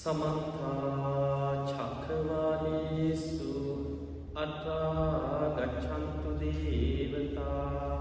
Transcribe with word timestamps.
සමන්තා 0.00 1.64
චක්‍රවාලේසු 1.70 3.54
අටාගච්චන්තු 4.34 6.30
දේවතා 6.40 7.96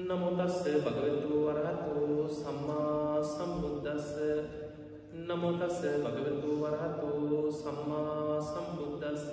නමුදස්ස 0.00 0.64
භගවතු 0.76 1.34
වරහතු 1.46 2.28
සම්මා 2.30 3.22
සම්බුද්ධස්ස 3.24 4.10
නමුදස්ස 5.20 5.80
භගවතු 6.02 6.50
වරහතු 6.62 7.52
සම්මා 7.52 8.40
සම්බුද්ධස්ස 8.42 9.30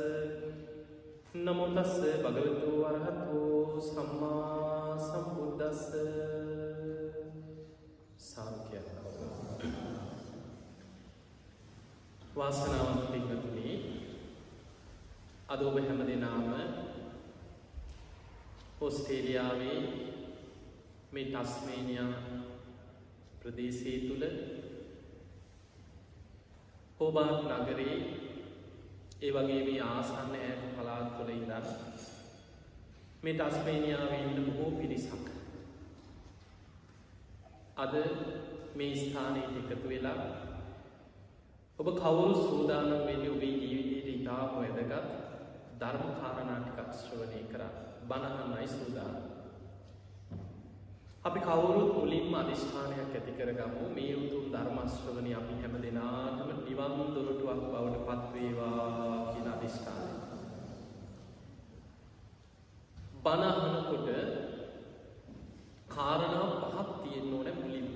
නමුදස්ස 1.35 1.99
භගවතු 2.23 2.70
වරහතු 2.80 3.41
සම්මා 3.82 4.98
සම්බුද්ධස්ස 4.99 5.84
සාංකය 8.20 8.80
වාසනාවන්ත 12.35 13.12
පිංහතුනි 13.12 13.97
අද 15.48 15.62
ඔබ 15.62 15.78
හැම 15.78 16.00
දෙනාම 16.02 16.48
ඔස්ටේලියාවේ 18.82 19.77
මේ 21.12 21.26
ටස්මේනියා 21.26 22.16
ප්‍රදේශය 23.40 23.94
තුළ 24.02 24.26
හෝබාත් 26.98 27.48
නගරේ 27.60 27.96
ඒ 29.21 29.32
වගේ 29.32 29.62
මේ 29.62 29.86
ආසන්න 29.86 30.36
ඇයට 30.38 30.66
පලාත් 30.74 31.13
තුළ 31.13 31.32
ඉදන්න 31.32 31.70
මේ 33.24 33.36
ටස්මේනියාව 33.36 34.12
ඉන්න 34.18 34.41
බොහෝ 34.48 34.71
පිරිසක් 34.74 35.30
අද 37.77 37.96
මේ 38.76 38.91
ස්ථානයට 38.98 39.55
එකතු 39.62 39.88
වෙලා 39.90 40.27
ඔබ 41.80 41.88
කවුරු 41.96 42.36
සූදානම් 42.41 43.08
වෙන්න 43.08 43.26
ඔබේ 43.30 43.54
ජීවිතයට 43.62 44.14
ඉතාම 44.16 44.54
වැදගත් 44.58 45.27
ධර්ම 45.80 46.12
කාරණාටිකක් 46.18 46.94
ශ්‍රවණය 46.96 47.42
කර 47.48 47.64
බණහන්නයි 48.04 48.68
සූදානම් 48.70 49.38
අපි 51.24 51.40
කවුරුත් 51.42 51.92
මුලින්ම 51.94 52.34
අධිෂ්ඨානයක් 52.34 53.00
ඇති 53.10 53.32
කරගමු 53.34 53.84
මේ 53.92 54.14
උතුම් 54.16 54.46
ධර්මශ්‍රවනය 54.48 55.32
අපි 55.34 55.54
හැම 55.58 55.76
දෙනාටම 55.78 56.50
නිවන් 56.60 56.94
දොරටුවක් 57.14 57.62
බවට 57.64 58.05
පත්වේවා 58.08 59.28
කියන 59.28 59.48
අධිෂ්ඨානය. 59.48 60.12
බණහනකොට 63.20 64.09
කාරණා 65.90 66.48
පහක් 66.53 66.90
තියෙන්න 67.03 67.34
ඕන 67.34 67.50
මුලින්ම. 67.58 67.88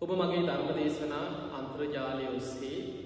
ඔබ 0.00 0.10
මගේ 0.12 0.42
ධර්ම 0.42 0.70
දේශනා 0.74 1.26
අන්ත්‍රජාලය 1.54 2.26
ඔස්සේ 2.32 3.05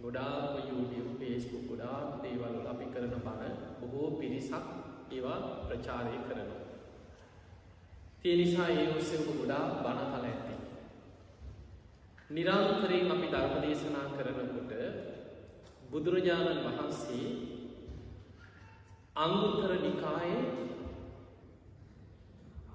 ගොඩාක් 0.00 0.68
YouTube 0.68 1.12
පේස්බුක් 1.18 1.64
ගොඩාක් 1.66 2.22
දේවල් 2.22 2.56
අපි 2.66 2.86
කරන 2.86 3.14
බණ 3.18 3.54
බොහෝ 3.80 4.10
පිරිසක් 4.16 4.66
ඒවා 5.10 5.38
ප්‍රචාරය 5.64 6.16
කරනවා. 6.20 6.62
තිය 8.20 8.36
නිසා 8.36 8.68
ඒ 8.70 8.86
ඔස්සෙ 8.90 9.16
ඔබ 9.18 9.28
ගොඩා 9.32 9.64
බණහල 9.78 10.24
ඇති. 10.24 10.54
නිරන්තරයෙන් 12.30 13.10
අපි 13.10 13.26
ධර්ම 13.28 13.54
දේශනා 13.62 14.06
කරනකොට 14.12 14.72
බුදුරජාණන් 15.90 16.64
වහන්සේ 16.66 17.28
අංගුත්තර 19.16 19.72
නිකාය 19.78 20.32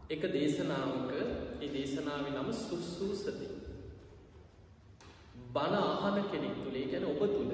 එක 0.09 0.23
දේශනාවක 0.31 1.11
ඒ 1.59 1.69
දේශනාව 1.69 2.25
නම 2.29 2.49
සුස්සූ 2.59 3.13
සති. 3.15 3.41
බණ 5.51 5.75
ආහන 5.84 6.17
කෙනෙක් 6.25 6.56
තුළේ 6.57 6.85
ගැන 6.88 7.06
ඔබ 7.06 7.22
තුළ 7.28 7.51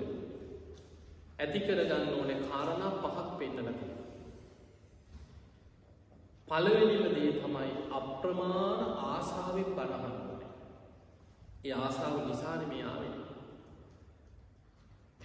ඇති 1.37 1.59
කරගන්න 1.61 2.09
ඕන 2.11 2.31
කාරණා 2.43 2.91
පහක් 2.95 3.27
පෙන්නලතිය. 3.37 3.91
පළවෙනිම 6.47 7.05
දේ 7.11 7.31
තමයි 7.35 7.71
අප්‍රමාණ 7.91 8.81
ආසාාවෙන් 9.05 9.69
බණහන්නට. 9.71 10.43
ඒ 11.63 11.73
ආසාාව 11.75 12.19
නිසාන 12.25 12.63
මේ 12.67 12.83
ආවෙන. 12.85 13.15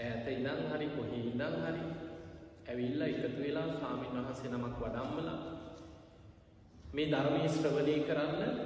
ඇත 0.01 0.27
ඉදං 0.29 0.63
හරි 0.69 0.89
කොහෙ 0.91 1.19
ඉදං 1.23 1.59
හරි 1.61 1.85
ඇවිල්ල 2.67 3.03
එකතු 3.03 3.29
වෙලා 3.39 3.69
සාමීන් 3.75 4.17
වහන්සේ 4.19 4.51
නමක් 4.51 4.77
වඩම්මලා 4.81 5.41
මේ 6.93 7.11
ධර්මී 7.11 7.49
ශ්‍රවලය 7.51 7.97
කරන්න 8.03 8.57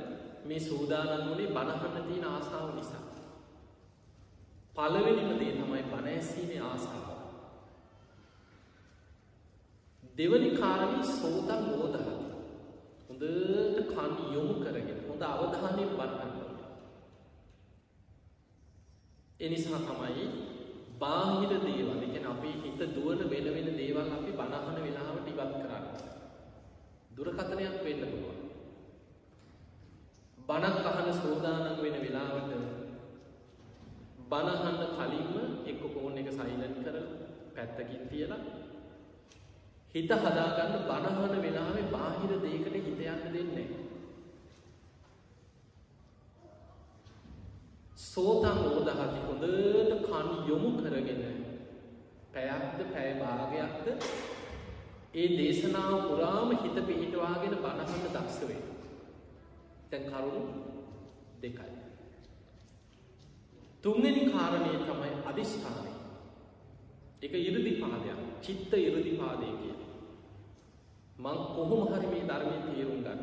මේ 0.44 0.60
සූදානන් 0.62 1.26
වනේ 1.26 1.50
බණහන්න 1.50 2.04
තියෙන 2.04 2.26
ආසාාව 2.26 2.74
නිසා. 2.74 3.05
පළවෙනිම 4.76 5.30
දේ 5.40 5.52
තමයි 5.52 5.82
බණඇසීනේ 5.84 6.62
ආසාාව. 6.62 7.20
දෙවනි 10.18 10.50
කාරණී 10.52 11.06
සෝතන් 11.10 11.62
බෝධහති. 11.68 12.14
හොඳට 13.08 13.78
කන් 13.90 14.12
යොමු 14.34 14.54
කරගෙන 14.56 15.00
හොඳ 15.06 15.22
අවධානයෙන් 15.24 15.90
බන්නන්න. 15.90 16.36
එනිසා 19.40 19.80
තමයි 19.80 20.28
බාහිර 21.00 21.52
දේවල් 21.58 22.02
එකන 22.02 22.26
අපේ 22.26 22.54
හිත 22.58 22.80
දුවන 22.94 23.20
වෙන 23.26 23.50
වෙන 23.50 23.68
දේවල් 23.74 24.12
අපි 24.12 24.32
බණහන 24.34 24.78
වෙලාවට 24.84 25.28
ඉවත් 25.28 25.52
කරන්න. 25.54 25.84
දුරකථනයක් 27.16 27.76
වෙන්න 27.82 28.02
පුළුවන්. 28.04 28.40
බණක් 30.48 30.86
අහන 30.88 31.14
සෝදානන් 31.16 31.78
වෙන 31.78 32.02
වෙලාවට 32.02 32.75
බණහන්න 34.26 34.78
කලින්ම 34.92 35.34
එක්ක 35.66 35.82
කෝන් 35.94 36.18
එක 36.18 36.30
සයිලන් 36.32 36.74
කර 36.78 36.96
පැත්තකින් 37.56 38.08
තියලා 38.10 38.40
හිත 39.94 40.10
හදාගන්න 40.14 40.74
බණහන 40.84 41.42
වෙලාවේ 41.42 41.84
බාහිර 41.92 42.32
දේකට 42.42 42.74
හිතයන්න 42.76 43.22
දෙන්නේ. 43.34 43.66
සෝතන් 48.06 48.58
ඕදහති 48.66 49.20
හොඳට 49.22 50.04
කන් 50.04 50.28
යොමු 50.48 50.70
කරගෙන 50.78 51.22
පැයක්ද 52.34 52.80
පැය 52.92 53.10
භාගයක්ද 53.20 53.86
ඒ 55.14 55.28
දේශනාව 55.38 55.96
පුරාම 56.04 56.50
හිත 56.56 56.78
පිහිටවාගෙන 56.88 57.58
බණහන්න 57.58 58.12
දක්ෂවේ. 58.12 58.60
තැන් 59.90 60.04
කරුණු 60.06 60.42
දෙකයි. 61.42 61.75
තුන්ගනි 63.82 64.30
කාරණය 64.30 64.72
තමයි 64.80 65.10
අධිෂ්ඨානය. 65.24 65.92
එක 67.22 67.32
ඉරදි 67.32 67.72
පාදයක් 67.80 68.18
චිත්ත 68.42 68.72
ඉරදි 68.72 69.12
පාදය 69.16 69.48
කිය. 69.60 69.74
මං 71.16 71.38
කොහොම 71.54 71.82
හරි 71.88 72.06
මේ 72.06 72.24
ධර්මය 72.24 72.56
තේරුම් 72.64 73.00
ගන්න. 73.02 73.20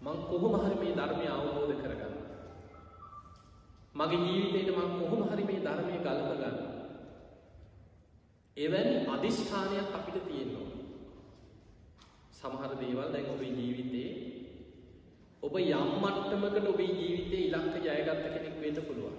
මං 0.00 0.16
කොහොම 0.28 0.54
හරි 0.60 0.76
මේ 0.76 0.94
ධර්මය 0.94 1.26
අවබෝධ 1.28 1.74
කරගන්න. 1.78 2.14
මගේ 3.94 4.20
ජීවිතයට 4.26 4.76
මං 4.76 4.90
කොහොම 4.98 5.22
හරි 5.30 5.44
මේ 5.44 5.60
ධර්මය 5.60 5.96
ගලප 5.98 6.30
ගන්න. 6.32 6.56
එවැනි 8.56 9.06
අධිෂ්ඨානයක් 9.06 9.94
අපිට 9.94 10.18
තියෙනවා. 10.28 10.70
සමහර 12.32 12.72
දේවල් 12.76 13.12
දැන් 13.12 13.30
ඔබේ 13.30 13.52
ජීවිතේ 13.52 14.33
ඔබ 15.44 15.56
යම්මට්ටමකට 15.60 16.68
ඔබේ 16.68 16.92
ජීවිතය 16.98 17.38
ඉලක්ක 17.46 17.74
ජයගත්ත 17.78 18.22
කෙනෙක් 18.34 18.54
වෙන්න 18.62 18.78
පුළුවන්. 18.86 19.16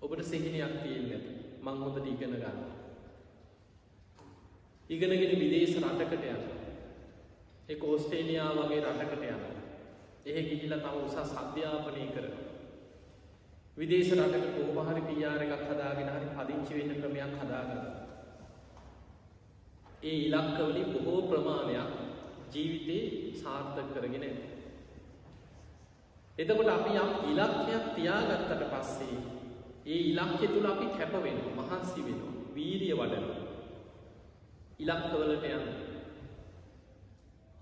ඔබට 0.00 0.24
සිහිනයක් 0.24 0.74
තියෙන් 0.82 1.06
ඇති 1.08 1.34
මං 1.62 1.82
හොඳට 1.82 2.06
ඉගෙන 2.06 2.34
ගන්න. 2.34 2.58
ඉගෙනගෙන 4.90 5.38
විදේශ 5.42 5.76
රටකට 5.78 6.26
යන. 6.32 6.42
එක 7.68 7.84
ඕස්ටේනියා 7.84 8.50
වගේ 8.58 8.82
රටකට 8.82 9.22
යන. 9.28 9.44
එහෙ 10.26 10.42
ගිහිල 10.48 10.76
තම 10.76 10.98
උසස් 11.00 11.36
අධ්‍යාපනය 11.36 12.10
කරන. 12.10 12.34
විදේශ 13.76 14.12
රටක 14.18 14.50
කෝමහරි 14.56 15.06
පියාර 15.06 15.46
එකක් 15.46 15.66
හදාගෙන 15.68 16.10
හරි 16.10 16.34
පදිංචි 16.34 16.72
වෙන්න 16.74 17.00
ක්‍රමයක් 17.00 17.38
හදාගන්න. 17.38 17.86
ඒ 20.02 20.18
ඉලක්කවලින් 20.26 20.92
බොහෝ 20.94 21.26
ප්‍රමාණයක් 21.30 21.98
ජීවිතේ 22.52 23.19
සාර්ථක 23.40 23.92
කරගෙන 23.92 24.22
ඇත. 24.22 24.38
එතකොට 26.38 26.68
අපි 26.68 26.92
යම් 26.96 27.10
ඉලක්කයක් 27.30 27.84
තියාගත්තට 27.94 28.62
පස්සේ 28.72 29.16
ඒ 29.86 30.00
ඉලක්කෙ 30.06 30.46
තුළ 30.46 30.66
අපි 30.66 30.86
කැප 30.92 31.14
වෙන 31.18 31.38
මහන්සි 31.52 32.00
වෙන 32.02 32.20
වීරිය 32.54 32.94
වඩන 32.94 33.26
ඉලක්කවලට 34.80 35.44
යන්න. 35.46 35.66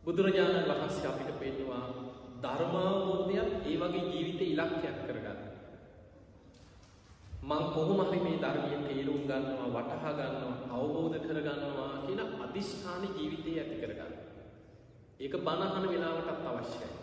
බුදුරජාණන් 0.05 0.69
වහන්සේ 0.71 1.09
අපිට 1.09 1.39
පෙන්නවා 1.41 1.85
ධර්මාවබෝධයක් 2.43 3.51
ඒ 3.65 3.77
වගේ 3.77 4.05
ජීවිත 4.07 4.41
ඉලක්කයක් 4.45 4.99
කරගන්න. 5.01 5.41
මං 7.43 7.65
කොහොමහරි 7.73 8.21
මේ 8.21 8.39
ධර්මය 8.39 8.79
තේරුම් 8.85 9.21
ගන්නවා 9.25 9.69
වටහා 9.77 10.13
ගන්නවා 10.15 10.57
අවබෝධ 10.75 11.19
කරගන්නවා 11.23 11.93
කියන 12.05 12.21
අධිෂ්ඨාන 12.39 13.05
ජීවිතය 13.11 13.51
ඇති 13.57 13.77
කරගන්න. 13.81 14.18
ඒක 15.21 15.35
බණහන 15.41 15.87
වෙලාවටත් 15.87 16.49
අවශ්‍යයි 16.49 16.99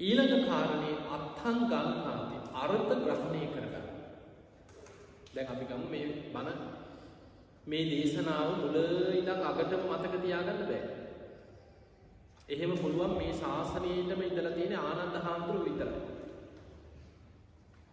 ඊළඟ 0.00 0.44
කාරණේ 0.44 0.96
අත්හන් 1.08 1.58
ගන්නාති 1.64 2.38
අර්ථ 2.54 2.92
ග්‍රහණය 3.00 3.42
කරගන්න. 3.48 3.86
දැන් 5.34 5.48
අපි 5.48 5.64
ගමු 5.66 5.86
මේ 5.88 6.06
බණ 6.32 6.58
මේ 7.64 7.84
දේශනාව 7.86 8.48
මුල 8.56 8.76
ඉඳන් 9.12 9.42
අගටම 9.42 9.82
මතක 9.88 10.14
තියාගන්න 10.18 10.62
බෑ. 10.62 10.82
එහෙම 12.48 12.72
පුළුවන් 12.76 13.14
මේ 13.16 13.32
ශාසනයේටම 13.34 14.20
ඉඳලා 14.22 14.52
තියෙන 14.52 14.74
ආනන්ද 14.80 15.16
හාමුදුරුවෝ 15.18 15.66
විතරයි. 15.66 16.00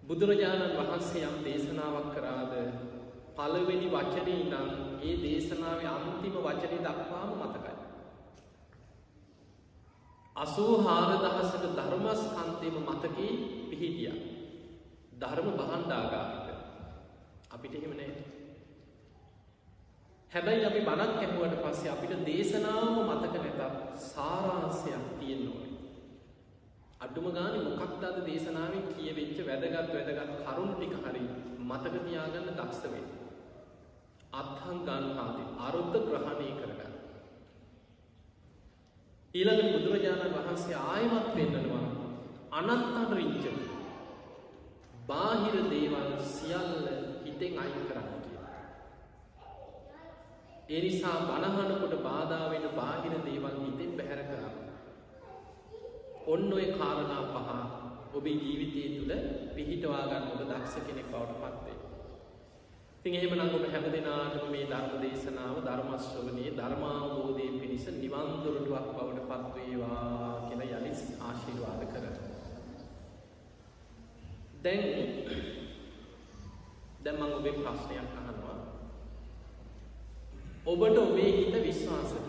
බුදුරජාණන් 0.01 0.77
වහන්සේ 0.79 1.23
යම් 1.25 1.37
දේශනාවක් 1.43 2.09
කරාද 2.13 2.51
පළවෙනි 3.41 3.87
වචනේ 3.89 4.35
ඉඳන් 4.35 4.67
ඒ 5.01 5.13
දේශනාවේ 5.19 5.87
අන්තිම 5.89 6.33
වචනේ 6.37 6.79
දක්වාම 6.79 7.29
මතකයි. 7.41 7.73
අසූ 10.35 10.73
හාරදහසක 10.79 11.63
ධර්මස්කන්තයම 11.71 12.75
මතකී 12.87 13.31
පිහිටිය. 13.69 14.13
ධර්ම 15.15 15.47
බහන්ඩාගාමික 15.51 16.47
අපිට 17.51 17.73
එහෙමනෑ. 17.75 18.11
හැබැයි 20.31 20.65
අපි 20.65 20.81
බණක් 20.81 21.17
ඇහුවට 21.19 21.57
පස්සේ 21.63 21.91
අපිට 21.91 22.13
දේශනාව 22.23 22.99
මතක 22.99 23.35
නැතත් 23.37 23.61
සාරාන්සයක් 24.03 25.07
තියෙන් 25.19 25.41
ඕනේ. 25.47 25.71
අඩුම 27.01 27.31
ගාන 27.31 27.57
මොකක්ද 27.71 28.05
අද 28.05 28.21
දේශනාවෙන් 28.23 28.85
කියවෙච්ච 28.91 29.41
වැදගත් 29.43 29.91
වැදගත් 29.95 30.37
කරුණු 30.43 30.75
ටික 30.75 30.95
හරි 31.01 31.25
මතක 31.61 31.95
තියාගන්න 32.05 32.53
දක්ෂ 32.53 33.19
වෙන්න. 34.31 34.41
අත්හන් 34.41 34.77
ගන්නාදී 34.79 35.47
අරුද්ධ 35.59 35.97
ග්‍රහණය 35.99 36.49
කරගන්න. 36.59 36.93
ඊළඟට 39.35 39.73
බුදුරජාණන් 39.75 40.35
වහන්සේ 40.37 40.77
ආයමත් 40.85 41.27
පෙන්නනවා 41.35 41.85
අනත්තන් 42.51 43.13
රිංච 43.13 43.45
බාහිර 45.07 45.55
දේවල් 45.69 46.09
සියල්ල 46.27 46.87
හිතෙන් 47.25 47.59
අයින් 47.59 47.85
කරන්න 47.87 48.09
කිය. 48.23 48.39
එනිසා 50.69 51.17
බණහනකොට 51.21 51.95
බාධාවෙන 52.03 52.67
බාහිර 52.75 53.13
දේවල් 53.25 53.55
හිතෙන් 53.59 53.91
බැහැර 53.97 54.23
කරන්න. 54.23 54.57
ඔන්න 56.27 56.53
ඔය 56.53 56.65
කාරණා 56.73 57.23
පහ 57.33 57.49
ඔබේ 58.13 58.37
ජීවිතය 58.37 58.81
තුළ 58.97 59.13
පිහිටවාගන්න 59.55 60.27
ඔබ 60.27 60.41
දක්ෂ 60.41 60.75
කෙනෙක් 60.87 61.07
බවට 61.11 61.39
පත්වේ. 61.43 61.80
තින් 63.03 63.15
එහෙම 63.15 63.31
නම් 63.33 63.55
ඔබ 63.57 63.63
හැම 63.65 63.85
දෙනාටම 63.87 64.51
මේ 64.51 64.65
ධර්ම 64.65 64.99
දේශනාව 65.01 65.55
ධර්මශ්‍රවනයේ 65.59 66.51
ධර්මාවබෝධය 66.53 67.45
පිණිස 67.53 67.85
නිවන්දුරටුවක් 67.93 68.89
බවට 68.89 69.23
පත්වේවා 69.29 70.45
කියලා 70.45 70.77
යළි 70.79 70.91
ආශීර්වාද 71.19 71.81
කර. 71.87 72.05
දැන් 74.63 74.83
දැම්මං 77.03 77.33
ඔබේ 77.33 77.55
ප්‍රශ්නයක් 77.55 78.11
අහනවා. 78.19 78.57
ඔබට 80.65 80.97
ඔබේ 80.99 81.31
හිත 81.31 81.57
විශ්වාසද. 81.59 82.27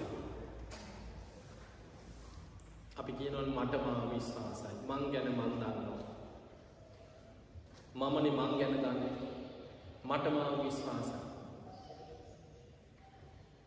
අපි 2.96 3.12
කියනවන් 3.12 3.52
මට 3.52 3.84
මා 3.84 4.08
විශ්වාසයි 4.08 4.74
මං 4.88 5.04
ගැන 5.12 5.30
මන් 5.32 5.52
දන්නවා. 5.54 6.00
මමනි 7.94 8.30
මං 8.32 8.58
ගැන 8.58 8.76
දන්නේ. 8.78 9.32
මටමාව 10.04 10.64
විශ්වාසයි. 10.64 11.18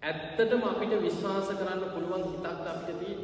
ඇත්තටම 0.04 0.64
අපිට 0.64 0.94
විශ්වාස 1.02 1.48
කරන්න 1.52 1.84
පුළුවන් 1.94 2.26
හිතක් 2.26 2.46
අපිට 2.66 3.00
තිය. 3.00 3.16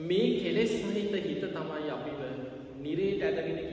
මේ 0.00 0.26
කෙලෙස් 0.38 0.72
සහිත 0.72 1.14
හිත 1.22 1.46
තමයි 1.48 1.90
අපිව 1.90 2.20
නිරේට 2.78 3.22
ඇදගෙනකි. 3.22 3.68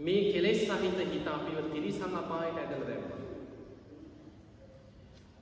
මේ 0.00 0.32
කෙලෙස් 0.32 0.60
සහිත 0.62 0.98
හිත 1.12 1.28
අපිව 1.28 1.70
තිරිසං 1.72 2.16
අපායට 2.16 2.58
ඇදල 2.58 2.84
දැම්ම. 2.88 3.06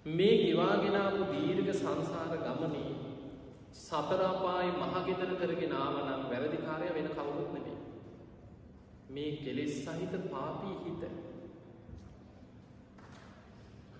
මේ 0.08 0.36
ගෙවාගෙනාපු 0.38 1.32
දීර්ඝ 1.32 1.74
සංසාර 1.74 2.38
ගමනේ 2.38 2.95
සතරාපායි 3.76 4.70
මහගෙදර 4.74 5.30
කරගෙන 5.40 5.74
ආවනම් 5.74 6.22
වැරදිකාරය 6.30 6.88
වෙන 6.94 7.08
කවුරුත් 7.10 7.50
නෙමේ. 7.54 7.76
මේ 9.10 9.32
කෙලෙස් 9.36 9.74
සහිත 9.78 10.14
පාපී 10.30 10.76
හිත. 10.82 11.02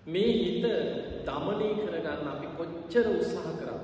මේ 0.07 0.31
හිත 0.33 0.65
දමනය 1.27 1.69
කරගන්න 1.77 2.27
අපි 2.27 2.47
කොච්චර 2.57 3.05
උත්සාහ 3.11 3.53
කරා. 3.59 3.81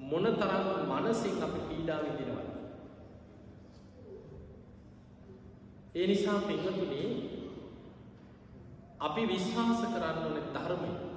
මොන 0.00 0.26
තරම් 0.34 0.66
මනසින් 0.90 1.42
අපි 1.42 1.60
පීඩා 1.68 2.00
විදිනවා. 2.04 2.46
ඒ 5.94 6.06
නිසා 6.06 6.40
පින්වතුනි 6.40 7.04
අපි 9.00 9.22
විශ්වාස 9.28 9.80
කරන්න 9.84 10.24
ඕනේ 10.24 10.50
ධර්මය. 10.54 11.09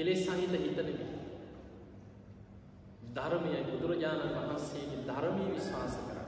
කෙලෙස් 0.00 0.20
සහිත 0.24 0.52
හිතනෙමි. 0.56 0.94
ධර්මයයි 3.14 3.58
බුදුරජාණන් 3.66 4.32
වහන්සේගේ 4.34 5.00
ධර්මී 5.06 5.48
විශ්වාස 5.50 5.96
කර. 5.98 6.18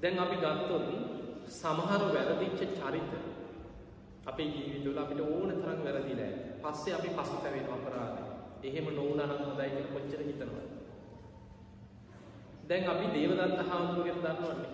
දැන් 0.00 0.18
අපි 0.18 0.36
ගත්තොත් 0.36 0.86
සමහර 1.50 2.02
වැරදිච්ච 2.08 2.60
චරිත 2.76 3.10
අපේ 4.26 4.46
ජීවිතවල 4.46 4.98
අපිට 4.98 5.20
ඕන 5.22 5.50
තරම් 5.54 5.80
වැරදිලා 5.80 6.30
පස්සේ 6.62 6.94
අපි 6.94 7.10
පසුතැවෙන 7.10 7.66
අපරාධ. 7.68 8.20
එහෙම 8.62 8.86
නොවුනනම් 8.92 9.34
හොඳයි 9.40 9.68
කියලා 9.68 9.92
කොච්චර 9.92 10.22
හිතනවා. 10.22 10.64
දැන් 12.68 12.88
අපි 12.88 13.06
දේවදත්ත 13.10 13.68
හාමුදුරුවෝ 13.68 14.22
ගැන 14.22 14.38
දන්නවන්නේ. 14.38 14.72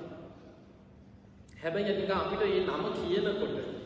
හැබැයි 1.59 1.93
නිකන් 1.95 2.15
අපිට 2.15 2.43
මේ 2.43 2.63
නම 2.69 2.85
කියනකොට 2.97 3.78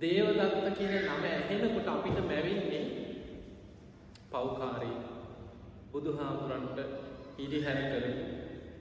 දේවදත්ත 0.00 0.76
කියන 0.76 0.94
නම 0.98 1.24
ඇහෙනකොට 1.24 1.88
අපිට 1.88 2.18
මැවෙන්නේ 2.22 2.84
පෞකාරී 4.30 4.96
බුදුහාමුදුරන්ට 5.92 6.78
හිරිහැර 7.36 7.80
කර 7.84 8.06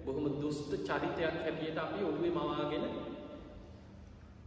බොහොම 0.05 0.25
දුෂ්ට 0.35 0.71
චරිතයක් 0.81 1.35
හැටියට 1.37 1.77
අපි 1.77 1.99
ඔළුවේ 2.03 2.31
මවාගෙන 2.31 2.85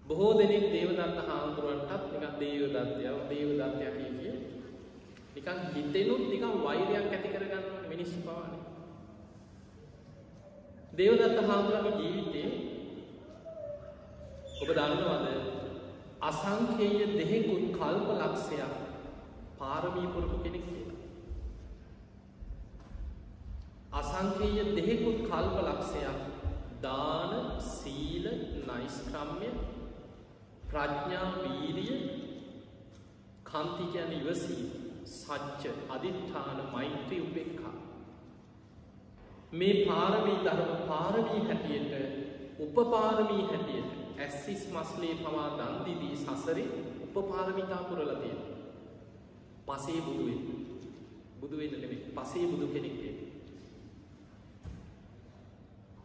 බොහෝ 0.08 0.32
දෙනෙක් 0.34 0.66
දේවදත්ත 0.70 1.18
හාමුදුරුවන්ටත් 1.28 2.08
නිකන් 2.12 2.34
දේවදත්තයව 2.40 3.16
දේවදත්තය 3.28 3.86
කිය 3.90 4.10
කිය 4.16 4.34
නිකන් 5.34 5.58
හිතෙනුත් 5.74 6.24
නිකන් 6.26 6.58
වෛරයක් 6.64 7.08
ඇති 7.08 7.28
කරගන්න 7.28 7.88
මිනිස්සු 7.88 8.18
පවානේ 8.22 8.62
දේවදත්ත 10.94 11.38
හාමුදුරන්ගේ 11.46 11.98
ජීවිතේ 12.00 12.48
ඔබ 14.62 14.70
දන්නවද? 14.70 15.61
අසංකේය 16.22 16.98
දෙහෙකුත් 17.12 17.62
කල්ප 17.72 18.08
ලක්ෂයක් 18.16 18.74
පාරමී 19.58 20.08
පුරපු 20.08 20.36
කෙනෙක් 20.44 20.64
කියලා. 20.66 20.98
අසංකේය 23.92 24.58
දෙහෙකුත් 24.76 25.18
කල්ප 25.24 25.56
ලක්ෂයක් 25.62 26.18
දාන 26.82 27.32
සීල 27.70 28.26
නයිස්ක්‍රම්ය 28.68 29.50
ප්‍රඥා 30.66 31.28
වීරිය 31.36 31.96
කන්ති 33.44 33.88
කියන 33.92 34.12
ඉවසී 34.20 34.66
සච්ච 35.12 35.62
අධිට්ඨාන 35.88 36.60
මෛත්‍රී 36.72 37.20
උපෙක්කා. 37.20 37.74
මේ 39.52 39.74
පාරමී 39.86 40.38
ධර්ම 40.46 40.86
පාරමී 40.88 41.42
හැටියට 41.48 41.92
උපපාරමී 42.60 43.42
හැටියට 43.44 44.01
ඇස්සිස් 44.18 44.62
මස්ලේ 44.68 45.14
පවා 45.16 45.48
දන්දිදී 45.58 46.16
සසරේ 46.16 46.66
උපපාරමිතා 47.06 47.82
පුරලතිය. 47.84 48.34
පසේ 49.66 50.00
බුදුවෙන් 50.00 50.40
බුදුවෙන්න 51.40 51.80
නෙමේ 51.80 52.00
පසේ 52.16 52.46
බුදු 52.46 52.66
කෙනෙක්ේ. 52.66 53.14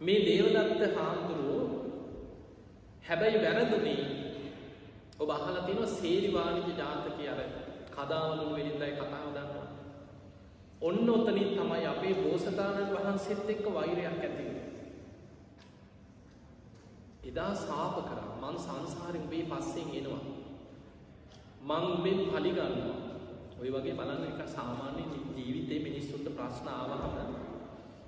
මේ 0.01 0.19
දේවදත්ත 0.25 0.95
හාමුදුරුවෝ 0.95 1.65
හැබැයි 3.03 3.41
වැරදුනේ 3.41 4.01
ඔබ 5.19 5.29
අහල 5.29 5.57
තින 5.65 5.81
සේරිවානිජ 5.89 6.69
ජාතක 6.77 7.19
අර 7.27 7.41
කදාවලු 7.91 8.45
වෙලින්දයි 8.53 8.93
කතාව 8.93 9.27
දන්නවා. 9.27 9.67
ඔන්න 10.81 11.09
ඔතනින් 11.09 11.49
තමයි 11.51 11.85
අපේ 11.85 12.13
බෝසතාණන් 12.15 12.93
වහන්සේත් 12.93 13.49
එක්ක 13.49 13.65
වෛරයක් 13.73 14.05
ඇතිවෙන්නේ. 14.05 14.76
එදා 17.27 17.53
සාප 17.57 17.95
කරා 18.03 18.33
මං 18.41 18.57
සංසාරෙන් 18.59 19.21
උඹේ 19.21 19.43
පස්සෙන් 19.45 19.89
එනවා. 19.93 20.21
මං 21.63 21.83
උඹෙන් 21.87 22.19
පලිගන්නවා. 22.27 22.95
ඔය 23.59 23.69
වගේ 23.69 23.95
බලන්න 23.95 24.23
එක 24.25 24.41
සාමාන්‍ය 24.49 25.03
ජීවිතේ 25.37 25.79
මිනිස්සුන්ට 25.79 26.29
ප්‍රශ්න 26.31 26.67
ආවහම 26.69 27.33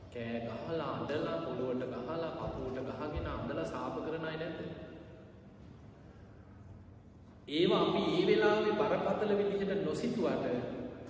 කෑ 0.10 0.40
ගහලා 0.46 0.90
අඬලා 0.92 1.38
පොළොවට 1.40 1.84
ගහලා 1.88 2.30
පපුවට 2.38 2.80
ගහගෙන 3.02 3.28
අඬලා 3.30 3.66
සාප 3.66 3.98
කරන 4.00 4.26
අය 4.26 4.38
නැද්ද? 4.38 4.60
ඒවා 7.50 7.82
අපි 7.82 8.02
ඒ 8.12 8.24
වෙලාවේ 8.28 8.74
බරපතල 8.74 9.32
විදිහට 9.40 9.84
නොසිතුවට 9.84 10.46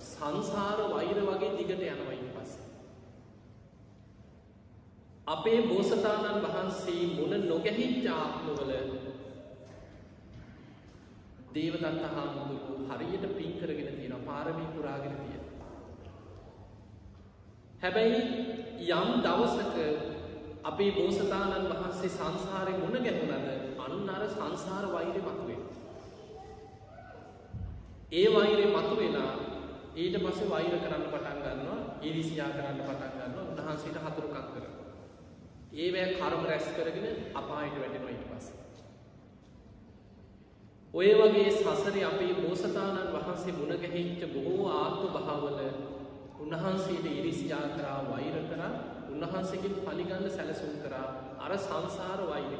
සංසාර 0.02 0.78
වෛර 0.88 1.18
වගේ 1.22 1.52
දිගට 1.58 1.82
යනවා 1.86 2.12
ඊට 2.12 2.30
පස්සේ. 2.34 2.66
අපේ 5.30 5.58
බෝසතාණන් 5.62 6.42
වහන්සේ 6.44 7.02
මුණ 7.08 7.48
නොගැහිච්ච 7.48 8.06
ආත්මවල 8.12 8.72
දේවදත්ත 11.54 12.06
හාමුදුරුවෝ 12.08 12.78
හරියට 12.90 13.26
පින් 13.36 13.52
කරගෙන 13.54 13.90
තියෙනවා 13.90 14.26
පාරමී 14.26 14.68
පුරාගෙන 14.68 15.14
තියෙනවා. 15.16 15.68
හැබැයි 17.82 18.20
යම් 18.90 19.10
දවසක 19.20 19.76
අපේ 20.64 20.90
බෝසතාණන් 20.92 21.70
වහන්සේ 21.72 22.10
සංසාරේ 22.10 22.76
මුණ 22.78 22.98
ගැහුණද 23.00 23.48
අන්න 23.80 24.10
අර 24.10 24.24
සංසාර 24.28 24.84
වෛරය 24.92 25.22
මතුවේ. 25.22 25.60
ඒ 28.12 28.26
වෛරය 28.34 28.66
මතුවෙලා 28.68 29.32
ඊට 29.96 30.18
පස්සේ 30.18 30.50
වෛර 30.50 30.74
කරන්න 30.78 31.06
පටන් 31.06 31.38
ගන්නවා 31.44 31.78
ඊරිසියා 32.02 32.50
කරන්න 32.50 32.82
පටන් 32.82 33.16
ගන්නවා 33.16 33.48
උන්වහන්සේට 33.50 34.02
හතුරුකම් 34.04 34.44
කරනවා. 34.44 34.59
ඒවැ 35.72 36.06
කර්ම 36.12 36.44
රැස් 36.44 36.66
කරගෙන 36.68 37.06
අපායට 37.34 37.76
වැටෙනවා 37.76 38.10
ඊට 38.10 38.24
පස්සේ. 38.28 38.58
ඔය 40.94 41.10
වගේ 41.14 41.50
සසරේ 41.52 42.04
අපේ 42.04 42.34
බෝසතාණන් 42.36 43.12
වහන්සේ 43.14 43.52
මුණ 43.52 43.76
ගැහිච්ච 43.76 44.24
බොහෝ 44.28 44.68
ආත්ම 44.70 45.04
භාවල 45.08 45.60
උන්වහන්සේට 46.40 47.06
ඉරිසියා 47.08 47.66
කරා 47.70 48.00
වෛර 48.06 48.36
කරා 48.46 48.72
උන්වහන්සේගෙන් 49.10 49.76
පලිගන්න 49.80 50.26
සැලසුම් 50.30 50.74
කරා 50.82 51.06
අර 51.38 51.58
සංසාර 51.58 52.20
වෛරය. 52.26 52.58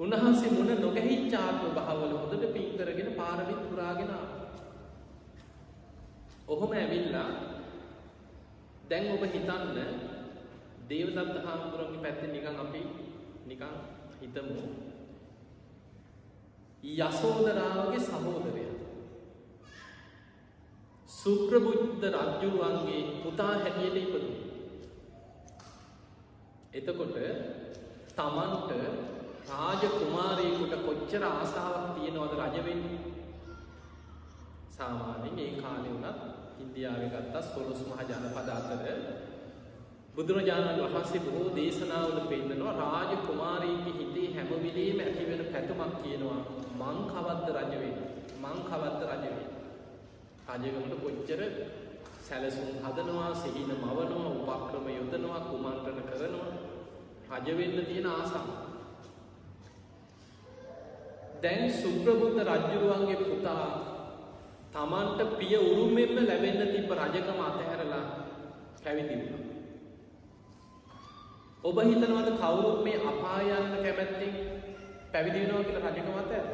උන්වහන්සේ 0.00 0.50
මුණ 0.50 0.80
නොගැහිච්ච 0.80 1.34
ආත්ම 1.36 1.74
භාවල 1.74 2.14
හොඳට 2.14 2.46
පින් 2.52 2.70
කරගෙන 2.76 3.10
පාරමිත් 3.14 3.60
පුරාගෙන 3.66 4.14
ඔහොම 6.48 6.72
ඇවිල්ලා 6.74 7.28
දැන් 8.88 9.12
ඔබ 9.12 9.22
හිතන්න 9.26 10.11
දේවදත්ත 10.92 11.36
හාමුදුරුවන්ගේ 11.42 12.02
පැත්තෙන් 12.02 12.32
නිකන් 12.32 12.58
අපි 12.58 12.80
නිකන් 13.46 13.74
හිතමු. 14.18 14.62
යසෝදරාවගේ 16.82 18.00
සහෝදරය. 18.00 18.64
සුප්‍රබුද්ධ 21.08 22.04
රජ්ජුරුවන්ගේ 22.14 23.00
පුතා 23.22 23.54
හැටියට 23.54 23.96
ඉපදුනේ. 23.98 24.38
එතකොට 26.72 27.16
තමන්ට 28.12 28.70
රාජ 29.48 29.82
කුමාරයෙකුට 29.90 30.74
කොච්චර 30.82 31.24
ආසාාවක් 31.24 31.88
තියෙනවද 31.94 32.32
රජවෙන්නේ 32.36 33.00
සාමාන්‍යෙන් 34.72 35.38
ඒ 35.38 35.52
කාලෙ 35.56 35.88
වුණත් 35.90 36.20
ඉන්දියාව 36.62 37.02
ගත්තා 37.06 37.42
සොලොස් 37.44 37.82
මහ 37.82 38.00
ජනපද 38.04 38.48
අතර 38.50 38.82
බුදුරජාණන් 40.12 40.82
වහන්සේ 40.86 41.20
බොහෝ 41.20 41.50
දේශනාවල 41.54 42.18
පෙන්න්නනවා 42.26 42.74
රාජ 42.76 43.12
කුමාරයගේ 43.22 43.94
හිතේ 43.94 44.28
හැමවිලේම 44.34 44.98
ඇතිවෙන 45.02 45.44
පැතුමක් 45.52 45.94
කියනවා 46.00 46.40
මං 46.80 46.98
කවද්ද 47.08 47.46
රජවෙන් 47.58 47.96
මං 48.42 48.58
කවද්ද 48.68 49.02
රජවෙන් 49.12 49.40
රජගමට 50.50 51.00
කොච්චර 51.00 51.40
සැලසුම් 52.22 52.68
හදනවා 52.80 53.30
සිහින 53.36 53.70
මවනවා 53.76 54.28
උපක්‍රම 54.54 54.86
යොදනවා 54.90 55.40
කුමන්ත්‍රණ 55.42 56.02
කරනවා? 56.02 56.50
රජවෙන්න 57.36 57.86
තියෙන 57.86 58.06
ආසාම 58.08 58.48
දැන් 61.42 61.64
සුප්‍රබුද්ධ 61.72 62.40
රජ්ජුරුවන්ගේ 62.48 63.18
පුතා 63.22 63.66
තමන්ට 64.72 65.20
පිය 65.38 65.56
උරුමෙන්ම 65.60 66.16
ලැබෙන්න 66.22 66.62
තිබ 66.68 66.92
රජකම 66.98 67.40
අතහැරලා 67.42 68.04
පැවිදිවුණ. 68.82 69.41
ඔබ 71.64 71.76
හිතනවද 71.80 72.30
කවුරුත් 72.36 72.80
මේ 72.84 72.98
අපායන්න 73.04 73.74
කැමැත්තිෙන් 73.76 74.34
පැවිදිවෙනවා 75.12 75.64
කියල 75.64 75.78
රජකම 75.84 76.16
අතැර. 76.18 76.46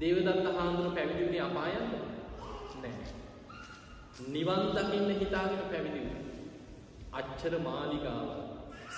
දේවදත්ත 0.00 0.46
හාමුදුරු 0.56 0.90
පැවිදිවුණේ 0.90 1.42
අපායන්න 1.42 1.90
නෑ. 2.82 2.94
නිවන් 4.28 4.64
දකින්න 4.76 5.10
හිතාගෙන 5.20 5.64
පැවිදිව. 5.72 6.06
අච්චර 7.12 7.54
මාලිගාව 7.60 8.28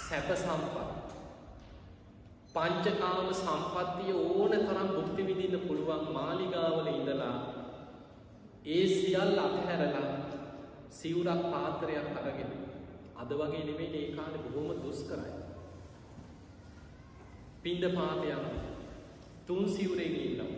සැප 0.00 0.28
සම්පත් 0.34 0.76
පංචකාම 2.54 3.28
සම්පත්තිය 3.34 4.12
ඕන 4.18 4.52
තරම් 4.60 4.90
බුක්ති 4.96 5.26
විදින්න 5.28 5.64
පුළුවන් 5.66 6.12
මාලිගාවල 6.14 6.90
ඉඳලා 6.90 7.36
ඒ 8.66 8.84
සියල් 8.90 9.40
අතහැරලා 9.40 10.12
සිවුරක් 10.90 11.42
පාතරයක් 11.52 12.20
අරගෙන 12.20 12.63
අද 13.14 13.30
වගේ 13.32 13.64
නෙමේ 13.64 13.90
ඒ 13.94 14.12
කාලෙ 14.12 14.38
බොහොම 14.44 14.82
දුස් 14.82 15.00
කරයි. 15.04 15.32
පින්ඩ 17.62 17.84
පාතයන් 17.92 18.44
තුන් 19.46 19.64
සිවුරෙන් 19.68 20.14
ඉන්නවා. 20.18 20.52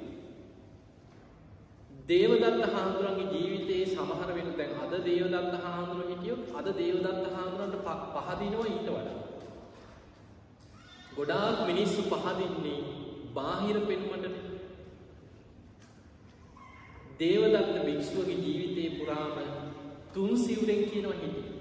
දේවදත්ත 2.08 2.66
හාමුදුරන්ගේ 2.72 3.30
ජීවිතයේ 3.34 3.86
සමහර 3.88 4.30
වෙන 4.34 4.50
දැන් 4.54 4.74
අද 4.78 4.92
දේවදත්ත 5.04 5.54
හාමුදුරුව 5.64 6.10
හිටියොත් 6.10 6.42
අද 6.54 6.68
දේවදත්ත 6.74 7.24
හාමුදුරන්ට 7.34 7.76
පහදිනවා 8.16 8.66
ඊට 8.66 8.88
වඩා. 8.88 9.16
ගොඩාක් 11.16 11.58
මිනිස්සු 11.66 12.02
පහදින්නේ 12.04 12.78
බාහිර 13.34 13.80
පෙනුමටන 13.82 14.36
දේවදත්ත 17.20 17.76
භික්ෂුවගේ 17.84 18.38
ජීවිතය 18.38 18.84
පුරාම 18.96 19.36
තුන් 20.14 20.32
සිවුරෙන් 20.38 20.82
කියනවා 20.86 21.16
හිටි. 21.16 21.55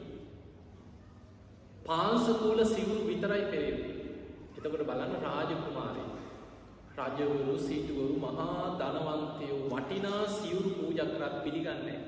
පාන්සකූල 1.86 2.60
සිවුරු 2.65 3.01
විතරයි 3.06 3.46
පෙරේ. 3.46 3.74
එතකොට 4.58 4.84
බලන්න 4.84 5.13
රාජකුමාරය. 5.22 6.04
රජවරු 6.98 7.56
සිටුවරු 7.60 8.15
මහා 8.18 8.65
ධනවන්තයෝ 8.80 9.60
වටිනා 9.68 10.22
සිවුරු 10.30 10.70
පූජකරත් 10.72 11.36
පිළිගන්නේ. 11.44 12.00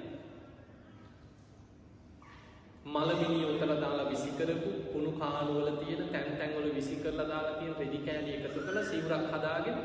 මලමිනි 2.88 3.39
ඔතල 3.46 3.74
දාලා 3.75 4.10
විසි 4.10 4.31
කරපු 4.31 4.69
කුණු 4.91 5.12
කානුවල 5.13 5.69
තියෙන 5.75 6.10
තැන් 6.10 6.29
තැන්වල 6.39 6.67
විසි 6.75 6.96
කරලා 6.96 7.27
දාලා 7.27 7.55
තියෙන 7.55 7.75
රෙදි 7.75 8.00
කෑලි 8.00 8.36
එකතු 8.38 8.60
කළ 8.60 8.79
සිවුරක් 8.84 9.25
හදාගෙන 9.34 9.77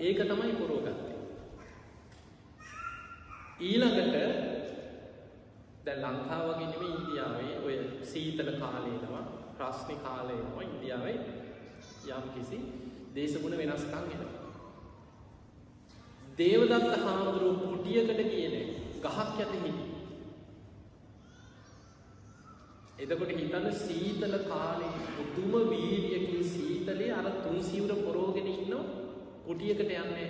ඒක 0.00 0.18
තමයි 0.22 0.52
පුරෝගත්තේ. 0.54 1.14
ඊළඟට 3.60 4.14
දැ 5.84 5.96
ලංකාවගෙනම 5.96 6.84
ඉන්දියාවේ 6.84 7.56
ඔය 7.60 7.76
සීතල 8.04 8.50
කාලයනවා 8.58 9.24
ප්‍රශ්නි 9.54 9.96
කාලයනවා 9.98 10.64
ඉන්දියාවේ 10.64 11.18
යම් 12.10 12.26
කිසි 12.30 12.58
දේශගුණ 13.14 13.58
වෙනස්කං 13.58 14.06
ගෙන. 14.10 14.22
දේවදත්ත 16.38 16.94
හාමුදුරුව 17.00 17.58
කුටියකට 17.64 18.22
කියන 18.26 18.54
ගහක් 19.02 19.16
ඇත 19.18 19.52
හිටි 19.54 19.84
එතකොට 22.98 23.30
හිතන්න 23.30 23.66
සීතල 23.76 24.34
කාලේ 24.44 24.92
පුදුම 25.10 25.70
වීරියකින් 25.70 26.44
සීතලේ 26.46 27.12
අර 27.12 27.30
තුන් 27.38 27.62
සිවුර 27.62 27.92
පොරෝගෙන 27.98 28.46
ඉන්න 28.48 28.74
කුටියකට 29.44 29.80
යන්නේ 29.82 30.28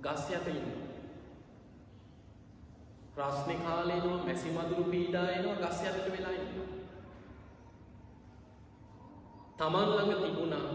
ගස් 0.00 0.26
යට 0.30 0.48
ඉන්න. 0.48 0.68
ප්‍රශ්න 3.14 3.62
කාලේනවා 3.62 4.24
මැසි 4.24 4.50
මදුරු 4.50 4.84
පීඩායනවා 4.86 5.56
ගස් 5.62 5.80
යටට 5.84 6.12
වෙලා 6.12 6.34
ඉන්න. 6.34 6.79
තමන් 9.60 9.90
ළඟ 9.90 10.20
තිබුණා 10.24 10.68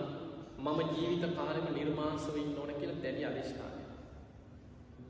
මම 0.64 0.80
ජීවිත 0.90 1.24
කාලෙම 1.36 1.68
නිර්මාංශව 1.74 2.36
ඉන්න 2.38 2.58
ඕන 2.58 2.72
කියලා 2.74 3.00
දැඩි 3.04 3.24
අධිෂ්ඨානය. 3.26 3.82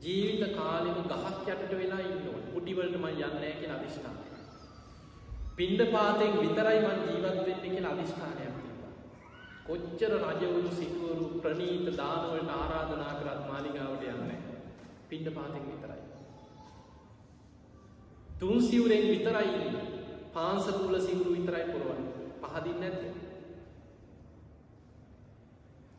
ජීවිත 0.02 0.44
කාලෙම 0.56 0.96
ගහක් 1.02 1.48
යටට 1.54 1.72
වෙලා 1.72 1.98
ඉන්න 2.02 2.22
ඕන. 2.26 2.42
කුටිවලට 2.52 2.96
මම 2.96 3.06
යන්නේ 3.06 3.28
නැහැ 3.32 3.52
කියලා 3.54 3.76
අධිෂ්ඨානය. 3.76 4.22
පින්ඩ 5.56 5.82
පාතෙන් 5.92 6.32
විතරයි 6.38 6.78
මන් 6.80 7.02
ජීවත් 7.04 7.42
වෙන්න 7.42 7.60
කියලා 7.64 7.92
අධිෂ්ඨානයක් 7.92 8.54
තිබ්බා. 8.58 8.92
කොච්චර 9.66 10.16
රජවරු 10.22 10.72
සිටුවරු 10.78 11.26
ප්‍රනීත 11.42 11.92
දානවලට 12.00 12.54
ආරාධනා 12.54 13.12
කරත් 13.20 13.42
මාලිගාවට 13.50 14.08
යන්න 14.08 14.32
පින්ඩ 15.10 15.28
පාතික 15.32 15.64
විතරයි. 15.66 16.02
තුන් 18.40 18.56
සිවරෙන් 18.62 19.06
විතරයි 19.06 19.52
පාන්සකූල 20.32 20.98
සිවුරු 21.00 21.30
විතරයි 21.32 21.64
පුරුවන් 21.66 22.02
පහදින්න 22.42 22.84
ඇත. 22.84 23.15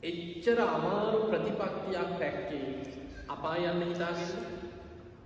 එච්චර 0.03 0.59
අමාරු 0.59 1.25
ප්‍රතිපක්තියක් 1.25 2.09
පැක්කේ 2.15 2.67
අපා 3.27 3.55
යන්න 3.57 3.81
හිතාගෙන? 3.83 4.29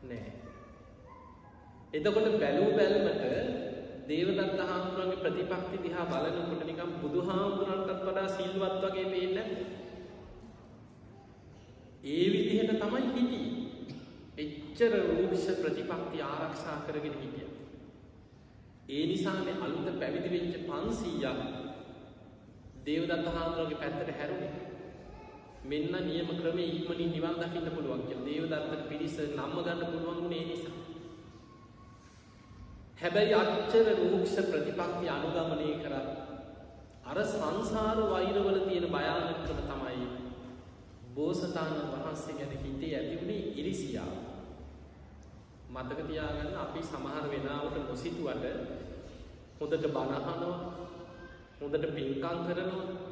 නෑ. 0.04 0.32
එතකොට 1.94 2.40
බැලූ 2.40 2.72
බැල්මට 2.72 3.24
දේවදත්ත 4.08 4.60
හාමුදුරන්ගේ 4.62 5.20
ප්‍රතිපක්ති 5.20 5.78
දිහා 5.84 6.06
බලනකොට 6.06 6.64
නිකම් 6.64 6.92
බුදු 7.02 7.20
හාමුදුරන්ටත් 7.22 8.02
වඩා 8.02 8.28
සිල්වත් 8.30 8.80
වගේ 8.84 9.08
පේන්න 9.08 9.38
ඒ 12.04 12.26
විදිහට 12.28 12.80
තමයි 12.80 13.02
හිටිය. 13.10 13.46
එච්චර 14.38 14.94
රූෂ 15.10 15.48
ප්‍රතිපක්ති 15.58 16.22
ආරක්ෂා 16.24 16.78
කරගෙන 16.88 17.16
හිටිය. 17.16 17.50
ඒ 18.90 19.04
නිසානේ 19.06 19.60
අලුත 19.62 20.00
පැවිදි 20.00 20.30
වෙච්ච 20.32 20.56
පන්සීයක් 20.64 21.61
දේවදත්ත 22.86 23.28
හාමුදුරගේ 23.30 23.78
පැත්තට 23.78 24.18
හැරුණේ. 24.18 24.54
මෙන්න 25.64 25.94
නියම 26.04 26.30
ක්‍රමේ 26.34 26.70
ඉක්මනින් 26.70 27.12
නිවන් 27.12 27.36
දකින්න 27.38 27.72
පුළුවන් 27.72 28.04
කියලා 28.04 28.26
දේවදත්ත 28.28 28.90
පිරිස 28.90 29.18
නම්ම 29.30 29.58
ගන්න 29.60 29.86
පුළුවන් 29.86 30.18
වුණේ 30.18 30.40
ඒ 30.40 30.48
නිසා. 30.48 30.76
හැබැයි 32.98 33.34
අච්චර 33.36 33.88
රූක්ෂ 34.02 34.36
ප්‍රතිපක්ති 34.48 35.10
අනුගමනය 35.10 35.70
කරත් 35.78 36.10
අර 37.04 37.18
සංසාර 37.26 38.00
වෛරවල 38.08 38.60
තියෙන 38.62 38.88
භයානකම 38.88 39.62
තමයි 39.62 40.08
බෝසතාණන් 41.16 41.92
වහන්සේ 41.94 42.36
ගැන 42.36 42.54
හිතේ 42.60 42.94
ඇතිවුණේ 42.96 43.42
ඉරිසියාව. 43.56 44.14
මතක 45.72 46.00
තියාගන්න 46.04 46.56
අපි 46.58 46.82
සමහර 46.84 47.26
වෙනාවට 47.30 47.76
නොසිතුවට 47.84 48.46
හොඳට 49.58 49.86
බණහනවා 49.88 50.58
හොඳට 51.62 51.88
පින්කම් 51.92 52.44
කරනවා 52.46 53.10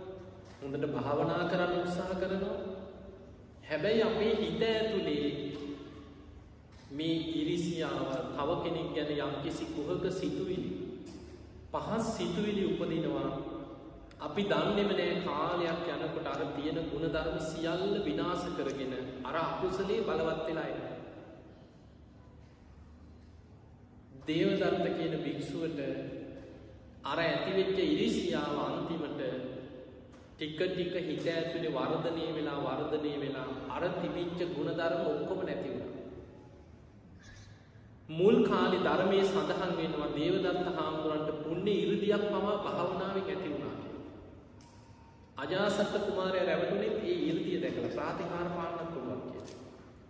හොඳට 0.62 0.86
භාවනා 0.94 1.44
කරන්න 1.46 1.76
උත්සාහ 1.80 2.16
කරනවා. 2.16 2.58
හැබැයි 3.64 4.02
අපේ 4.04 4.34
හිත 4.36 4.64
ඇතුළේ 4.64 5.28
මේ 6.92 7.16
ඉරිසියාව 7.34 8.10
තව 8.34 8.50
කෙනෙක් 8.64 8.90
ගැන 8.96 9.12
යම්කිසි 9.18 9.66
කුහක 9.68 10.04
සිතුවිලි 10.12 10.72
පහස් 11.72 12.12
සිතුවිලි 12.18 12.66
උපදිනවා. 12.66 13.32
අපි 14.20 14.44
දන්නෙම 14.46 14.92
නෑ 14.92 15.16
කාලයක් 15.24 15.90
යනකොට 15.96 16.28
අර 16.28 16.42
තියෙන 16.52 16.80
ගුණධර්ම 16.88 17.40
සියල්ල 17.46 17.98
විනාස 18.04 18.46
කරගෙන 18.58 18.94
අර 19.24 19.36
අකුසලේ 19.38 20.02
බලවත් 20.04 20.48
වෙලා 20.48 20.70
එන 20.70 20.82
දේවදත්ත 24.28 24.88
කියන 24.96 25.22
භික්ෂුවට 25.24 26.19
අර 27.10 27.20
ඇතිවෙච්ච 27.20 27.78
ඉරිසියාව 27.86 28.56
අන්තිමට 28.62 29.22
ටික 30.32 30.60
ටික 30.66 30.96
හිත 31.02 31.26
ඇතුලේ 31.28 31.76
වර්ධනය 31.76 32.26
වෙලා 32.36 32.60
වර්ධනය 32.62 33.14
වෙලා 33.18 33.48
අර 33.70 33.84
තිබිච්ච 33.96 34.40
ගුණධර්ම 34.50 35.04
ඔක්කොම 35.08 35.42
නැති 35.42 35.70
වුණා 35.70 36.06
මුල් 38.12 38.38
කාලි 38.44 38.78
ධර්මය 38.82 39.20
සඳහන් 39.24 39.74
වෙනවා 39.78 40.10
දේවදත්ත 40.12 40.68
හාමුදුරන්ට 40.78 41.30
පුුණ්‍ය 41.42 41.74
ඉරදියක් 41.78 42.24
පවා 42.28 42.56
භාවනාවෙන් 42.60 43.26
ඇති 43.26 43.50
වුණා 43.50 43.76
අජාසත්ත 45.38 45.94
කුමාරය 46.00 46.40
රැවටුනේ 46.42 46.92
ඒ 47.04 47.18
ඉරදිය 47.26 47.58
දැකල 47.62 47.86
ප්‍රාතිහාර 47.90 48.48
පාන්නත් 48.52 48.90
පුළුවන් 48.94 49.22
කිය. 49.26 49.44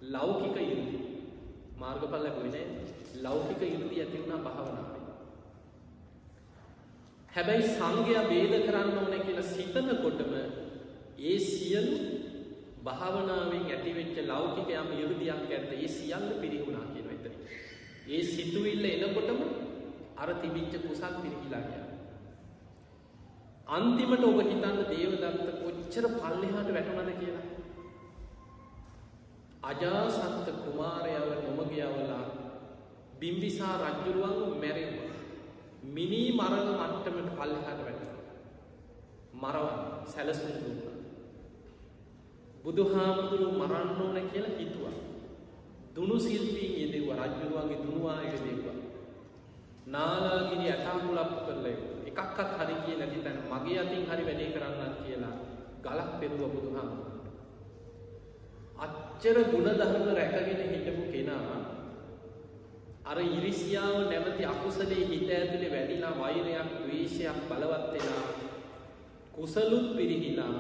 ලෞකික 0.10 0.56
ඉරදි 0.64 1.00
මාර්ගපල් 1.80 2.24
ලැබුවනේ 2.24 2.66
ලෞකික 3.22 3.62
ඉරදි 3.68 3.96
ඇතිවුණා 3.98 4.40
භාවනාවේ. 4.40 4.79
හැබැයි 7.40 7.68
සංඝය 7.70 8.16
බේද 8.30 8.54
කරන්න 8.64 8.98
ඕන 9.00 9.14
කියලා 9.20 9.46
සිතනකොටම 9.48 10.34
ඒ 11.24 11.38
සියලු 11.42 12.00
භාවනාවෙන් 12.86 13.64
ඇතිවෙච්ච 13.68 14.18
ලෞකික 14.26 14.72
යම් 14.74 14.90
ඉරදියක් 14.96 15.30
ඇත්ත 15.50 15.72
ඒ 15.76 15.88
සියල්ල 15.90 16.28
පිරිහුණා 16.42 16.86
කියන 16.88 17.08
එතන. 17.10 17.38
ඒ 18.10 18.22
සිතුවිල්ල 18.26 18.86
එනකොටම 18.88 19.40
අර 20.18 20.30
තිබිච්ච 20.36 20.76
කුසල් 20.84 21.16
පිරිහිලා 21.18 21.64
ගියා. 21.64 21.88
අන්තිමට 23.70 24.26
ඔබ 24.26 24.40
හිතන්න 24.42 24.80
දේවදත්ත 24.90 25.50
කොච්චර 25.62 26.12
පල්ලෙහාට 26.16 26.74
වැටුණද 26.76 27.14
කියලා. 27.20 27.46
අජාසත්ත 29.64 30.56
කුමාරයව 30.60 31.30
නොමගයවලා 31.48 32.24
බිම්බිසා 33.20 33.76
රජ්ජුරුවන් 33.84 34.60
මැරෙව. 34.60 34.99
මිනී 35.86 36.32
මරණ 36.32 36.70
මට්ටමට 36.74 37.36
පල්ලෙහාට 37.36 37.80
වැට. 37.80 38.04
මරවන් 39.34 39.78
සැලසුම් 40.06 40.52
දුන්න. 40.56 40.80
බුදුහාමුදුරු 42.64 43.52
මරන්න 43.54 43.90
ඕන 43.98 44.18
කියලා 44.26 44.58
හිතුවා. 44.58 44.98
දුනු 45.96 46.20
සිල්පීන් 46.20 46.74
යෙදෙව 46.76 47.08
රජ්ජුරුවන්ගේ 47.14 47.80
දුනුවායක 47.80 48.36
දෙව්වා. 48.40 48.78
නාලාගිරි 49.88 50.66
ඇටාමුලප් 50.68 51.32
කරලය 51.40 51.74
එකක්කත් 52.06 52.52
හරි 52.58 52.76
කිය 52.84 52.98
නැති 52.98 53.20
තැන 53.20 53.40
මගේ 53.46 53.80
අතින් 53.80 54.04
හරි 54.06 54.24
වැඩේ 54.26 54.52
කරන්නත් 54.52 54.96
කියලා 55.02 55.36
ගලක් 55.84 56.12
පෙරුව 56.20 56.44
බුදුහාමුදුරුවන්ට. 56.50 57.28
අච්චර 58.78 59.38
ගුණධර්ම 59.46 60.06
රැකගෙන 60.12 60.72
හිටපු 60.72 61.04
කෙනා 61.12 61.79
අර 63.10 63.18
ඉරිසියාව 63.20 63.96
නැමති 64.04 64.44
අකුසලේ 64.46 65.04
හිත 65.04 65.30
ඇතුළේ 65.32 65.72
වැඩිලා 65.72 66.14
වෛරයක් 66.18 66.70
ද්වේශයක් 66.78 67.40
බලවත් 67.50 67.94
වෙලා 67.94 68.26
කුසලුත් 69.36 69.88
පිරිහිලා 69.96 70.54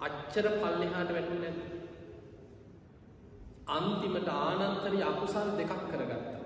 අච්චර 0.00 0.46
පල්ලෙහාට 0.54 1.10
වැටුනේ 1.10 1.52
නැද්ද? 1.52 1.78
අන්තිමට 3.68 4.28
ආනන්තරී 4.34 5.02
අකුසල් 5.02 5.50
දෙකක් 5.56 5.72
කරගත්තා. 5.86 6.38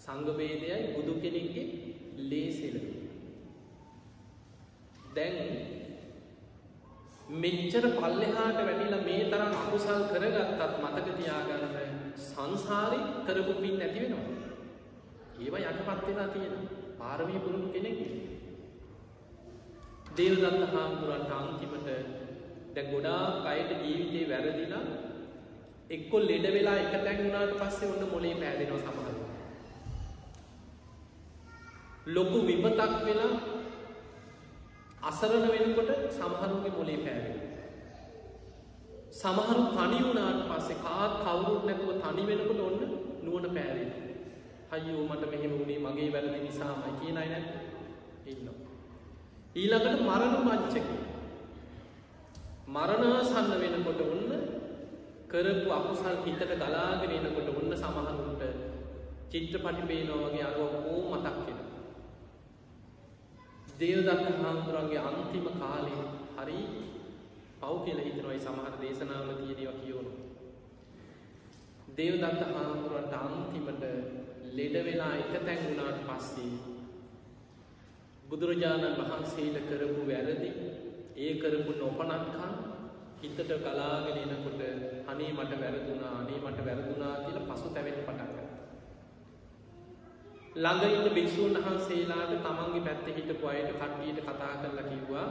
සංඝ 0.00 0.32
වේදයයි 0.36 0.78
බුදු 0.94 1.14
කෙනෙක්ගේ 1.22 1.66
ලේසෙලවි. 2.24 2.92
දැන් 5.14 5.36
මෙච්චර 7.36 7.84
පල්ලෙහාට 7.92 8.60
වැටිලා 8.60 9.02
මේ 9.02 9.22
තරම් 9.26 9.54
අකුසල් 9.58 10.02
කරගත්තත් 10.10 10.82
මතක 10.82 11.08
තියාගන්න 11.16 11.70
සංසාරේ 12.20 13.02
කරපු 13.26 13.52
පින් 13.54 13.78
නැති 13.78 14.02
වෙනවා. 14.02 14.29
ඒවා 15.40 15.64
යටපත් 15.64 16.06
වෙලා 16.06 16.28
තියෙනවා. 16.28 16.80
පාරමී 16.98 17.44
පුරුදු 17.44 17.68
කෙනෙක් 17.68 17.98
දේවදත්ත 20.16 20.72
හාමුදුරන්ට 20.72 21.30
අන්තිමට 21.32 21.86
දැන් 22.74 22.90
ගොඩාක් 22.90 23.46
අයට 23.46 23.70
ජීවිතේ 23.78 24.24
වැරදිලා 24.30 24.82
එක්කො 25.90 26.16
ලෙඩ 26.20 26.46
වෙලා 26.48 26.76
එක 26.76 26.92
තැන් 26.96 27.18
වුණාට 27.18 27.54
පස්සේ 27.60 27.88
ඔන්න 27.88 28.10
මොලේ 28.10 28.34
පෑදෙනවා 28.34 28.82
සමහරව. 28.84 29.18
ලොකු 32.08 32.38
විපතක් 32.46 32.92
වෙලා 33.06 33.32
අසරණ 35.02 35.46
වෙනකොට 35.48 35.90
සමහරුගේ 36.10 36.76
මොලේ 36.76 36.98
පෑවෙනවා. 36.98 37.48
සමහරු 39.12 39.64
තනි 39.70 39.98
වුණාට 40.04 40.46
පස්සේ 40.48 40.82
කාත් 40.84 41.18
කවුරුත් 41.22 41.64
නැතුව 41.64 41.90
තනි 42.02 42.28
වෙනකොට 42.28 42.60
ඔන්න 42.60 42.78
නුවණ 43.22 43.54
පෑවෙනවා. 43.56 44.09
අයියෝ 44.70 45.04
මට 45.04 45.24
මෙහෙම 45.26 45.52
වුණේ 45.52 45.78
මගේ 45.80 46.08
වැරදි 46.12 46.40
නිසාමයි 46.40 46.90
කියන 47.00 47.16
අය 47.16 47.28
නැද්ද? 47.28 47.48
ඉන්නවා. 48.26 48.58
ඊළඟට 49.56 50.02
මරණ 50.02 50.36
මංචකේ. 50.40 50.84
මරණාසන්න 52.68 53.50
වෙනකොට 53.62 54.02
ඔන්න 54.04 54.30
කරපු 55.28 55.68
අකුසල් 55.70 56.20
හිතට 56.24 56.54
ගලාගෙන 56.54 57.16
එනකොට 57.18 57.50
ඔන්න 57.52 57.74
සමහරුන්ට 57.76 58.42
චිත්‍රපටි 59.30 59.82
පේනවා 59.84 60.22
වගේ 60.24 60.44
අර 60.44 60.56
ඔක්කොම 60.60 61.10
මතක් 61.12 61.36
වෙනවා. 61.40 61.82
දේවදත්ත 63.80 64.38
හාමුදුරන්ගේ 64.38 65.04
අන්තිම 65.04 65.46
කාලේ 65.58 66.02
හරි 66.36 66.58
පව් 67.60 67.74
කියලා 67.84 68.06
හිතනවා 68.06 68.34
ඒ 68.34 68.40
සමහර 68.40 68.74
දේශනාවල 68.80 69.38
තියෙනවා 69.38 69.78
කියවනවා. 69.78 70.19
දේවදත්ත 71.96 72.42
හාමුදුරන්ට 72.48 73.14
අන්තිමට 73.14 73.84
ලෙඩ 74.52 74.76
වෙලා 74.84 75.12
එක 75.16 75.32
තැන් 75.38 75.60
වුණාට 75.60 76.00
පස්සේ 76.08 76.52
බුදුරජාණන් 78.24 78.98
වහන්සේට 79.00 79.56
කරපු 79.68 80.02
වැරදි 80.06 80.50
ඒ 81.18 81.32
කරපු 81.36 81.72
නොපනත්කන් 81.74 82.52
හිතට 83.20 83.40
කලාගෙන 83.58 84.18
එනකොට 84.24 84.60
අනේ 85.06 85.30
මට 85.32 85.60
වැරදුනා 85.60 86.12
අනේ 86.18 86.38
මට 86.40 86.66
වැරදුනා 86.66 87.14
කියලා 87.18 87.48
පසු 87.50 87.68
තැවෙන 87.70 87.98
පටන් 87.98 88.28
ගත්තා. 88.28 88.48
ළඟ 90.56 90.84
ඉන්න 90.90 91.14
භික්ෂූන් 91.14 91.58
වහන්සේලාට 91.58 92.36
තමන්ගේ 92.38 92.84
පැත්තේ 92.84 93.16
හිටපු 93.16 93.46
අයට 93.46 93.72
කට්ටියට 93.72 94.22
කතා 94.22 94.52
කරලා 94.56 94.86
කිව්වා 94.86 95.26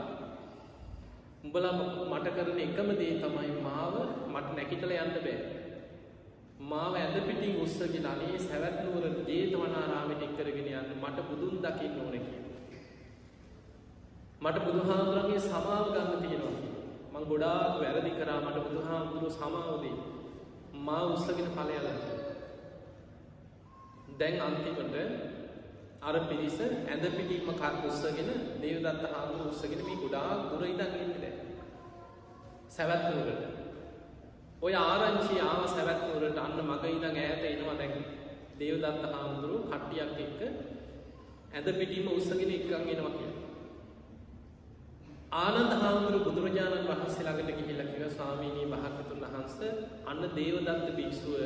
උඹලා 1.44 1.72
මට 2.10 2.36
කරන 2.36 2.60
එකම 2.60 2.92
දේ 2.94 3.14
තමයි 3.18 3.56
මාව 3.62 3.94
මට 4.26 4.48
නැකිටල 4.56 4.94
යන්න 4.96 5.18
බෑ. 5.18 5.59
මාව 6.60 6.94
ඇද 6.94 7.14
පිටින් 7.22 7.56
උත්සගෙන 7.58 8.06
අනේ 8.06 8.38
සැවැත්නුවර 8.38 9.04
ජේතවනාරාමට 9.26 10.22
එක්කරගෙන 10.22 10.68
යන්න 10.72 10.90
මට 10.96 11.24
බුදුන් 11.28 11.54
දකින්න 11.58 11.96
ඕන 11.98 12.16
කිය. 12.16 12.40
මට 14.40 14.58
බුදුහාමුදුරන්ගේ 14.60 15.40
සමාව 15.42 15.86
ගන්න 15.88 16.20
තියෙනවා. 16.20 16.56
මං 17.12 17.24
ගොඩාක් 17.26 17.80
වැරදි 17.80 18.12
කරා 18.12 18.40
මට 18.40 18.64
බුදුහාමුදුරුව 18.66 19.32
සමාවදී 19.32 19.96
මා 20.80 21.02
උත්සගෙන 21.06 21.48
පලයල. 21.52 21.88
දැන් 24.18 24.40
අන්තිමට 24.40 24.94
අර 26.02 26.16
පිරිස 26.24 26.58
ඇඳ 26.60 27.04
පිටිම 27.10 27.48
කක් 27.52 27.62
උත්සගෙන 27.86 28.30
දේවදත්ත 28.60 29.08
හාමුදුරු 29.08 29.48
උත්සගෙන 29.48 29.82
මේ 29.82 29.98
ගොඩාක් 29.98 30.44
දුර 30.50 30.66
ඉඳන් 30.66 30.94
ඉන්නේ 30.98 31.32
සැවැත්නුවරට 32.70 33.59
ඔය 34.60 34.74
ආරංචි 34.76 35.36
ආව 35.40 35.62
සැවැත්නුවරට 35.66 36.38
අන්න 36.38 36.58
මග 36.62 36.84
ඉඳන් 36.86 37.18
ඈත 37.18 37.44
එනවා 37.46 37.76
දැන් 37.76 37.94
දේවදත්ත 38.58 39.04
හාමුදුරු 39.12 39.58
කට්ටියක් 39.66 40.18
එක්ක 40.24 40.40
ඇඳ 41.52 41.68
පිටිම 41.78 42.10
උත්සගෙන 42.10 42.50
එක්කන් 42.50 42.90
එනවා 42.94 43.12
කියලා 43.12 43.48
ආනන්ද 45.38 45.72
හාමුදුරු 45.76 46.18
බුදුරජාණන් 46.26 46.90
වහන්සේ 46.90 47.24
ළඟට 47.24 47.58
ගිහිල්ලා 47.58 47.88
කිව්වා 47.88 48.10
ස්වාමීනි 48.10 48.66
භාග්‍යතුන් 48.72 49.24
වහන්සේ 49.26 49.70
අන්න 50.06 50.22
දේවදත්ත 50.30 50.90
භික්ෂුව 50.96 51.36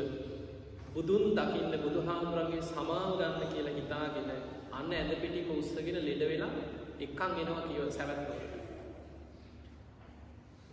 බුදුන් 0.94 1.24
දකින්න 1.34 1.78
බුදුහාමුදුරන්ගේ 1.82 2.64
සමාව 2.64 3.10
ගන්න 3.14 3.52
කියලා 3.52 3.74
හිතාගෙන 3.74 4.28
අන්න 4.72 4.90
ඇඳ 4.92 5.14
පිටිම 5.18 5.54
උස්සගෙන 5.54 6.00
ලෙඩ 6.00 6.26
වෙලා 6.26 6.52
එක්කන් 7.00 7.38
එනවා 7.38 7.62
කියව 7.62 7.88
සැවැත්ව. 7.90 8.53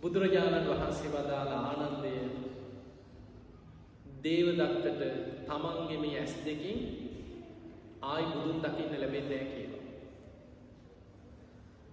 බුදුරජාණන් 0.02 0.68
වහන්සේ 0.68 1.10
වදාලා 1.10 1.60
ආනන්දය 1.64 2.14
දේවදත්තට 4.24 5.02
තමන්ගේ 5.46 5.98
මේ 5.98 6.16
ඇස් 6.16 6.32
දෙකින් 6.44 6.80
ආයි 8.02 8.26
බුදුන් 8.28 8.58
දකින්න 8.60 8.96
ලැබෙන්නෑ 8.96 9.44
කියලා. 9.46 9.84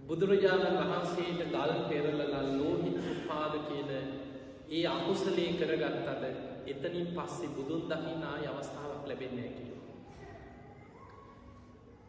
බුදුරජාණන් 0.00 0.80
වහන්සේට 0.80 1.52
ගල් 1.52 1.72
පෙරලලා 1.84 2.42
ලෝහිත 2.50 2.98
උපාද 3.12 3.54
කියන 3.64 3.92
ඒ 4.70 4.86
අකුසලේ 4.88 5.50
කරගත්තද 5.54 6.24
එතනින් 6.66 7.08
පස්සේ 7.12 7.50
බුදුන් 7.50 7.84
දකින්න 7.86 8.24
ආය 8.24 8.46
අවස්ථාවක් 8.46 9.04
ලැබෙන්නේ 9.06 9.50
කිය. 9.50 9.74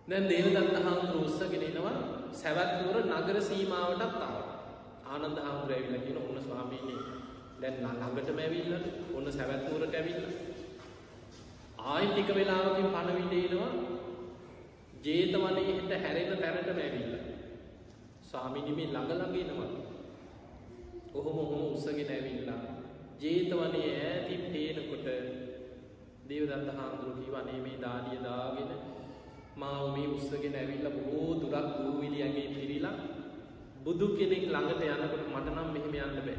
දැන් 0.08 0.30
දේවදත්ත 0.30 0.80
හාමුදුර 0.80 1.22
උත්සගෙන 1.22 1.64
එනවා 1.64 1.98
සැවැත්නුවර 2.36 3.00
නගර 3.12 3.42
සීමාවටත් 3.44 4.18
තාව 4.18 4.51
ආනන්ද 5.12 5.40
හාමුදුර 5.40 5.74
ඇවිල්ල 5.74 6.04
කියන 6.04 6.18
ඔන්න 6.20 6.38
ස්වාමීනී 6.42 7.00
දැන් 7.62 7.80
ළඟට 7.82 8.30
මැවිල්ල 8.34 8.74
ඔන්න 9.16 9.28
සැවැත්නුවරට 9.30 9.96
ඇවිල්ල. 9.96 10.24
ආයි 11.86 12.08
ටික 12.10 12.30
වෙලාවකින් 12.38 12.88
පණවිඩේනවා 12.88 13.72
ජේතවනයේ 15.04 15.66
හිට 15.70 15.94
හැරෙන 15.98 16.32
තැනට 16.38 16.72
මැවිල්ල 16.72 17.14
ස්වාමිනිමේ 18.30 18.88
ළඟළඟෙනවා 18.88 19.70
ඔහොම 21.14 21.38
හොම 21.42 21.54
උත්සගෙන 21.68 22.12
ඇවිල්ලා. 22.12 22.60
ජේතවනය 23.22 23.82
ඈතින් 23.86 24.44
පේනකොට 24.50 25.08
දේවදත්ත 26.30 26.76
හාමුදුරු 26.78 27.22
කිවනේ 27.22 27.60
මේ 27.62 27.82
දාඩිය 27.82 28.20
දාගෙන 28.24 28.72
මාව 29.56 29.86
මේ 29.94 30.08
උත්සගෙන 30.10 30.56
ඇවිල්ල 30.56 30.94
බොහෝ 30.98 31.32
දුරක් 31.42 31.68
දූවිලි 31.78 32.24
ඇගේ 32.24 32.52
පිරිලා 32.52 33.11
බුදු 33.84 34.06
කෙනෙක් 34.14 34.44
ළඟට 34.46 34.82
යනකොට 34.86 35.26
මට 35.26 35.48
නම් 35.50 35.70
මෙහෙම 35.74 35.96
යන්න 35.98 36.20
බෑ. 36.20 36.38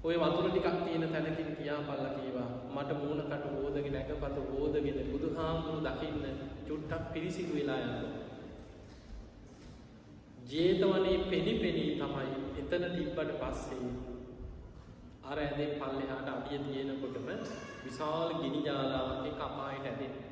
ඔය 0.00 0.16
වතුර 0.16 0.46
ටිකක් 0.46 0.76
තියෙන 0.84 1.04
තැනකින් 1.08 1.50
තියා 1.54 1.80
පල්ල 1.82 2.06
කීවා. 2.14 2.48
මට 2.74 2.90
මූුණකට 2.94 3.44
හෝදගෙන 3.54 3.96
ඇක 3.96 4.10
පත 4.16 4.36
හෝදගෙන 4.50 4.98
බුදු 5.12 5.28
හාමුදුරු 5.36 5.80
දකින්න 5.86 6.24
චුට්ටක් 6.66 7.12
පිරිසිදු 7.12 7.52
වෙලා 7.54 7.80
යන්න 7.80 8.18
ජේතවනේ 10.48 11.18
පෙනි 11.24 11.52
පෙනී 11.56 11.90
තමයි 11.94 12.28
එතන 12.60 12.84
තිබ්බට 12.92 13.32
පස්සේ 13.40 13.90
අර 15.24 15.38
ඇදේ 15.38 15.68
පල්ලෙහාට 15.74 16.28
අඩිය 16.28 16.60
තියෙනකොටම 16.60 17.28
විශාල 17.82 18.30
ගිනි 18.38 18.60
ජාලාවක් 18.64 19.26
එක 19.26 19.40
අපායට 19.40 19.86
ඇදෙන. 19.86 20.27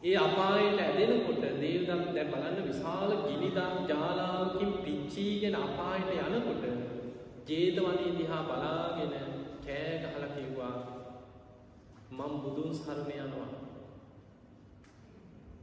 ඒ 0.00 0.16
අපායට 0.16 0.80
ඇදෙනකොට 0.80 1.40
දේවදත් 1.60 1.88
දැ 2.14 2.24
බලන්න 2.24 2.58
විශාල 2.64 3.12
ගිනිදම් 3.22 3.78
ජාලාවකින් 3.88 4.72
පිච්චීගෙන 4.74 5.56
අපායට 5.56 6.12
යනකොට 6.26 6.64
ජේතවනී 7.48 8.12
දිහා 8.18 8.42
බලාගෙන 8.44 9.14
කෑගහල 9.64 10.26
කිව්වා 10.36 10.76
මං 12.10 12.38
බුදුන් 12.42 12.70
සරණ 12.74 13.10
යනවා. 13.16 13.50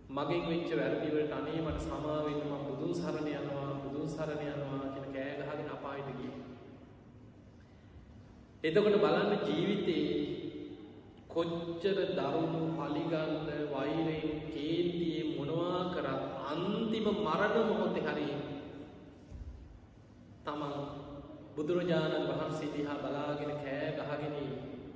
මගෙන් 0.09 0.43
වෙච්ච 0.49 0.69
වැරදිවලට 0.73 1.33
අනේ 1.33 1.61
මට 1.61 1.79
සමාවෙන්න 1.81 2.43
ම 2.43 2.53
බුදුන් 2.67 2.93
සරණ 2.93 3.33
යනවා 3.33 3.73
බුදුන් 3.83 4.09
සරණ 4.09 4.47
යනවා 4.47 4.93
කියෙන 4.93 5.13
කෑගහගෙන 5.13 5.71
අපායට 5.71 6.09
ගිය. 6.17 6.33
එතකොට 8.63 8.99
බලන්න 8.99 9.47
ජීවිතයේ 9.47 10.34
කොච්චර 11.35 11.97
දරුණු 12.09 12.61
පලිගන්න 12.77 13.47
වෛරයෙන් 13.69 14.37
කේන්තියේ 14.45 15.23
මොනවා 15.31 15.81
කරත් 15.91 16.21
අන්තිම 16.45 17.07
මරණ 17.15 17.67
මොහොත 17.69 17.97
හරි 18.05 18.27
තමන් 20.45 20.75
බුදුරජාණන් 21.55 22.29
වහන්සේ 22.29 22.69
දිහා 22.71 22.97
බලාගෙන 22.99 23.51
කෑ 23.57 23.89
ගහගෙන 23.99 24.37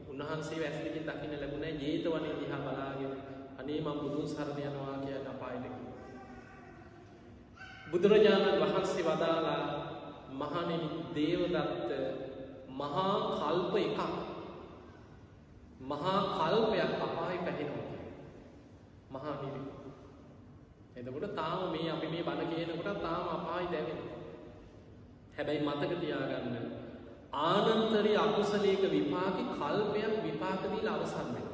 උන්වහන්සේ 0.09 0.61
වැස්ලිකින් 0.61 1.05
දකින්න 1.05 1.35
ලැබුණ 1.35 1.67
ජේතවනය 1.81 2.31
දිහා 2.39 2.61
බලාගෙන 2.61 3.13
අනේ 3.59 3.81
මං 3.81 3.99
බුදුන් 3.99 4.27
සරණ 4.27 4.63
යනවා 4.63 4.95
කිය 5.03 5.19
අපායටක. 5.27 5.77
බුදුරජාණන් 7.91 8.59
වහන්සේ 8.63 9.05
වදාලා 9.05 9.63
මහනෙන 10.33 10.83
දේවදත්ත 11.15 11.91
මහා 12.79 13.15
කල්ප 13.37 13.73
එකක් 13.77 13.99
මහා 15.79 16.19
කල්පයක් 16.31 16.93
අපායි 16.99 17.39
පැහෙනවා. 17.39 17.89
මහා 19.11 19.35
නිරි 19.41 19.61
එතකොට 20.97 21.35
තාම 21.35 21.71
මේ 21.71 21.89
අපි 21.89 22.07
මේ 22.07 22.23
බණ 22.23 22.49
කියනකොට 22.51 23.01
තාම 23.01 23.25
අපායි 23.29 23.67
දැවෙන 23.67 24.01
හැබැයි 25.35 25.65
මතක 25.65 25.91
තියාගන්න 25.97 26.55
ආනන්තරී 27.41 28.17
අකුසලේක 28.17 28.83
විපාකි 28.87 29.43
කල්පයක් 29.53 30.13
විපාකදීල 30.23 30.87
අවසන් 30.87 31.29
වෙන 31.29 31.47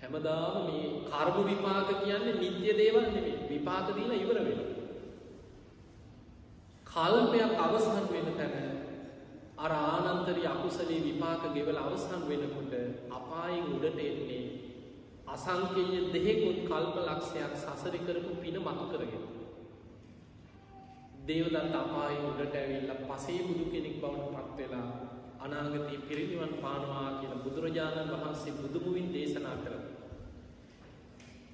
හැමදාම 0.00 0.56
මේ 0.66 0.86
කර්ම 1.08 1.36
විපාක 1.44 1.88
කියන්නේ 1.94 2.34
නිත්‍ය 2.36 2.72
දේවල් 2.74 3.06
නෙමේ 3.08 3.36
විපාකදීල 3.48 4.12
ඉවර 4.14 4.38
වෙන 4.40 4.60
කල්පයක් 6.86 7.52
අවසන් 7.60 8.06
වෙන 8.08 8.28
තැන 8.34 8.54
අර 9.58 9.72
ආනන්තරි 9.74 10.46
අකුසලේ 10.46 11.02
විපාක 11.02 11.42
ගෙවල 11.54 11.78
අවසන් 11.78 12.22
වෙනකොට 12.28 12.74
අපායෙන් 13.36 13.64
උඩට 13.68 13.98
එන්නේ 14.00 14.44
අසංකේය 15.26 15.96
දෙහෙකුත් 16.12 16.58
කල්ප 16.64 16.94
ලක්ෂයක් 16.98 17.52
සසරි 17.54 17.98
කරපු 18.00 18.32
පින 18.36 18.56
මතු 18.58 18.84
කරගෙන. 18.90 19.24
දේවදත් 21.26 21.74
අපායි 21.74 22.22
උඩට 22.22 22.54
ඇවිල්ල 22.54 22.92
පසේ 23.02 23.40
බුදු 23.42 23.64
කෙනෙක් 23.66 23.98
බවට 23.98 24.46
පත්වෙලා 24.46 24.88
අනාගතී 25.40 25.98
පිරිනිවන් 26.00 26.54
පානවා 26.62 27.10
කියන 27.18 27.42
බුදුරජාණන් 27.44 28.14
වහන්සේ 28.14 28.54
බුදුමුවින් 28.54 29.12
දේශනා 29.12 29.56
කර. 29.58 29.74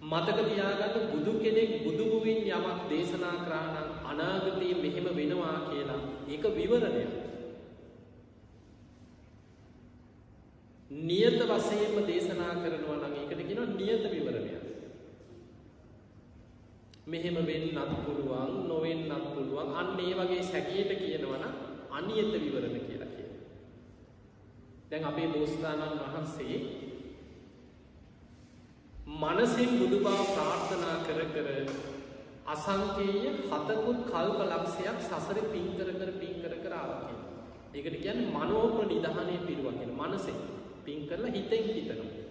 මතක 0.03 0.39
තියාගන්න 0.45 1.11
බුදු 1.13 1.33
කෙනෙක් 1.41 1.73
බුදුමුවින් 1.85 2.41
යමක් 2.51 2.81
දේශනා 2.89 3.37
කරාණන් 3.41 3.93
අනාගතයේ 4.07 4.75
මෙහෙම 4.77 5.13
වෙනවා 5.13 5.59
කියලා 5.67 6.01
ඒක 6.29 6.45
විවරණයක්. 6.57 7.22
නියත 11.01 11.39
වසයෙන්ම 11.43 11.97
දේශනා 12.07 12.55
කරනවා 12.55 12.97
නම් 12.99 13.15
ඒකට 13.15 13.49
ගෙන 13.49 13.77
නියත 13.77 14.05
විවරණය. 14.07 14.53
මෙහෙම 17.07 17.37
වෙන්නත් 17.43 18.05
පුළුවන් 18.05 18.69
නොවෙන්නත් 18.69 19.25
පුළුවන් 19.35 19.75
අන්න 19.75 19.99
ඒ 19.99 20.15
වගේ 20.15 20.43
සැකියට 20.45 20.93
කියනවන 20.99 21.45
අනියත 21.93 22.33
විවරණ 22.35 22.79
කියලා 22.81 23.09
කිය. 23.09 23.29
දැන් 24.91 25.05
අපේ 25.05 25.29
බෝස්ථානන් 25.29 25.83
වහන්සේ 26.03 26.57
මනසින් 29.15 29.71
බුදුබා 29.79 30.23
ප්‍රාර්ථනා 30.27 30.97
කර 31.03 31.21
කර 31.27 31.49
අසංකේය 32.47 33.29
හතකුත් 33.51 34.01
කල්ප 34.07 34.39
ලක්ෂයක් 34.45 34.99
සසර 35.03 35.39
පින්කර 35.53 35.89
කර 35.93 36.11
පින්කර 36.21 36.55
කරාවකින්. 36.63 37.21
ඒකට 37.75 38.03
කියන්න 38.03 38.27
මනෝප්‍ර 38.31 38.85
නිධානය 38.87 39.37
පිරුවගෙන 39.47 39.95
මනසේ. 39.95 40.62
පින් 40.85 41.07
කරලා 41.09 41.31
හිතෙන් 41.31 41.65
හිතනවා. 41.67 42.23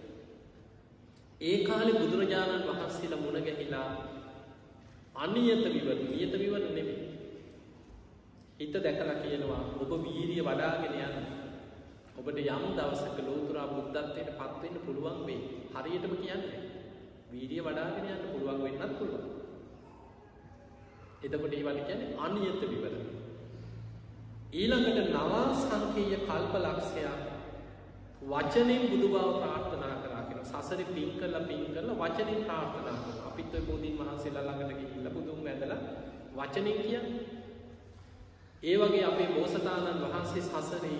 ඒ 1.40 1.58
කාලෙ 1.64 1.92
බුදුරජාණන් 1.92 2.66
වහන්සේලා 2.68 3.20
මුණ 3.20 3.44
ගැහිලා 3.44 3.88
අනියත 5.16 5.64
විවර 5.66 5.98
නියත 6.02 6.34
විවර 6.34 6.64
නෙමේ. 6.68 6.98
හිත 8.60 8.74
දැකලා 8.76 9.16
කියනවා 9.22 9.62
ඔබ 9.80 9.92
වීරිය 10.04 10.42
වඩාගෙන 10.42 10.94
යන්න. 10.98 11.16
ඔබට 12.18 12.38
යම් 12.38 12.64
දවසක 12.76 13.18
ලෝතුරා 13.20 13.66
බුද්ධත්වයට 13.68 14.30
පත්වෙන්න 14.38 14.78
පුළුවන් 14.86 15.18
වේ. 15.26 15.40
හරියටම 15.74 16.14
කියන්නේ. 16.16 16.60
වීරිය 17.32 17.62
වඩාගෙන 17.62 18.08
යන්න 18.08 18.30
පුළුවන් 18.30 18.62
වෙන්නත් 18.64 18.94
පුළුවන්. 18.98 19.26
එතකොට 21.22 21.52
ඒවට 21.52 21.84
කියන්නේ 21.88 22.14
අනියත 22.18 22.62
විවරණ. 22.62 23.12
ඊළඟට 24.52 25.10
නවා 25.10 25.44
සංකේය 25.58 26.16
කල්ප 26.22 26.54
ලක්ෂයක් 26.58 27.31
වචනෙන් 28.22 28.82
බුදුබව 28.90 29.16
ප්‍රාර්ථනා 29.36 29.94
කරා 30.02 30.22
කියන 30.22 30.44
සසරේ 30.44 30.86
පින් 30.86 31.10
කළා 31.12 31.42
පින් 31.42 31.64
කළා 31.66 31.96
වචනෙන් 32.02 32.40
ප්‍රාර්ථනා 32.44 32.96
කරනවා. 32.96 33.26
අපිත් 33.28 33.54
ඔය 33.54 33.62
බෝධීන් 33.62 33.98
වහන්සේලා 33.98 34.44
ළඟට 34.44 34.78
ගිහිල්ලා 34.80 35.12
බුදුන් 35.12 35.44
වැඳලා 35.44 35.80
වචනෙන් 36.36 36.76
කියන්නේ. 36.76 37.02
ඒ 38.62 38.76
වගේ 38.78 39.04
අපේ 39.04 39.28
බෝසතාණන් 39.28 40.02
වහන්සේ 40.04 40.42
සසරේ 40.42 40.98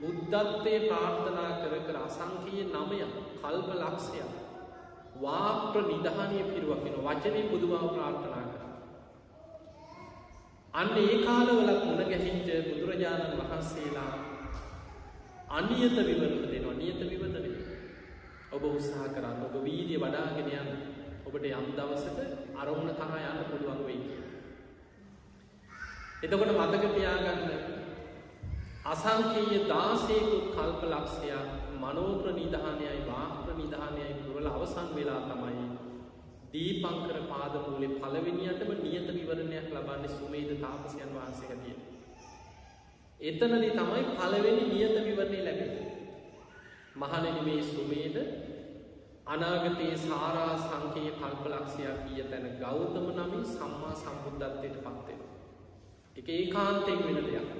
බුද්ධත්වයේ 0.00 0.80
ප්‍රාර්ථනා 0.82 1.50
කර 1.58 1.74
කර 1.80 1.96
අසංකීය 1.98 2.64
නමය 2.66 3.00
කල්ප 3.40 3.68
ලක්ෂයක් 3.74 4.30
වාප්‍ර 5.16 5.82
නිධානය 5.82 6.38
පිරුවක් 6.46 6.82
වෙන 6.84 6.96
වචනය 7.00 7.40
බුදුබව 7.50 7.84
ප්‍රාර්ථනා 7.88 8.44
කර. 8.44 8.62
අන්න 10.74 10.96
ඒ 10.98 11.16
කාලවලත් 11.24 11.84
මුණ 11.84 12.10
ගැහිච්ච 12.10 12.48
බුදුරජාණන් 12.66 13.38
වහන්සේලා 13.40 14.19
අනියත 15.50 15.96
විවරණ 16.00 16.44
දෙනවා. 16.44 16.74
නියත 16.74 17.00
විවදන 17.02 17.46
ඔබ 18.50 18.62
උත්සාහ 18.66 19.08
කරන්න. 19.08 19.42
ඔබ 19.42 19.54
වීදිය 19.60 19.98
වඩාගෙන 19.98 20.50
යන්න. 20.52 20.70
ඔබට 21.26 21.44
යම් 21.46 21.66
දවසක 21.72 22.18
අරමුණ 22.56 22.94
තමා 22.94 23.20
යන්න 23.24 23.44
පුළුවන් 23.50 23.82
වෙයි 23.84 24.00
කිය. 24.00 24.22
එතකොට 26.22 26.54
මතක 26.54 26.84
තියාගන්න. 26.94 27.42
අසංකීය 28.84 29.66
දාසයකුත් 29.66 30.46
කල්ප 30.52 30.82
ලක්ෂයක් 30.86 31.48
මනෝප්‍ර 31.76 32.32
නිධානයයි 32.32 33.04
වාප්‍ර 33.06 33.54
නිධානයයි 33.56 34.14
පුරල 34.22 34.48
අවසන් 34.48 34.88
වෙලා 34.94 35.20
තමයි 35.26 35.66
දීපංකර 36.52 37.18
පාදමූලේ 37.28 37.94
පළවෙනියටම 37.96 38.70
නියත 38.80 39.08
විවරණයක් 39.10 39.72
ලබන්නේ 39.72 40.12
සුමේද 40.12 40.50
තාපසයන් 40.60 41.10
වහන්සේ 41.14 41.56
දිය. 41.58 41.89
එතනදි 43.20 43.70
තමයි 43.70 44.02
පළවෙනි 44.10 44.62
නියත 44.66 44.94
විවරණය 44.98 45.40
ලැබෙන. 45.44 45.72
මහණෙනි 46.96 47.42
මේ 47.42 47.62
සුමේද 47.64 48.16
අනාගතයේ 49.26 49.96
සාරා 49.98 50.54
සංකේය 50.58 51.10
කල්පලක්ෂයක් 51.12 51.98
ගිය 52.06 52.24
තැන 52.24 52.46
ගෞතම 52.58 53.06
නමින් 53.12 53.44
සම්මා 53.46 53.94
සම්බුද්ධත්වයට 53.94 54.78
පත්වෙන. 54.78 55.20
එක 56.16 56.28
ඒ 56.28 56.46
කාන්තයෙන් 56.46 57.04
වෙන 57.06 57.20
දෙයක්. 57.26 57.50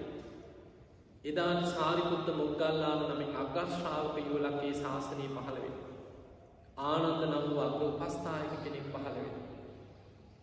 එදාට 1.25 1.69
සාරිපුත්ත 1.69 2.33
මොග්ගල්ලාන 2.37 3.05
නමින් 3.07 3.37
අගශ්‍රාවක 3.37 4.17
යුවලක්ගේ 4.21 4.75
ශාසනය 4.75 5.29
පහළවෙන. 5.29 5.77
ආනන්ද 6.85 7.23
නම් 7.23 7.47
වූ 7.47 7.61
අග්‍ර 7.61 7.83
උපස්ථායක 7.85 8.57
කෙනෙක් 8.65 8.89
පහළවෙන. 8.89 9.40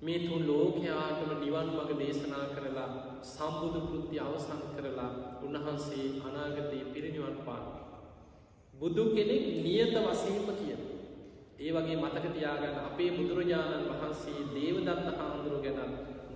මේ 0.02 0.20
තුන් 0.20 0.48
ලෝකයාටම 0.48 1.32
නිවන් 1.40 1.68
මඟ 1.68 2.00
දේශනා 2.00 2.46
කරලා 2.48 2.90
සම්බුදු 3.26 3.80
කෘති 3.82 4.20
අවසන් 4.20 4.62
කරලා 4.76 5.12
උන්වහන්සේ 5.44 6.08
අනාගතයේ 6.22 6.92
පිරිනිවන් 6.94 7.38
පාන. 7.46 7.64
බුදු 8.74 9.04
කෙනෙක් 9.12 9.46
නියත 9.64 9.96
වසීම 10.06 10.48
කියන. 10.52 10.82
ඒ 11.60 11.72
වගේ 11.72 11.98
මතක 11.98 12.26
තියාගන්න 12.30 12.78
අපේ 12.82 13.10
බුදුරජාණන් 13.12 13.90
වහන්සේ 13.92 14.46
දේවදත්ත 14.54 15.08
හාමුදුරුව 15.18 15.64
ගැන 15.64 15.92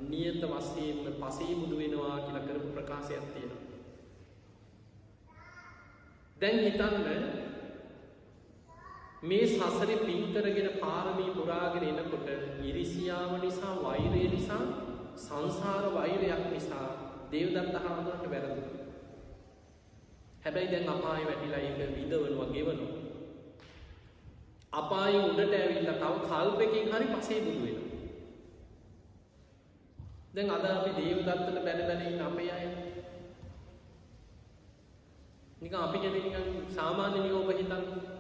නියත 0.09 0.41
වස්සයෙන්ම 0.43 1.21
පසේ 1.21 1.53
බුදු 1.55 1.75
වෙනවා 1.77 2.17
කියලා 2.17 2.47
කරපු 2.47 2.69
ප්‍රකාශයක් 2.69 3.25
තියෙන. 3.33 3.53
දැන් 6.37 6.59
හිතන්න 6.61 7.40
මේ 9.23 9.47
සසරි 9.47 9.95
පින්කරගෙන 9.97 10.69
පාරමී 10.79 11.31
පුරාගෙන 11.31 11.83
එනකොට 11.83 12.29
ඉරිසියාව 12.63 13.33
නිසා 13.41 13.73
වෛරය 13.79 14.23
නිසා 14.27 14.61
සංසාර 15.17 15.85
වෛරයක් 15.93 16.45
නිසා 16.49 16.87
දේවදත්ත 17.31 17.75
හාමුදුරට 17.77 18.25
වැරදු. 18.31 18.61
හැබැයි 20.43 20.71
දැන් 20.71 20.89
අපාය 20.89 21.25
වැටිලා 21.25 21.59
ඒක 21.59 21.95
විදවනවා 21.95 22.47
ගෙවනු. 22.47 22.87
අපාය 24.73 25.13
උඩට 25.19 25.53
ඇවිල්ල 25.53 25.91
තව 25.93 26.13
කල්පකින් 26.25 26.89
හරි 26.91 27.07
පසේ 27.13 27.41
බුදු 27.41 27.61
වෙන. 27.65 27.79
දැන් 30.33 30.49
අද 30.51 30.65
අපි 30.67 30.95
දේවදත්තට 30.97 31.59
බැන 31.59 31.83
බැනන්න 31.83 32.21
අපේ 32.21 32.49
අය 32.51 32.65
නික 35.61 35.73
අපි 35.79 35.97
ගැන 35.99 36.13
නිකන් 36.15 36.49
සාමාන්‍ය 36.71 37.19
නියෝප 37.19 37.53
හිතන්න 37.53 38.10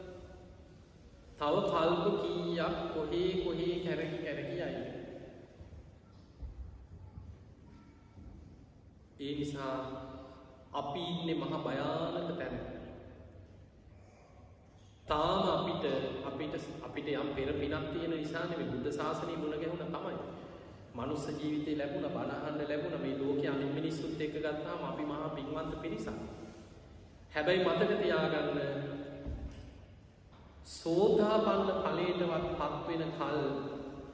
තව 1.41 1.55
කල්ප 1.65 2.03
කීයක් 2.21 2.75
කොහේ 2.93 3.29
කොහේ 3.41 3.75
කැරකි 3.81 4.17
කැරකි 4.17 4.57
අයි. 4.61 4.81
ඒ 9.19 9.33
නිසා 9.35 9.77
අපි 10.73 11.01
ඉන්නේ 11.03 11.35
මහ 11.35 11.53
භයානක 11.57 12.29
තැන. 12.31 12.55
තාම 15.05 15.41
අපිට 15.49 15.85
අපිට 16.23 16.53
අපිට 16.81 17.07
යම් 17.15 17.29
පෙර 17.35 17.49
පිනක් 17.55 17.89
තියෙන 17.89 18.13
නිසානේ 18.13 18.57
මේ 18.57 18.69
බුද්ධ 18.69 18.93
ශාසනය 18.93 19.33
මුණ 19.35 19.57
ගැහුණ 19.57 19.83
තමයි. 19.89 20.15
මනුස්ස 20.93 21.25
ජීවිතේ 21.33 21.77
ලැබුණ 21.77 22.09
බණහන්න 22.11 22.63
ලැබුණ 22.63 23.01
මේ 23.01 23.17
ලෝකයේ 23.17 23.49
අනිත් 23.49 23.73
මිනිස්සුත් 23.73 24.21
එක්ක 24.21 24.35
ගත්තාම 24.37 24.81
අපි 24.85 25.03
මහා 25.03 25.29
පින්වන්ත 25.31 25.81
පිරිසක්. 25.81 26.17
හැබැයි 27.33 27.65
මතක 27.65 27.91
තියාගන්න 27.99 29.00
සෝතාපන්න 30.71 31.69
ඵලයටවත් 31.83 32.45
පත්වෙන 32.59 33.11
කල් 33.17 33.39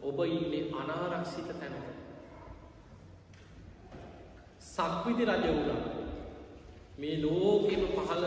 ඔබ 0.04 0.20
ඉන්නේ 0.28 0.64
අනාරක්ෂිත 0.82 1.50
තැනක. 1.60 1.86
සක්විති 4.68 5.26
රජ 5.26 5.46
වුණා 5.50 5.82
මේ 7.00 7.18
ලෝකෙම 7.24 7.84
පහළ 7.90 8.26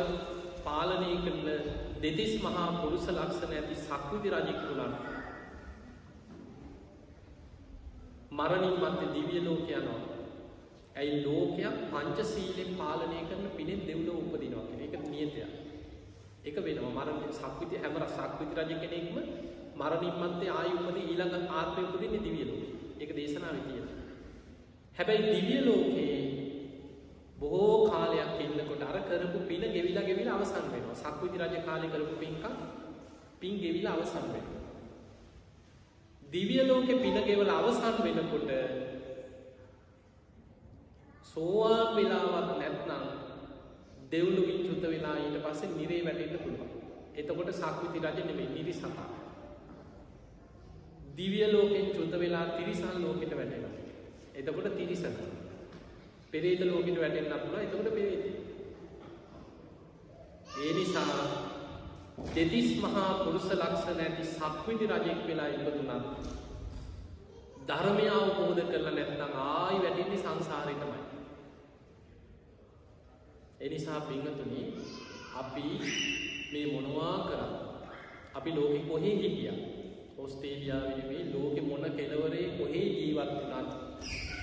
පාලනය 0.66 1.10
කරන 1.24 1.48
දෙතිස් 2.02 2.34
මහා 2.44 2.68
පුරුෂ 2.80 3.08
ලක්ෂණ 3.08 3.56
ඇති 3.56 3.80
සක්විති 3.86 4.32
රජෙක් 4.34 4.60
වුණා. 4.66 4.92
මරණින් 8.32 8.76
මත්තේ 8.82 9.12
දිවිය 9.14 9.42
ලෝක 9.46 9.70
යනවා. 9.70 10.00
ඇයි 10.96 11.18
ලෝකයක් 11.24 11.76
පංචසීලෙන් 11.90 12.70
පාලනය 12.76 13.18
කරන 13.28 13.50
පිණින් 13.56 13.82
දෙව්ලොව 13.88 14.22
උපදිනවා 14.24 14.68
කියන 14.68 14.86
එක 14.86 15.04
නියතයක්. 15.08 15.59
ඒක 16.40 16.56
වෙනවා 16.58 16.92
මරණ 16.96 17.32
සක්විති 17.32 17.76
හැම 17.76 17.96
සක්විති 18.08 18.54
රජ 18.58 18.72
කෙනෙක්ම 18.82 19.16
මරණින් 19.76 20.14
මත්තේ 20.22 20.50
ආයු 20.50 20.76
උපදී 20.80 21.06
ඊළඟ 21.06 21.46
ආත්මය 21.50 21.82
උපදින්නේ 21.84 22.22
දිව්‍ය 22.22 22.44
ලෝකේ. 22.44 22.72
ඒක 23.00 23.10
දේශනාවේ 23.16 23.64
තියෙනවා. 23.66 23.98
හැබැයි 24.96 25.32
දිව්‍ය 25.34 25.58
ලෝකේ 25.66 26.16
බොහෝ 27.40 27.76
කාලයක් 27.86 28.40
ඉන්නකොට 28.40 28.82
අර 28.82 28.98
කරපු 29.02 29.38
පින 29.48 29.62
ගෙවිලා 29.68 30.04
ගෙවිලා 30.04 30.36
අවසන් 30.36 30.66
වෙනවා. 30.72 30.96
සක්විති 30.96 31.36
රජ 31.38 31.56
කාලේ 31.66 31.92
කරපු 31.92 32.14
පින්කම් 32.16 32.54
පින් 33.40 33.54
ගෙවිලා 33.56 33.94
අවසන් 33.94 34.26
වෙනවා. 34.34 34.60
දිව්‍ය 36.22 36.56
ලෝකේ 36.64 36.98
පින 36.98 37.16
ගෙවලා 37.22 37.58
අවසන් 37.60 37.96
වෙනකොට 38.04 38.50
සෝවාන් 41.24 41.96
වෙලාවක් 41.96 42.50
නැත්නම් 42.52 43.19
දෙව්ලුවින් 44.10 44.60
චුත 44.64 44.82
වෙලා 44.84 45.16
ඊට 45.16 45.38
පස්සේ 45.40 45.70
නිරේ 45.70 46.04
වැටෙන්න 46.04 46.38
පුළුවන්. 46.38 46.70
එතකොට 47.14 47.50
සක්විති 47.52 47.98
රජ 48.00 48.18
නෙමෙයි 48.22 48.48
නිරිසතා. 48.48 49.06
දිව්‍ය 51.16 51.40
ලෝකෙන් 51.48 51.86
චුත 51.90 52.12
වෙලා 52.14 52.46
තිරිසන් 52.48 52.96
ලෝකෙට 52.98 53.32
වැටෙනවා. 53.32 53.74
එතකොට 54.34 54.76
තිරිසන. 54.76 55.14
පෙරේත 56.30 56.60
ලෝකෙට 56.62 56.98
වැටෙන්න 56.98 57.32
පුළුවන්. 57.36 57.62
එතකොට 57.62 57.88
පෙරේත. 57.90 58.24
ඒ 60.58 60.72
නිසා 60.74 61.14
දෙතිස් 62.30 62.70
මහා 62.78 63.08
පුරුෂ 63.20 63.48
ලක්ෂණ 63.52 64.00
ඇති 64.00 64.24
සක්විති 64.26 64.86
රජෙක් 64.86 65.20
වෙලා 65.26 65.48
ඉපදුනත් 65.48 65.88
ධර්මය 67.68 68.06
අවබෝධ 68.10 68.62
කරලා 68.66 68.92
නැත්නම් 68.92 69.34
ආයි 69.44 69.78
වැටෙන්නේ 69.78 70.18
සංසාරේ 70.18 70.76
තමයි. 70.76 71.19
එනිසා 73.60 74.00
පිංහතුනි 74.00 74.62
අපි 75.34 75.64
මේ 76.52 76.66
මොනවා 76.72 77.16
කරන්න 77.24 77.52
අපි 78.34 78.50
ලෝකෙ 78.50 78.78
කොහේ 78.88 79.14
හිටිය 79.16 79.52
ඔස්ටේලියාවනේ 80.18 81.22
ලෝකෙ 81.32 81.60
මොන 81.60 81.84
කෙලවරේ 81.92 82.46
කොහේ 82.50 82.86
ජීවත් 82.90 83.32
වනත් 83.42 83.70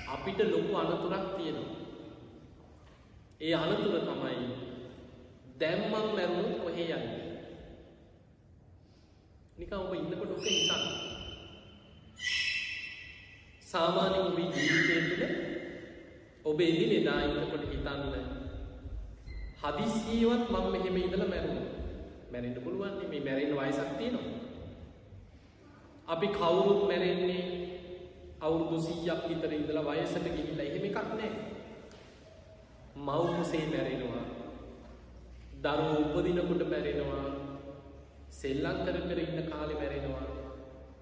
අපිට 0.08 0.40
ලොකු 0.52 0.78
අනතුරක් 0.78 1.26
තියෙනවා. 1.38 1.76
ඒ 3.42 3.54
අනතුර 3.56 3.96
තමයි 4.02 4.38
දැම්මන් 5.60 5.92
මැරුණුත් 5.92 6.56
කොහේ 6.62 6.88
යන්න? 6.92 7.08
නිකම් 9.58 9.76
ඔබ 9.76 9.94
ඉන්නකොට 9.94 10.32
ඔක 10.32 10.46
හිතන්න. 10.46 10.84
සාමාන්‍ය 13.64 14.18
ඔබේ 14.22 14.50
ජීවිතය 14.56 14.96
තුළ 15.10 15.24
ඔබ 16.46 16.60
එදින 16.62 16.92
එදා 16.94 17.22
ඉන්නකොට 17.24 17.72
හිතන්න 17.72 18.37
හදිස්සියවත් 19.62 20.50
මම 20.50 20.66
මෙහෙම 20.74 20.98
ඉඳල 20.98 21.24
මැරුණ. 21.26 21.62
මැරෙන්ට 22.32 22.60
පුළුවන්නේ 22.64 23.08
මේ 23.10 23.22
මැරෙන් 23.22 23.54
වයසක් 23.60 23.90
තියෙනවා. 23.98 24.36
අපි 26.08 26.28
කවුරුත් 26.30 26.82
මැරෙන්නේ 26.90 27.44
අවුරුදු 28.40 28.78
සීයක් 28.82 29.22
විතර 29.30 29.54
ඉඳලා 29.54 29.86
වයසට 29.90 30.28
ගිහිල්ලා 30.28 30.68
එහෙම 30.68 30.86
එකක් 30.90 31.00
නෑ 31.12 31.32
මව්කුසේ 32.98 33.66
මැරෙනවා? 33.66 34.24
දරුවෝ 35.64 35.98
උපදිනකොට 36.12 36.64
මැරෙනවා? 36.70 37.26
සෙල්ලම් 38.32 38.78
කර 38.86 38.98
කර 39.04 39.20
ඉන්න 39.20 39.50
කාලේ 39.52 39.80
මැරෙනවා? 39.82 40.28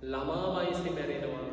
ළමා 0.06 0.48
වයසේ 0.58 0.96
මැරෙනවා? 0.98 1.46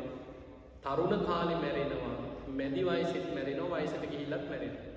තරුණ 0.83 1.27
කාලේ 1.27 1.57
මැරෙනවා? 1.57 2.15
මැදි 2.57 2.81
වයසෙත් 2.85 3.29
මැරෙනවා 3.35 3.77
වයසට 3.77 4.03
ගිහිල්ලත් 4.05 4.49
මැරෙනවා. 4.49 4.92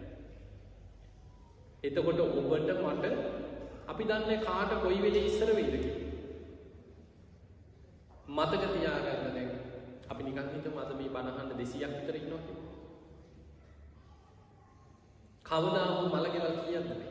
එතකොට 1.86 2.20
ඔබට 2.20 2.70
මට 2.84 3.04
අපි 3.90 4.04
දන්න 4.04 4.44
කාට 4.46 4.72
කොයි 4.82 5.00
වෙලේ 5.02 5.26
ඉස්සර 5.30 5.50
වෙයිද 5.56 5.74
මතක 8.28 8.62
තියාගන්න 8.72 9.34
දැන් 9.34 9.50
අපි 10.08 10.22
නිකන් 10.22 10.48
හිතමු 10.52 10.78
අද 10.78 10.90
මේ 10.98 11.12
බණහන්න 11.14 11.52
200ක් 11.52 11.92
විතර 11.94 12.16
ඉන්නවා 12.16 12.42
කවදා 15.44 15.86
හෝ 15.86 16.06
මලගෙවල් 16.08 16.56
කියන්න 16.60 16.88
මේ? 16.90 17.10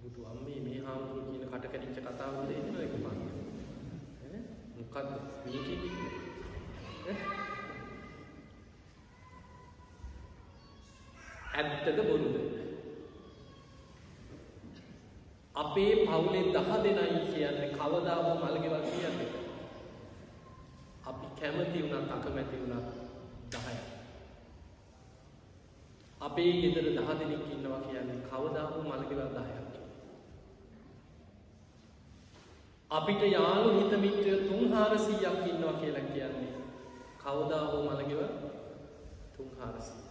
බුදු 0.00 0.20
අම්මේ 0.26 0.60
මේ 0.60 0.78
හාමුදුරුවෝ 0.84 1.30
කියන 1.30 1.44
කට 1.52 1.66
කැඩිච්ච 1.72 1.98
කතාව 2.06 2.32
හොඳ 2.36 2.50
එනවා 2.52 2.84
එක 2.86 2.94
පාර 3.04 3.18
ඈ? 3.18 4.40
මොකද්ද? 4.76 5.10
මේ 5.44 5.60
කියන්නේ 5.66 7.57
ඇත්තද 11.58 11.98
බොරුද? 12.08 12.36
අපේ 15.54 15.92
පවුලේ 16.06 16.46
දහ 16.54 16.70
දෙනයි 16.84 17.20
කියන්නේ 17.32 17.74
කවදා 17.76 18.18
හෝ 18.24 18.36
මල්ගෙවල් 18.36 18.82
කියන්නේ. 18.88 19.30
අපි 21.08 21.26
කැමති 21.40 21.80
වුණත් 21.82 22.10
අකමැති 22.14 22.56
වුණත් 22.60 22.88
10යි 23.52 23.76
අපේ 26.20 26.52
ගෙදර 26.60 26.86
දහ 26.96 27.10
දෙනෙක් 27.20 27.44
ඉන්නවා 27.54 27.80
කියන්නේ 27.86 28.18
කවදා 28.30 28.66
හෝ 28.72 28.82
මල්ගෙවල් 28.82 29.30
10ක් 29.36 29.76
අපිට 32.90 33.22
යාළු 33.32 33.70
හිත 33.78 33.92
මිත්‍රයෝ 34.04 34.40
3400ක් 34.50 35.46
ඉන්නවා 35.52 35.80
කියලා 35.80 36.06
කියන්නේ 36.12 36.52
කවදා 37.24 37.64
හෝ 37.70 37.82
මල්ගෙවල් 37.86 38.28
3400 39.38 40.07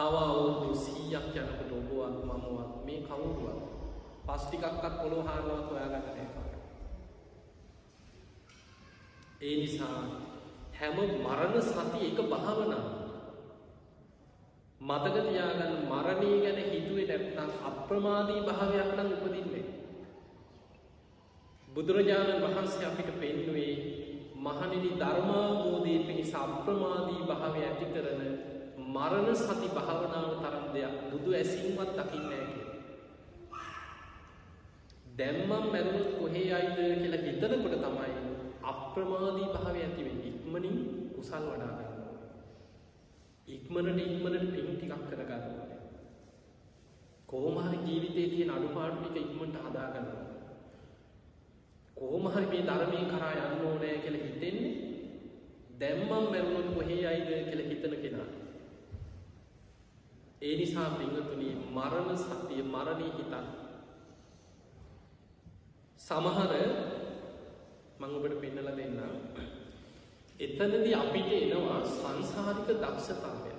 තව 0.00 0.16
අවුරුදු 0.18 0.72
100ක් 0.74 1.36
යනකොට 1.36 1.72
ඔබවත් 1.72 2.14
මමවත් 2.26 2.70
මේ 2.86 3.00
කවුරුවත් 3.02 3.58
පස් 4.26 4.42
ටිකක්වත් 4.44 4.94
පොළොව 4.96 5.26
හාරනවත් 5.26 5.66
හොයාගන්න 5.68 6.04
නැහැ 6.06 6.58
ඒ 9.40 9.54
නිසා 9.56 9.98
හැම 10.74 10.96
මරණ 11.18 11.62
සති 11.62 11.98
එක 12.06 12.18
භාවනාව 12.30 12.86
මතක 14.80 15.16
තියාගන්න 15.18 15.74
මරණය 15.84 16.30
ගැන 16.44 16.60
හිතුවේ 16.66 17.06
නැත්නම් 17.10 17.50
අප්‍රමාදී 17.70 18.40
භාවයක් 18.42 18.90
නම් 18.94 19.10
උපදින්නේ 19.16 19.64
බුදුරජාණන් 21.68 22.46
වහන්සේ 22.46 22.86
අපිට 22.86 23.10
පෙන්වුවේ 23.18 23.74
මහණෙනි 24.38 24.90
ධර්මාභෝධයේ 24.94 26.06
පිණිස 26.06 26.32
අප්‍රමාදී 26.36 27.28
භාවය 27.28 27.60
ඇති 27.62 27.92
කරන 27.92 28.22
මරණ 28.94 29.36
සති 29.36 29.68
භාවනාව 29.76 30.32
තරම් 30.42 30.66
දෙයක් 30.74 30.94
බුදු 31.10 31.30
ඇසින්වත් 31.34 31.90
දකින්නේ 31.98 32.42
නැහැ 32.42 32.70
දැම්මම් 35.16 35.50
මැරුණොත් 35.50 36.10
කොහේ 36.18 36.44
යයිද 36.44 36.78
කියලා 37.00 37.24
හිතනකොට 37.24 37.76
තමයි 37.78 38.10
අප්‍රමාදී 38.62 39.48
භාවය 39.54 39.80
ඇති 39.80 40.02
වෙන්නේ. 40.04 40.30
ඉක්මනින් 40.30 40.76
කුසල් 41.14 41.44
වඩා 41.46 41.72
ගන්න 41.72 41.90
ඉක්මනට 43.48 44.00
ඉක්මනට 44.04 44.46
පින් 44.54 44.66
ටිකක් 44.70 44.94
කර 45.08 45.22
ගන්න 45.22 45.44
ඕනේ. 45.50 45.78
කොහොම 47.26 47.56
හරි 47.60 47.78
ජීවිතයේ 47.86 48.28
තියෙන 48.32 48.50
අඩුපාඩු 48.50 48.98
ටික 49.02 49.24
ඉක්මනට 49.24 49.56
හදා 49.60 49.88
ගන්න 49.94 50.10
ඕනේ. 50.10 50.28
කොහොම 51.96 52.24
හරි 52.28 52.46
මේ 52.46 52.66
ධර්මයෙන් 52.68 53.10
කරා 53.12 53.32
යන්න 53.38 53.64
ඕනේ 53.66 53.94
කියලා 54.02 54.26
හිතෙන්නේ 54.26 54.74
දැම්මම් 55.80 56.10
මැරුණොත් 56.10 56.68
කොහේ 56.74 57.00
යයිද 57.04 57.28
කියලා 57.48 57.70
හිතන 57.70 57.96
කෙනා. 58.04 58.30
ඒ 60.42 60.56
නිසා 60.56 60.90
පින්වතුනි 60.90 61.48
මරණ 61.70 62.18
සතිය 62.18 62.62
මරණී 62.64 63.12
හිතන්න. 63.12 63.46
සමහර 66.00 66.52
මං 68.00 68.14
ඔබට 68.16 68.36
පෙන්නලා 68.40 68.72
දෙන්නම්. 68.74 69.00
එතනදී 70.40 70.94
අපිට 70.94 71.30
එනවා 71.34 71.80
සංසාරික 71.86 72.70
දක්ෂතාවය. 72.74 73.52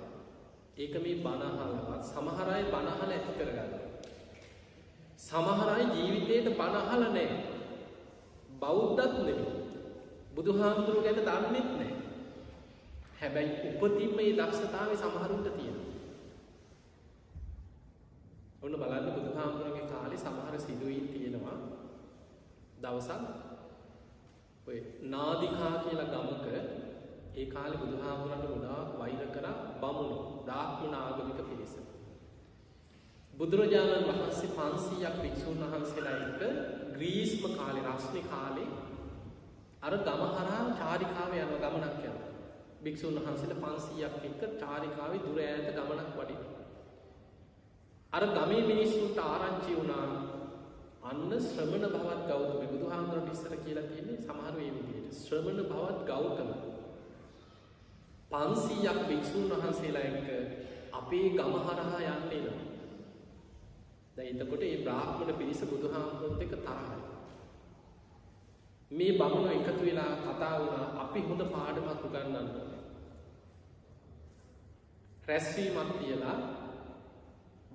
ඒක 0.76 0.94
මේ 0.96 1.20
බණහලවත් 1.20 2.02
සමහර 2.04 2.48
අය 2.50 2.64
බණහල 2.66 3.10
ඇති 3.10 3.32
කරගන්න. 3.38 3.72
සමහර 5.18 5.68
අය 5.68 5.84
ජීවිතේට 5.92 6.50
බණහල 6.56 7.02
නැහැ. 7.08 7.38
බෞද්ධත් 8.58 9.14
නෙමෙයි. 9.18 9.46
බුදුහාමුදුරු 10.34 11.00
ගැන 11.02 11.22
දන්නෙත් 11.22 11.70
නැහැ. 11.70 11.94
හැබැයි 13.20 13.52
උපතින්ම 13.70 14.12
මේ 14.16 14.34
දක්ෂතාවය 14.34 14.94
සමහරුන්ට 14.96 15.50
තියෙනවා. 15.52 15.81
ඔන්න 18.62 18.74
බලන්න 18.74 19.06
බුදුහාමුදුරන්ගේ 19.12 19.86
කාලේ 19.88 20.18
සමහර 20.18 20.56
සිදුවීම් 20.60 21.06
තියෙනවා. 21.08 21.56
දවසක් 22.82 23.22
ඔය 24.66 24.78
නාදිකා 25.08 25.72
කියලා 25.78 26.12
ගමක 26.12 26.46
ඒ 27.34 27.46
කාලේ 27.46 27.80
බුදුහාමුදුරන්ට 27.80 28.46
ගොඩාක් 28.46 28.92
වෛර 28.98 29.24
කරා 29.30 29.56
බමුණු 29.80 30.18
බ්‍රාහ්මණ 30.44 30.94
ආගමික 30.96 31.40
පිරිස. 31.40 31.74
බුදුරජාණන් 33.34 34.08
වහන්සේ 34.10 34.52
500ක් 34.52 35.12
භික්ෂුන් 35.18 35.60
වහන්සේලා 35.64 36.16
එක්ක 36.20 36.40
ග්‍රීස්ම 36.94 37.44
කාලේ 37.52 37.84
රස්නේ 37.88 38.24
කාලේ 38.28 38.68
අර 39.82 39.94
ගම 40.00 40.26
හරහා 40.30 40.64
චාරිකාව 40.76 41.32
යන 41.36 41.54
ගමනක් 41.56 42.02
යනවා. 42.04 42.32
භික්ෂුන් 42.82 43.20
වහන්සේලා 43.20 43.62
500ක් 43.66 44.26
එක්ක 44.26 44.58
චාරිකාවේ 44.60 45.24
දුර 45.24 45.38
ඈත 45.42 45.72
ගමනක් 45.76 46.12
වඩිනවා. 46.16 46.61
අර 48.12 48.24
ගමේ 48.28 48.62
මිනිස්සුන්ට 48.64 49.18
ආරංචි 49.20 49.74
වුණා 49.74 50.06
අන්න 51.02 51.30
ශ්‍රමණ 51.42 51.84
භවත් 51.86 52.26
ගෞතම 52.28 52.66
බුදුහාමුදුරට 52.72 53.30
ඉස්සර 53.30 53.54
කියලා 53.58 53.84
තියෙන්නේ 53.84 54.18
සමහර 54.18 54.52
මේ 54.54 54.72
විදිහට 54.74 55.14
ශ්‍රමණ 55.18 55.60
භවත් 55.64 56.00
ගෞතම 56.06 56.50
500ක් 58.32 59.06
භික්ෂුන් 59.06 59.48
වහන්සේලා 59.52 60.04
එක්ක 60.10 60.28
අපේ 60.92 61.26
ගම 61.30 61.54
හරහා 61.60 62.00
යන්න 62.08 62.32
එනවා. 62.32 62.58
දැන් 64.16 64.28
එතකොට 64.36 64.62
මේ 64.62 64.82
බ්‍රාහ්මණ 64.82 65.38
පිරිස 65.38 65.62
බුදුහාමුදුරත් 65.66 66.42
එක්ක 66.42 66.54
තරහයි. 66.60 66.98
මේ 68.90 69.12
බමුණු 69.14 69.50
එකතු 69.50 69.82
වෙලා 69.82 70.10
කතා 70.22 70.54
වුණා 70.56 70.86
අපි 71.02 71.20
හොඳ 71.22 71.44
පාඩමක් 71.50 72.04
උගන්වන්න 72.06 72.36
ඕනේ. 72.36 72.82
රැස්වීමක් 75.26 75.94
තියලා 75.98 76.36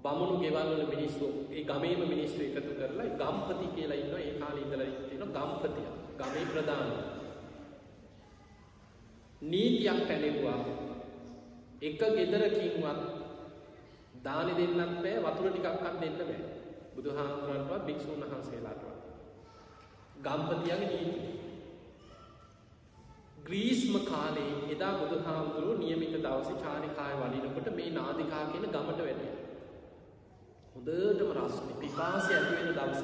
බමුණු 0.07 0.35
ගෙවල් 0.39 0.69
වල 0.69 0.83
මිනිස්සු 0.87 1.27
ඒ 1.51 1.63
ගමේම 1.63 2.01
මිනිස්සු 2.05 2.39
එකතු 2.41 2.71
කරලා 2.71 3.07
ගම්පති 3.13 3.67
කියලා 3.75 3.97
ඉන්නවා. 3.97 4.21
ඒ 4.21 4.33
කාලේ 4.35 4.63
ඉඳලා 4.63 4.89
තියෙන 4.99 5.31
ගම්පතිය 5.31 5.87
ගමේ 6.19 6.45
ප්‍රධාන. 6.47 6.91
නීතියක් 9.43 9.99
පැනෙව්වා. 10.03 10.59
එක 11.81 12.01
ගෙදරකින්වත් 12.11 13.01
දානි 14.23 14.53
දෙන්නත් 14.57 15.01
බෑ 15.03 15.17
වතුර 15.25 15.49
ටිකක්වත් 15.49 15.95
දෙන්න 16.01 16.15
බෑ. 16.19 16.37
බුදුහාමුදුරන්වත් 16.95 17.83
භික්ෂුන් 17.87 18.23
වහන්සේලාටවත්. 18.23 19.01
ගම්පතියගේ 20.19 20.77
නීතිය 20.83 21.35
ග්‍රීස්ම 23.43 23.93
කාලේ 24.05 24.53
එදා 24.69 24.93
බුදුහාමුදුරුවෝ 24.93 25.77
නියමිත 25.77 26.15
දවසේ 26.19 26.61
චාරිකාය 26.63 27.13
වඩිනකොට 27.19 27.75
මේ 27.75 27.89
නාදිකා 27.91 28.45
කියන 28.45 28.65
ගමට 28.67 28.99
වැටෙනවා 28.99 29.36
හොඳටම 30.77 31.31
රස්නි 31.37 31.73
පිපාසය 31.75 32.33
ඇති 32.33 32.53
වෙන 32.55 32.69
දවස. 32.69 33.03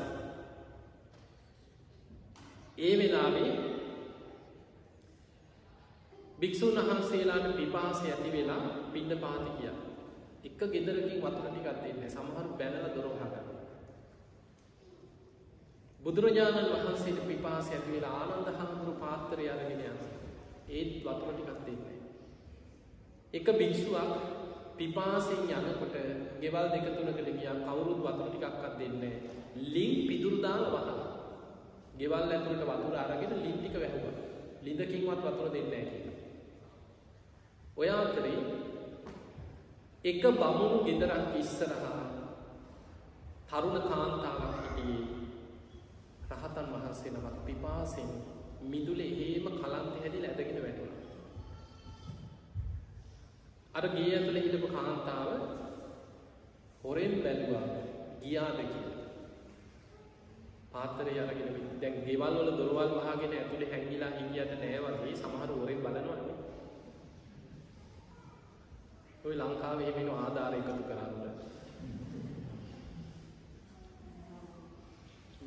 ඒ 2.80 2.94
වෙලාවේ 3.00 3.50
භික්ෂුන් 6.40 6.78
වහන්සේලාට 6.80 7.56
පිපාසය 7.56 8.06
ඇති 8.08 8.32
වෙලා 8.32 8.62
පින්න 8.94 9.18
පාති 9.18 9.52
කිය. 9.52 9.72
එක 10.44 10.60
ගෙදරකින් 10.68 11.20
වතුර 11.20 11.46
ටිකක් 11.46 11.68
දෙන්නේ 11.80 12.10
සමහරු 12.10 12.50
බැනලා 12.54 12.94
දොර 12.96 13.08
වහගන්න. 13.12 13.48
බුදුරජාණන් 16.00 16.72
වහන්සේට 16.76 17.28
පිපාස 17.28 17.68
ඇතිවෙල 17.70 18.08
ආනන්ද 18.12 18.48
හාමුදුරු 18.52 18.94
පාත්තරය 18.96 19.50
අරගෙන 19.50 19.82
යන 19.82 20.00
ඒත් 20.70 20.92
වතුර 21.00 21.32
ටිකක් 21.32 21.60
දෙන්නේ. 21.66 22.00
එක 23.34 23.48
භික්ෂුවක් 23.54 24.43
පිපාසෙන් 24.78 25.42
යනකොට 25.46 25.96
ගෙවල් 26.42 26.68
දෙක 26.70 26.86
තුනකට 26.90 27.30
ගියා. 27.32 27.56
කවුරුත් 27.66 28.00
වතුර 28.00 28.28
ටිකක්වත් 28.28 28.76
දෙන්නේ 28.80 29.16
ලිං 29.66 29.94
පිදුරුදාල 30.08 30.64
වහලා. 30.68 31.08
ගෙවල් 31.98 32.28
ඇතුළට 32.28 32.66
වතුර 32.66 32.96
අරගෙන 32.96 33.34
ලින් 33.38 33.56
ටික 33.56 33.76
වැහුවා. 33.76 34.16
ලිඳකින්වත් 34.62 35.22
වතුර 35.26 35.50
දෙන්නේ 35.50 35.84
කියලා. 35.86 36.18
ඔය 37.78 37.90
අතරේ 37.92 38.40
එක 40.04 40.24
බමුණු 40.32 40.78
ගෙදරක් 40.84 41.36
ඉස්සරහා 41.36 42.04
තරුණ 43.50 43.78
කාන්තාවක් 43.82 44.56
හිටියේ. 44.58 45.06
රහතන් 46.32 46.68
වහන්සේ 46.74 47.12
නමක් 47.12 47.38
පිපාසෙන් 47.46 48.10
මිදුලේ 48.64 49.12
ඒම 49.24 49.46
කලන්ත 49.54 49.96
හැදිල 49.96 50.26
ඇදගෙන 50.26 50.60
වැටුණ. 50.60 50.93
අර 53.74 53.86
ගේ 53.90 54.10
ඇතුළ 54.16 54.38
හිටපු 54.38 54.68
කාන්තාව 54.68 55.30
හොරෙන් 56.84 57.14
බැලවා 57.24 57.68
ගියාද 58.22 58.58
කිය. 58.62 58.84
පාතරය 60.74 61.16
අරගෙන 61.20 61.56
දැන් 61.82 61.96
ගෙවල් 62.06 62.36
වල 62.38 62.52
දොරවල් 62.60 62.92
වහගෙන 62.98 63.34
ඇතුළේ 63.38 63.72
හැංගිලා 63.72 64.12
හිටියට 64.18 64.54
නෑ 64.56 64.80
වගේ 64.86 65.16
සමහර 65.16 65.50
හොරෙන් 65.54 65.82
බලනවන්නේ. 65.86 66.36
ඔය 69.26 69.36
ලංකාවේ 69.36 69.90
එහෙම 69.92 70.10
ආධාර 70.16 70.60
එකතු 70.60 70.84
කරන්න. 70.84 71.14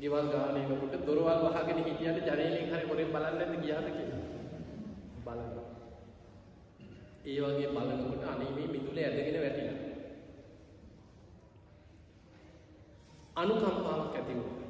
ගෙවල් 0.01 0.27
ගානයකට 0.33 0.99
දොරවල් 1.07 1.47
වහගෙන 1.47 1.83
හිටියට 1.85 2.27
ජනේලෙන් 2.27 2.69
හරි 2.71 2.85
හොරෙන් 2.91 3.13
බලන්න 3.13 3.39
නැද්ද 3.39 3.63
ගියාද 3.63 3.89
කියලා. 3.95 4.23
බලනවා. 5.25 5.66
ඒ 7.27 7.39
වගේ 7.41 7.69
බලනකොට 7.69 8.23
අනේ 8.23 8.51
මේ 8.51 8.67
මිදුලේ 8.67 9.05
ඇදගෙන 9.05 9.37
වැටිලා. 9.41 9.79
අනුකම්පාවක් 13.35 14.15
ඇති 14.15 14.33
වුණා. 14.33 14.67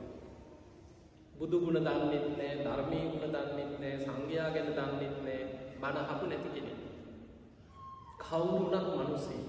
බුදු 1.35 1.59
ගුණ 1.59 1.79
දන්නෙත් 1.79 2.25
නැහැ, 2.31 2.55
ධර්මයේ 2.63 3.09
ගුණ 3.11 3.35
දන්නෙත් 3.35 3.73
නැහැ, 3.79 3.99
සංඝයා 3.99 4.49
ගැන 4.49 4.71
දන්නෙත් 4.71 5.15
නැහැ, 5.25 5.43
බණ 5.81 5.97
අහපු 6.03 6.25
නැති 6.25 6.49
කෙනෙක්. 6.55 6.79
කවුරුණක් 8.19 8.89
මිනිස්සේ 8.93 9.43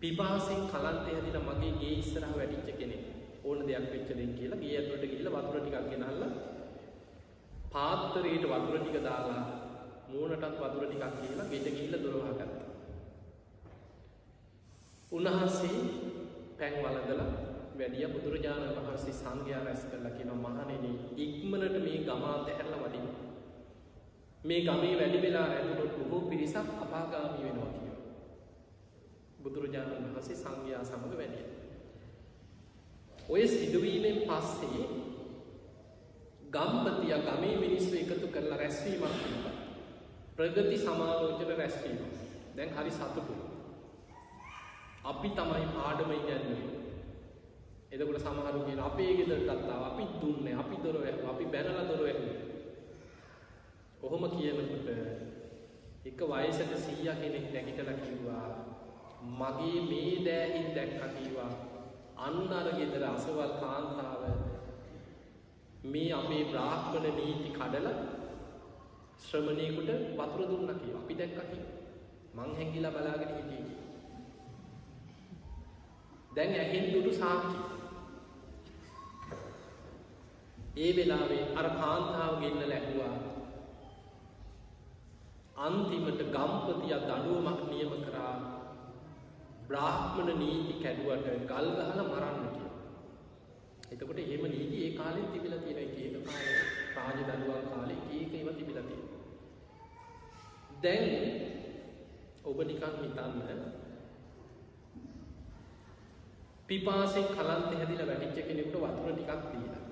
පිපාසෙන් 0.00 0.62
කලන්තේ 0.66 1.14
හැදිලා 1.14 1.46
මගේ 1.48 1.72
ගේ 1.80 1.94
ඉස්සරහ 1.94 2.30
වැටිච්ච 2.36 2.78
කෙනෙක්. 2.78 3.02
ඕන 3.44 3.58
දෙයක් 3.66 3.90
වෙච්ච 3.92 4.08
දෙයක් 4.10 4.32
කියලා 4.38 4.60
ගේ 4.62 4.72
ඇතුළට 4.76 5.10
ගිහිල්ලා 5.10 5.34
වතුර 5.38 5.60
ටිකක් 5.60 5.90
ගෙනල්ලා 5.90 6.30
පාත්‍රයට 7.72 8.44
වතුර 8.44 8.78
ටික 8.78 8.98
දාලා 9.04 9.61
මූණටත් 10.12 10.58
වතුර 10.58 10.84
ටිකක් 10.84 11.14
කියලා 11.16 11.50
ගෙට 11.50 11.66
ගිහිල්ලා 11.68 12.02
දොර 12.02 12.16
වහගත්තා. 12.18 12.50
උන්වහන්සේ 15.12 15.78
පැන් 16.58 16.74
වළඳලා 16.76 17.30
වැඩිය 17.78 18.08
බුදුරජාණන් 18.08 18.76
වහන්සේ 18.78 19.14
සංඝයා 19.14 19.64
රැස් 19.64 19.82
කරලා 19.90 20.12
කියනවා 20.12 20.40
මහණෙනි 20.46 20.90
ඉක්මනට 21.18 21.76
මේ 21.84 21.98
ගම 22.00 22.24
අතහැරලා 22.26 22.80
වඩින්න. 22.82 23.08
මේ 24.44 24.60
ගමේ 24.60 24.94
වැඩි 24.98 25.22
වෙලා 25.22 25.46
ඇතුළට 25.48 25.96
බොහෝ 25.98 26.20
පිරිසක් 26.30 26.68
අපාගාමී 26.80 27.44
වෙනවා 27.44 27.70
කියනවා. 27.70 28.00
බුදුරජාණන් 29.42 30.06
වහන්සේ 30.06 30.36
සංඝයා 30.36 30.84
සමග 30.84 31.12
වැඩියා. 31.20 31.50
ඔය 33.28 33.48
සිදුවීමෙන් 33.48 34.18
පස්සේ 34.28 34.84
ගම්පතිය 36.52 37.14
ගමේ 37.26 37.56
මිනිස්සු 37.58 37.94
එකතු 37.96 38.26
කරලා 38.28 38.58
රැස්වීමක් 38.58 39.18
තිබ්බා. 39.20 39.51
ප්‍රගති 40.36 40.78
සමාලෝචන 40.78 41.50
රැස්වීම. 41.54 41.98
දැන් 42.56 42.70
හරි 42.70 42.90
සතුටුයි. 42.90 43.42
අපි 45.04 45.28
තමයි 45.30 45.66
පාඩම 45.74 46.12
ඉගැන්වුවේ. 46.12 46.70
එතකොට 47.90 48.20
සමහරු 48.20 48.60
කියන 48.62 48.80
අපේ 48.80 49.12
ගෙදරටත් 49.14 49.50
ආවා 49.66 49.88
අපි 49.88 50.04
දුන්නේ 50.20 50.54
අපි 50.56 50.76
දොර 50.84 50.96
වැහුවා 50.96 51.32
අපි 51.32 51.44
බැනලා 51.46 51.84
දොර 51.84 52.00
වැහුවා. 52.00 52.38
කොහොම 54.00 54.24
කියනකොට 54.30 54.88
එක 56.04 56.20
වයසක 56.22 56.70
100 56.76 57.16
කෙනෙක් 57.16 57.46
නැගිටලා 57.48 57.98
කිව්වා 57.98 58.48
මගේ 59.32 59.80
මේ 59.82 60.14
දෑහින් 60.24 60.68
දැක්කා 60.74 61.10
කිව්වා 61.10 61.50
අන්න 62.18 62.52
අර 62.52 62.68
ගෙදර 62.72 63.04
අසවල් 63.06 63.52
කාන්තාව 63.60 64.22
මේ 65.84 66.10
අපේ 66.12 66.42
බ්‍රාහ්මණ 66.44 67.16
නීති 67.16 67.50
කඩලා 67.50 68.11
ශ්‍රමණයෙකුට 69.22 69.90
වතුර 70.18 70.42
දුන්නා 70.48 70.76
කියලා 70.76 71.02
අපි 71.02 71.14
දැක්කා 71.14 71.46
කියලා. 71.50 71.74
මං 72.36 72.50
හැංගිලා 72.56 72.92
බලාගෙන 72.92 73.30
හිටියේ 73.30 73.64
කියලා. 73.64 73.90
දැන් 76.36 76.54
ඇහෙන් 76.56 76.86
දුටු 76.92 77.12
සාක්ෂි. 77.14 77.58
ඒ 80.76 80.90
වෙලාවේ 80.96 81.44
අර 81.56 81.68
කාන්තාව 81.74 82.34
ගෙන්නලා 82.40 82.76
ඇහුවා 82.76 83.14
අන්තිමට 85.58 86.22
ගම්පතිය 86.28 86.94
දඬුවමක් 87.00 87.60
නියම 87.70 87.92
කරා 88.04 88.34
බ්‍රාහ්මණ 89.68 90.38
නීති 90.38 90.74
කැඩුවට 90.82 91.28
ගල් 91.46 91.68
ගහලා 91.72 92.04
මරන්න 92.04 92.48
කියලා. 92.48 92.72
එතකොට 93.92 94.18
එහෙම 94.18 94.44
නීති 94.48 94.76
ඒ 94.84 94.90
කාලෙත් 94.96 95.28
තිබිලා 95.32 95.60
තියෙන 95.60 95.80
එක 95.80 95.94
ඒක 95.98 96.16
කාලේ 96.26 96.58
රාජ 96.96 97.18
දඬුවම් 97.20 97.66
කාලේ 97.70 97.98
එක 97.98 98.10
එක 98.18 98.34
ඒවා 98.34 98.54
තිබිලා 98.54 98.84
තියෙනවා. 98.84 99.01
දැන් 100.82 101.06
ඔබ 102.44 102.58
නිකන් 102.62 102.98
හිතන්න 102.98 103.62
පිපාසෙන් 106.68 107.26
කලන්තේ 107.28 107.78
හැදිලා 107.78 108.08
වැටිච්ච 108.08 108.46
කෙනෙකුට 108.48 108.82
වතුර 108.84 109.12
ටිකක් 109.12 109.42
දීලා 109.46 109.82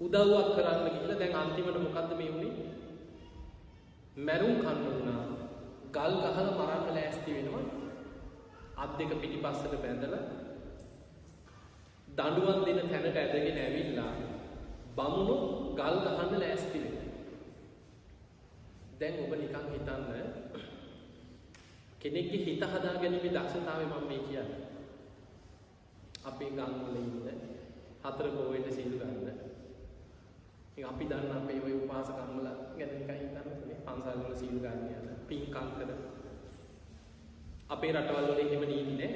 උදව්වක් 0.00 0.48
කරන්න 0.56 0.86
ගිහිල්ලා 0.86 1.18
දැන් 1.18 1.36
අන්තිමට 1.36 1.78
මොකද්ද 1.78 2.12
මේ 2.18 2.30
වුනේ? 2.30 2.54
මැරුම් 4.18 4.56
කන්න 4.58 4.80
වුණා. 4.86 5.22
ගල් 5.92 6.14
ගහලා 6.16 6.50
මරන්න 6.50 6.88
ලෑස්ති 6.88 7.30
වෙනවා. 7.32 7.64
අත් 8.76 8.90
දෙක 8.98 9.12
පිටිපස්සට 9.20 9.74
බැඳලා 9.76 10.24
දඬුවම් 12.08 12.60
දෙන 12.66 12.80
තැනට 12.84 13.16
ඇදගෙන 13.16 13.58
ඇවිල්ලා 13.58 14.12
බමුණු 14.96 15.36
ගල් 15.74 15.96
ගහන්න 16.04 16.40
ලෑස්ති 16.40 16.78
වෙනවා. 16.78 16.93
දැන් 19.04 19.20
ඔබ 19.20 19.32
නිකන් 19.36 19.66
හිතන්න 19.68 20.04
කෙනෙක්ගේ 22.00 22.44
හිත 22.46 22.62
හදා 22.64 22.94
ගැනීමේ 22.94 23.32
දක්ෂතාවය 23.32 23.84
මම 23.84 24.06
මේ 24.08 24.20
කියන්නේ. 24.20 24.62
අපේ 26.24 26.50
ගම්වල 26.50 26.96
ඉන්න 26.96 27.12
හතර 28.02 28.28
පොවෙට 28.30 28.72
සිල් 28.72 28.92
ගන්න. 28.94 29.28
ඉතින් 30.68 30.86
අපි 30.86 31.04
දන්න 31.04 31.32
අපේ 31.34 31.60
ওই 31.60 31.74
උපාසකම්වල 31.74 32.48
ගැන 32.78 32.92
නිකන් 32.94 33.14
හිතන්න 33.14 33.48
මේ 33.60 33.78
පන්සල් 33.84 34.18
වල 34.20 34.34
සිල් 34.34 34.56
ගන්න 34.58 34.88
යන 34.90 35.06
පින්කම් 35.28 35.68
කර 35.74 35.90
අපේ 37.68 37.92
රටවල් 37.92 38.26
වල 38.26 38.40
එහෙම 38.40 38.64
නීති 38.64 38.94
නෑ. 38.94 39.12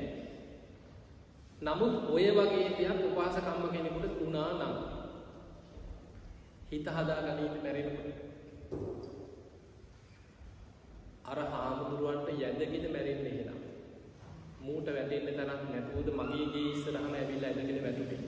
නමුත් 1.62 1.94
ඔය 2.10 2.26
වගේ 2.36 2.70
දෙයක් 2.76 3.04
උපාසකම්ම 3.06 3.68
කෙනෙකුට 3.70 4.20
වුණා 4.20 4.50
නම් 4.52 4.74
හිත 6.70 6.96
හදා 6.96 7.20
ගනින්න 7.26 7.62
මැරෙනකොට 7.62 9.07
අර 11.28 11.38
හාමුදුරුවන්ට 11.46 12.28
යැදගෙන 12.34 12.84
මැරෙන්න 12.92 13.26
එහෙනම්. 13.26 13.58
මූට 14.60 14.86
වැටෙන්න 14.88 15.26
තරම් 15.28 15.62
නැතුවද 15.66 16.08
මගේ 16.18 16.46
ගේ 16.46 16.70
ඉස්සරහම 16.72 17.12
ඇවිල්ලා 17.12 17.50
ඇදගෙන 17.50 17.82
වැටුනේ. 17.82 18.20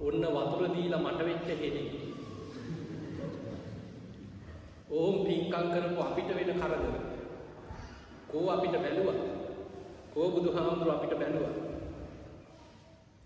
ඔන්න 0.00 0.24
වතුර 0.36 0.64
දීලා 0.74 1.00
මට 1.00 1.20
වෙච්ච 1.24 1.48
කෙනෙක්. 1.60 1.90
ඕම් 4.90 5.16
පින්කම් 5.24 5.66
කරපු 5.72 6.00
අපිට 6.00 6.30
වෙන 6.30 6.50
කරදර. 6.54 6.94
කෝ 8.28 8.46
අපිට 8.50 8.76
බැලුවා? 8.76 9.18
කෝ 10.12 10.26
බුදුහාමුදුරුව 10.30 10.94
අපිට 10.94 11.14
බැලුවා? 11.18 11.54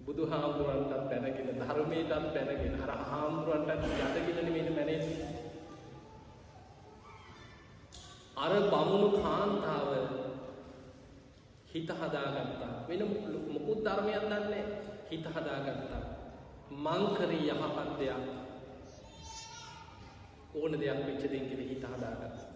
බුදුහාමුදුරන්ටත් 0.07 1.09
බැනගෙන 1.11 1.49
ධර්මයටත් 1.61 2.12
බැනගෙන 2.35 2.77
අර 2.85 2.93
හාමුදුරන්ටත් 3.05 3.89
යදගෙන 4.16 4.37
නෙමෙයි 4.39 4.70
මැනෙන්නේ 4.70 5.34
අර 8.37 8.53
බමුණු 8.70 9.09
කාන්තාව 9.22 9.91
හිත 11.66 11.91
හදාගත්තා. 11.91 12.87
වෙන 12.89 13.03
මොකුත් 13.49 13.78
ධර්මයක් 13.85 14.24
දන්නේ 14.30 14.64
හිත 15.11 15.26
හදාගත්තා. 15.26 16.03
මං 16.85 17.03
කරේ 17.16 17.47
යහපත් 17.49 17.91
දෙයක්. 17.99 18.22
ඕන 20.55 20.72
දෙයක් 20.72 21.01
වෙච්ච 21.07 21.22
දෙයක් 21.32 21.45
කියලා 21.49 21.70
හිත 21.70 21.85
හදාගත්තා. 21.93 22.51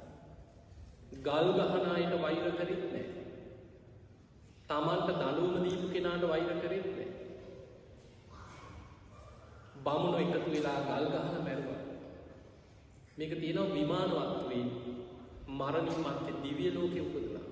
ගල් 1.18 1.48
ගහන 1.58 1.86
අයට 1.94 2.14
වෛර 2.22 2.46
කරෙත් 2.58 2.82
නැහැ. 2.84 3.06
තමන්ට 4.68 5.08
දඬුවම 5.20 5.56
දීපු 5.64 5.86
කෙනාට 5.88 6.28
වෛර 6.28 6.50
කරෙත් 6.62 6.86
නැහැ. 6.88 7.08
බමුණු 9.84 10.16
එකතු 10.18 10.50
වෙලා 10.50 10.80
ගල් 10.88 11.06
ගහලා 11.12 11.42
මැරුවා. 11.46 11.82
මේක 13.18 13.32
තියෙනවා 13.40 13.74
විමානවත්වේ 13.74 14.64
මරණින් 15.48 16.00
මත්තේ 16.04 16.34
දිව්‍ය 16.42 16.66
ලෝකෙ 16.74 17.00
උපදලා. 17.00 17.44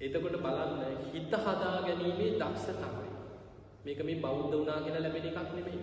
එතකොට 0.00 0.36
බලන්න 0.44 0.82
හිත 1.12 1.32
හදා 1.44 1.82
ගැනීමේ 1.86 2.30
දක්ෂතාවය. 2.40 3.08
මේක 3.84 4.00
මේ 4.04 4.20
බෞද්ධ 4.20 4.52
වුණා 4.52 4.80
කියලා 4.80 5.02
ලැබෙන 5.02 5.26
එකක් 5.28 5.50
නෙමෙයි. 5.56 5.80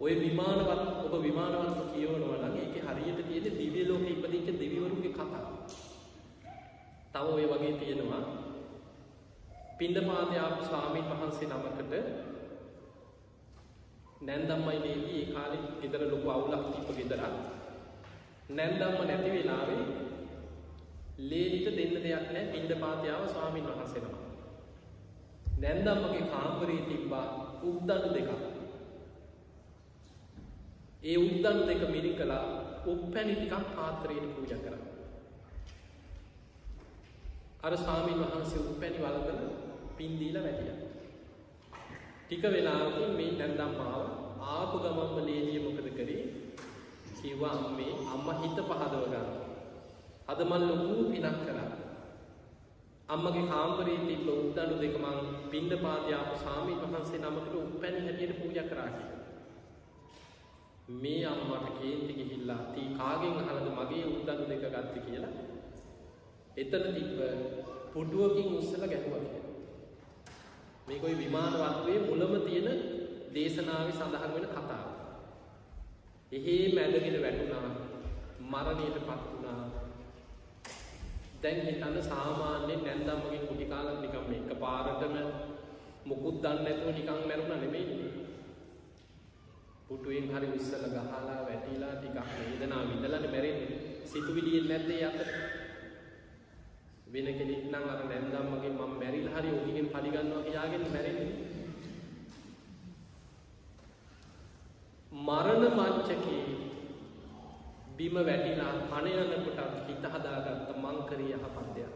ඔය 0.00 0.14
විමානවත් 0.20 0.70
ඔබ 1.06 1.14
විමානවත් 1.22 1.80
කියවනවා 1.94 2.38
නම් 2.42 2.56
ඒකේ 2.56 2.82
හරියට 2.86 3.20
තියෙන 3.28 3.58
දිව්‍ය 3.58 3.82
ලෝකෙ 3.88 4.08
ඉපදිච්ච 4.10 4.48
දෙවිවරුන්ගේ 4.60 5.12
කතාව. 5.12 5.46
තව 7.12 7.26
ඔය 7.34 7.46
වගේ 7.52 7.72
තියෙනවා 7.80 8.22
පින්ඩපාතේ 9.78 10.40
ආපු 10.40 10.64
ස්වාමීන් 10.64 11.10
වහන්සේ 11.10 11.48
නමකට 11.48 11.92
නැන්දම්මයි 14.20 14.78
නේදී 14.84 15.20
ඒ 15.20 15.32
කාලේ 15.34 15.62
ගෙදර 15.80 16.02
ලොකු 16.10 16.30
අවුලක් 16.30 16.64
තිබ්බ 16.72 16.90
ගෙදරක්. 16.98 17.61
නැන්දම්ම 18.56 18.96
නැති 19.08 19.30
වෙලාවේ 19.34 19.82
ලේලිට 21.30 21.68
දෙන්න 21.76 21.94
දෙයක් 21.94 22.04
නැහැ 22.04 22.50
පින්ඩපාතේ 22.52 23.12
ආව 23.12 23.24
ස්වාමීන් 23.28 23.68
වහන්සේ 23.68 24.02
නම. 24.02 24.16
නැන්දම්මගේ 25.62 26.24
කාමරේ 26.32 26.80
තිබ්බා 26.88 27.26
උද්දණු 27.62 28.10
දෙකක්. 28.16 28.30
ඒ 31.02 31.16
උද්දණු 31.18 31.62
දෙක 31.70 31.82
මිරිකලා 31.94 32.44
උප්පැණි 32.86 33.34
ටිකක් 33.36 33.66
පාත්‍රයට 33.76 34.28
පූජා 34.34 34.60
කරා. 34.64 34.82
අර 37.62 37.74
ස්වාමීන් 37.76 38.22
වහන්සේ 38.22 38.62
උප්පැණි 38.64 38.98
වලකල 39.04 39.40
පින් 39.96 40.12
දීලා 40.20 40.44
වැටියා. 40.46 40.78
ටික 42.24 42.42
වෙලාවකින් 42.54 43.10
මේ 43.18 43.32
නැන්දම්මාව 43.32 44.04
ආපු 44.52 44.76
ගමන්ම 44.84 45.26
ලේලිය 45.26 45.60
මොකද 45.66 45.92
කරේ? 45.98 46.41
කිව්වා 47.22 47.54
අම්මේ 47.58 47.92
අම්මා 48.14 48.40
හිත 48.40 48.58
පහදව 48.68 49.04
ගන්න. 49.12 49.28
අද 50.28 50.40
මන් 50.40 50.62
ලොකු 50.68 50.94
පිනක් 51.10 51.38
කරා. 51.46 51.70
අම්මගේ 53.08 53.48
කාමරේ 53.48 53.98
තිබ්බ 54.08 54.28
උද්දණු 54.34 54.76
දෙක 54.82 54.94
මං 54.98 55.18
පින්ඳ 55.50 55.72
පාතේ 55.84 56.14
ආපු 56.14 56.34
ස්වාමීන් 56.42 56.78
වහන්සේ 56.84 57.18
නමකට 57.20 57.54
උපැණි 57.56 58.00
හැටියට 58.06 58.38
පූජා 58.40 58.70
කරා 58.70 58.88
කියලා. 58.88 59.20
මේ 61.02 61.24
අම්මට 61.26 61.66
කේන්ති 61.78 62.12
ගිහිල්ලා 62.20 62.60
තී 62.74 62.88
කාගෙන් 62.98 63.36
අහලද 63.42 63.68
මගේ 63.78 64.04
උද්දණු 64.14 64.44
දෙක 64.50 64.64
ගත්තේ 64.66 65.04
කියලා. 65.06 65.34
එතන 66.56 66.86
තිබ්බ 66.96 67.18
පුඩුවකින් 67.94 68.56
උස්සලා 68.58 68.92
ගැහුවා 68.92 69.22
කියලා. 69.22 69.52
මේක 70.86 71.04
ওই 71.04 71.14
විමාන 71.18 71.54
වත්වේ 71.54 71.98
මුලම 72.08 72.34
තියෙන 72.46 72.68
දේශනාවේ 73.34 73.94
සඳහන් 73.98 74.34
වෙන 74.34 74.48
කතාව. 74.54 74.91
එහෙ 76.36 76.52
මැදගෙන 76.76 77.16
වැටුණා 77.22 77.66
මරණයටපත් 78.52 79.24
වුණා. 79.24 79.64
දැන් 81.42 81.60
හිතන්න 81.66 81.98
සාමාන්‍යයෙන් 82.08 82.80
නැන්දම්මගේ 82.86 83.40
කුටි 83.48 83.66
කාලක් 83.72 83.98
නිකන් 84.02 84.24
මේක 84.30 84.50
පාරටම 84.62 85.14
මුකුත් 86.06 86.38
දන්නේ 86.42 86.64
නැතුව 86.64 86.90
නිකන් 86.96 87.20
මැරුණා 87.28 87.60
නෙමෙයි. 87.64 88.08
පුටුවෙන් 89.88 90.32
හරි 90.32 90.48
උස්සලා 90.56 90.92
ගහලා 90.94 91.38
වැටිලා 91.48 91.94
ටිකක් 91.96 92.18
වේදනාව 92.38 92.88
විඳලානේ 92.90 93.32
මැරෙන්නේ. 93.34 93.80
සිතුවිලියෙන් 94.12 94.68
නැද්ද 94.68 94.90
ඒ 94.96 95.04
අතර? 95.10 95.28
වෙන 97.12 97.28
කෙනෙක් 97.38 97.64
නම් 97.72 97.86
අර 97.92 98.04
නැන්දම්මගේ 98.10 98.72
මම 98.72 98.92
මැරිලා 99.00 99.38
හරි 99.38 99.56
ඔකිගෙන් 99.58 99.92
පලි 99.94 100.14
ගන්නවා 100.14 100.46
කියාගෙන 100.46 100.92
මැරෙන්නේ. 100.94 101.51
මරණ 105.22 105.64
මංචකේ 105.72 106.42
බිම 107.96 108.14
වැටිලා 108.28 108.72
පණ 108.90 109.34
යනකොටත් 109.34 109.88
හිත 109.88 110.04
හදාගත්ත 110.14 110.70
මං 110.76 110.98
කරේ 111.08 111.34
යහපත් 111.34 111.68
දෙයක්. 111.76 111.94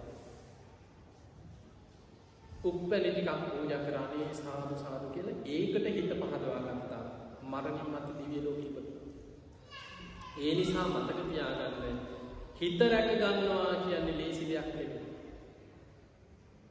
උප්පැලි 2.65 3.11
ටිකක් 3.11 3.41
පූජා 3.45 3.81
කරානේ 3.87 4.29
සාදු 4.35 4.77
සාදු 4.77 5.07
කියලා 5.15 5.43
ඒකට 5.47 5.87
හිත 5.97 6.13
පහදවා 6.13 6.61
ගත්තා. 6.67 7.05
මරණින් 7.45 7.89
මත 7.93 8.07
දිව්‍ය 8.19 8.39
ලෝකෙ 8.45 8.67
ඉපදුණා. 8.69 9.05
ඒ 10.39 10.55
නිසා 10.55 10.87
මතක 10.89 11.21
තියාගන්න 11.25 11.99
හිත 12.61 12.81
රැක 12.93 13.11
ගන්නවා 13.13 13.75
කියන්නේ 13.83 14.19
ලේසි 14.21 14.49
දෙයක් 14.51 14.69
නෙමෙයි. 14.71 15.05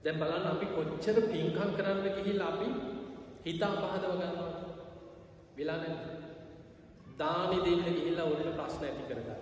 දැන් 0.04 0.20
බලන්න 0.20 0.52
අපි 0.52 0.66
කොච්චර 0.76 1.18
පින්කම් 1.32 1.72
කරන්න 1.78 2.06
ගිහිල්ලා 2.18 2.50
අපි 2.50 2.68
හිත 3.46 3.64
අපහදව 3.64 4.14
ගන්නවා. 4.14 4.54
වෙලා 5.58 5.78
නැද්ද? 5.78 6.15
දානි 7.20 7.58
දෙන්න 7.66 7.84
ගිහිල්ලා 7.88 8.26
ඔන්න 8.26 8.56
ප්‍රශ්න 8.58 8.84
ඇති 8.86 9.04
කරගන්න. 9.10 9.40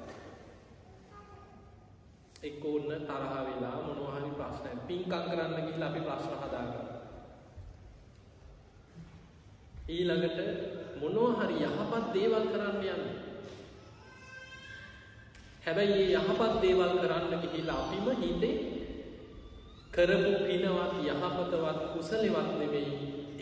එක්ක 2.44 2.66
ඔන්න 2.66 2.90
තරහ 3.10 3.34
වෙලා 3.48 3.78
මොනවා 3.86 4.16
හරි 4.16 4.32
ප්‍රශ්න 4.40 4.84
පින්කම් 4.88 5.24
කරන්න 5.30 5.56
ගිහිල්ලා 5.68 5.90
අපි 5.90 6.02
ප්‍රශ්න 6.08 6.36
හදාගන්නවා. 6.42 7.02
ඊළඟට 9.90 10.40
මොනවා 11.02 11.34
හරි 11.40 11.56
යහපත් 11.66 12.06
දේවල් 12.16 12.46
කරන්න 12.52 12.78
යන්නේ. 12.84 13.16
හැබැයි 15.66 15.96
මේ 15.96 16.14
යහපත් 16.20 16.62
දේවල් 16.62 16.94
කරන්න 17.02 17.42
ගිහිල්ලා 17.44 17.80
අපිම 17.82 18.08
හිතේ 18.22 18.56
කරපු 19.96 20.32
පිනවත් 20.46 20.94
යහපතවත් 21.06 21.80
කුසලවත් 21.94 22.54
නෙවෙයි. 22.60 22.94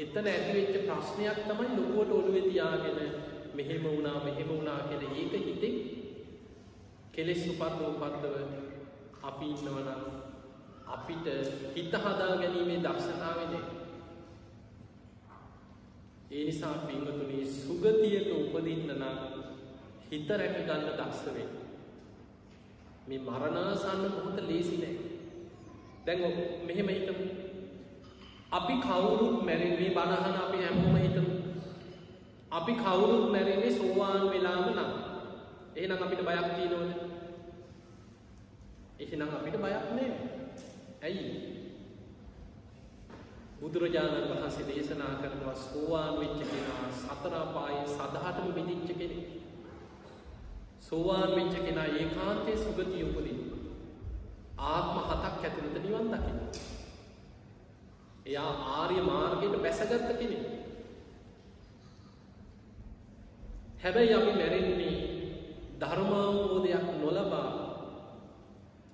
එතන 0.03 0.27
ඇතිවෙච්ච 0.27 0.75
ප්‍රශ්නයක් 0.87 1.37
තමයි 1.47 1.69
ලොකුවට 1.77 2.15
ඔළුවේ 2.17 2.47
තියාගෙන 2.47 2.99
මෙහෙම 3.61 3.83
වුණා 3.85 4.23
මෙහෙම 4.23 4.49
වුණා 4.49 4.79
කියලා 4.81 5.13
ඒක 5.15 5.33
හිතේ 5.45 5.73
කෙලෙස් 7.11 7.41
උපද්ද 7.47 7.81
උපද්දව 7.83 8.35
අපි 9.23 9.45
ඉන්නවනම් 9.47 10.01
අපිට 10.87 11.27
හිත 11.75 11.93
හදා 11.95 12.35
ගැනීමේ 12.35 12.79
දක්ෂතාවය 12.79 13.45
නෑ. 13.45 13.63
ඒ 16.31 16.43
නිසා 16.45 16.73
පින්වතුනි 16.87 17.45
සුගතියට 17.47 18.29
උපදින්න 18.31 18.91
නම් 18.91 19.17
හිත 20.11 20.29
රැක 20.31 20.57
ගන්න 20.59 20.87
දක්ෂ 20.89 21.25
වෙන්න. 21.27 21.51
මේ 23.07 23.19
මරණාසන්න 23.19 24.03
මොහොත 24.07 24.41
ලේසි 24.43 24.77
නෑ. 24.77 24.95
දැන් 26.05 26.21
මෙහෙම 26.65 26.89
හිතමු. 26.89 27.25
අපි 28.51 28.73
කවුරුත් 28.79 29.45
මැරෙන්නේ 29.45 29.91
බණහන 29.91 30.37
අපි 30.37 30.57
හැමෝම 30.57 30.97
හිතමු. 30.97 31.30
අපි 32.51 32.73
කවුරුත් 32.75 33.31
මැරෙන්නේ 33.31 33.71
සෝවාන් 33.71 34.29
වෙලාම 34.29 34.65
නම්. 34.69 34.91
එහෙනම් 35.75 36.03
අපිට 36.03 36.21
බයක් 36.21 36.47
තියෙනවද? 36.55 36.91
එහෙනම් 38.99 39.29
අපිට 39.29 39.55
බයක් 39.55 39.61
නෑ. 39.63 40.09
ඇයි? 41.01 41.25
බුදුරජාණන් 43.61 44.29
වහන්සේ 44.31 44.67
දේශනා 44.67 45.13
කරනවා 45.21 45.55
සෝවාන් 45.57 46.19
වෙච්ච 46.19 46.39
කෙනා 46.43 46.91
සතර 46.93 47.35
අපායේ 47.35 47.87
සදහටම 47.87 48.47
මිදිච්ච 48.57 48.97
කෙනෙක්. 48.97 49.27
සෝවාන් 50.81 51.35
වෙච්ච 51.35 51.55
කෙනා 51.65 51.85
ඒකාන්තයේ 51.93 52.57
සුගතිය 52.57 53.03
උපදිනවා. 53.03 53.59
ආත්ම 54.67 54.97
හතක් 55.01 55.43
ඇතුළත 55.43 55.83
නිවන් 55.83 56.11
දකින්න. 56.11 56.39
එයා 58.25 58.51
ආර්ය 58.73 59.01
මාර්ගයට 59.01 59.61
බැසගත්ත 59.61 60.11
කෙනෙක්. 60.19 60.60
හැබැයි 63.83 64.13
අපි 64.13 64.31
මැරෙන්නේ 64.31 64.95
ධර්මාවබෝධයක් 65.81 66.87
නොලබා 67.01 67.49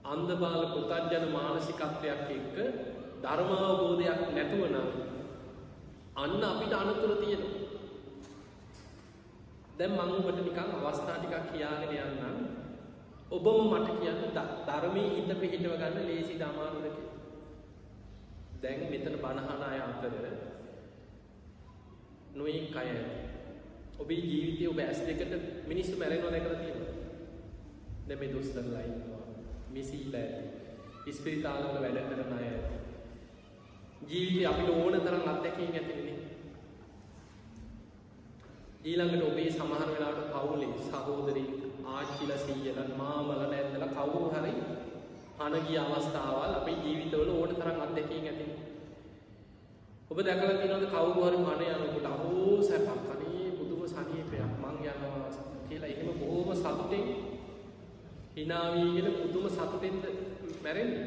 අන්දබාල 0.06 0.64
පුතර්ජන 0.74 1.26
මානසිකත්වයක් 1.32 2.30
එක්ක 2.30 2.56
ධර්මාවබෝධයක් 3.24 4.22
නැතුව 4.30 4.64
නම් 4.66 4.88
අන්න 6.16 6.44
අපිට 6.44 6.74
අනතුර 6.74 7.12
තියෙනවා. 7.16 7.56
දැන් 9.78 9.92
මම 9.92 10.14
ඔබට 10.20 10.40
නිකන් 10.40 10.72
අවස්ථා 10.80 11.18
ටිකක් 11.18 11.46
කියාගෙන 11.52 11.94
යන්නම්. 11.98 12.38
ඔබම 13.32 13.60
මට 13.72 13.90
කියන්න 14.00 14.22
ධර්මයේ 14.68 15.10
හිත 15.16 15.30
පිහිටව 15.42 15.74
ගන්න 15.74 16.08
ලේසි 16.08 16.40
දමාරුද 16.40 16.86
කියලා. 16.86 17.16
දැන් 18.62 18.80
මෙතන 18.90 19.16
බණහන 19.20 19.64
අය 19.64 19.80
අතර 19.82 20.14
නොයෙක් 22.34 22.76
අය 22.76 22.90
ඔබේ 24.00 24.22
ජීවිතයේ 24.22 24.70
ඔබ 24.70 24.80
ඇස් 24.80 25.00
දෙකට 25.08 25.34
මිනිස්සු 25.68 25.98
මැරෙනවා 25.98 26.32
දැකලා 26.32 26.60
තියෙනවද? 26.62 26.89
දැන් 28.08 28.20
මේ 28.20 28.34
දොස්තරලා 28.34 28.82
ඉන්නවා. 28.82 29.24
මිසිලා 29.70 30.22
ඇති. 30.24 30.43
ඉස්පිරිතාලවල 31.06 31.82
වැඩ 31.84 32.00
කරන 32.10 32.34
අය 32.34 32.48
ඇති. 32.48 32.76
ජීවිතේ 34.10 34.48
අපිට 34.48 34.70
ඕන 34.72 35.02
තරම් 35.02 35.28
අත්දැකීම් 35.28 35.74
ඇතිනේ. 35.74 36.18
ඊළඟට 38.84 39.24
ඔබේ 39.24 39.50
සමහර 39.52 39.89
වෙලාවට 39.93 40.30
පවුලේ 40.34 40.74
සහෝදරී 40.84 41.50
ආච්චිලා 41.88 42.38
සීයලා 42.38 42.88
මාමලා 42.98 43.48
නැන්දලා 43.52 43.89
කවුරු 43.89 44.30
හරි 44.34 44.54
පණ 45.38 45.66
ගිය 45.68 45.80
අවස්ථාවල් 45.80 46.54
අපේ 46.54 46.78
ජීවිතවල 46.84 47.32
ඕන 47.32 47.56
තරම් 47.56 47.82
අත්දැකීම් 47.86 48.26
ඇතිනේ. 48.26 48.60
ඔබ 50.12 50.20
දැකල 50.22 50.54
තිනවද 50.62 50.86
කවුරුහරි 50.88 51.38
මන 51.39 51.62
යනකොට 51.66 52.08
අහෝ 52.12 52.56
සැපක් 52.64 53.02
කනේ 53.08 53.50
බුදුම 53.58 53.82
සනීපයක් 53.88 54.54
මං 54.62 54.77
යනවා 54.90 55.30
කියලා. 55.68 55.90
එහෙම 55.90 56.20
බොහෝම 56.20 56.50
සතුටෙන් 56.56 57.06
හිනාවීගෙන 58.36 59.08
පුදුම 59.14 59.46
සතුටෙන්ද 59.50 60.04
මැරෙන්නේ. 60.64 61.06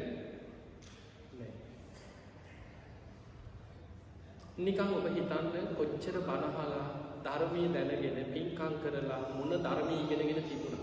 නිකං 4.57 4.89
ඔබ 4.89 5.05
හිතන්න 5.09 5.69
කොච්චර 5.77 6.17
බණහලා 6.21 6.85
ධර්මී 7.25 7.67
දැනගෙන 7.73 8.33
පින්කං 8.33 8.73
කරලා 8.81 9.21
මොන 9.31 9.53
ධර්මී 9.59 10.01
ඉගෙනගෙන 10.03 10.43
තිබුණ 10.43 10.77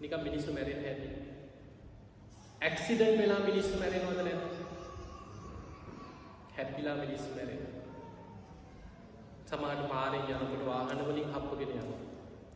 නික 0.00 0.12
මිනිස්සු 0.24 0.52
මැරෙන 0.52 0.80
හැටි. 0.84 1.08
ඇක්සිඩන්් 2.60 3.18
වෙලා 3.18 3.40
මිනිස්සු 3.40 3.74
මැරෙනවද 3.78 4.20
නැ 4.20 4.36
හැපිලා 6.56 6.96
මිනිස්සු 6.96 7.30
මැරෙන 7.34 7.69
සමාට 9.50 9.80
පාරෙන් 9.88 10.28
යනකට 10.32 10.60
වාහනවලින් 10.66 11.30
හප්පගෙන 11.30 11.70
යන 11.76 11.88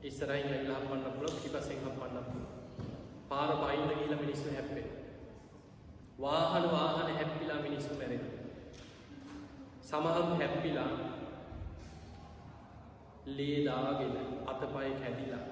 ඉස්සරයින් 0.03 0.45
ඇල්ලා 0.49 0.77
හපන්න 0.81 1.15
පුළ 1.15 1.33
පිපසෙන් 1.39 1.81
හපන්න 1.85 2.45
පාර 3.29 3.51
බයින්න 3.57 3.89
ගීල 3.93 4.15
මිනිස්සු 4.17 4.53
හැප්පේ 4.53 4.85
වාහන 6.19 6.67
වාහන 6.71 7.11
හැප්පිලා 7.13 7.57
මිනිස්සු 7.63 7.97
මැරෙන 7.97 8.23
සමහරු 9.83 10.37
හැප්පිලා 10.37 10.93
ලේදාගෙන 13.33 14.15
අතපය 14.47 14.93
කැඩිලා 14.95 15.43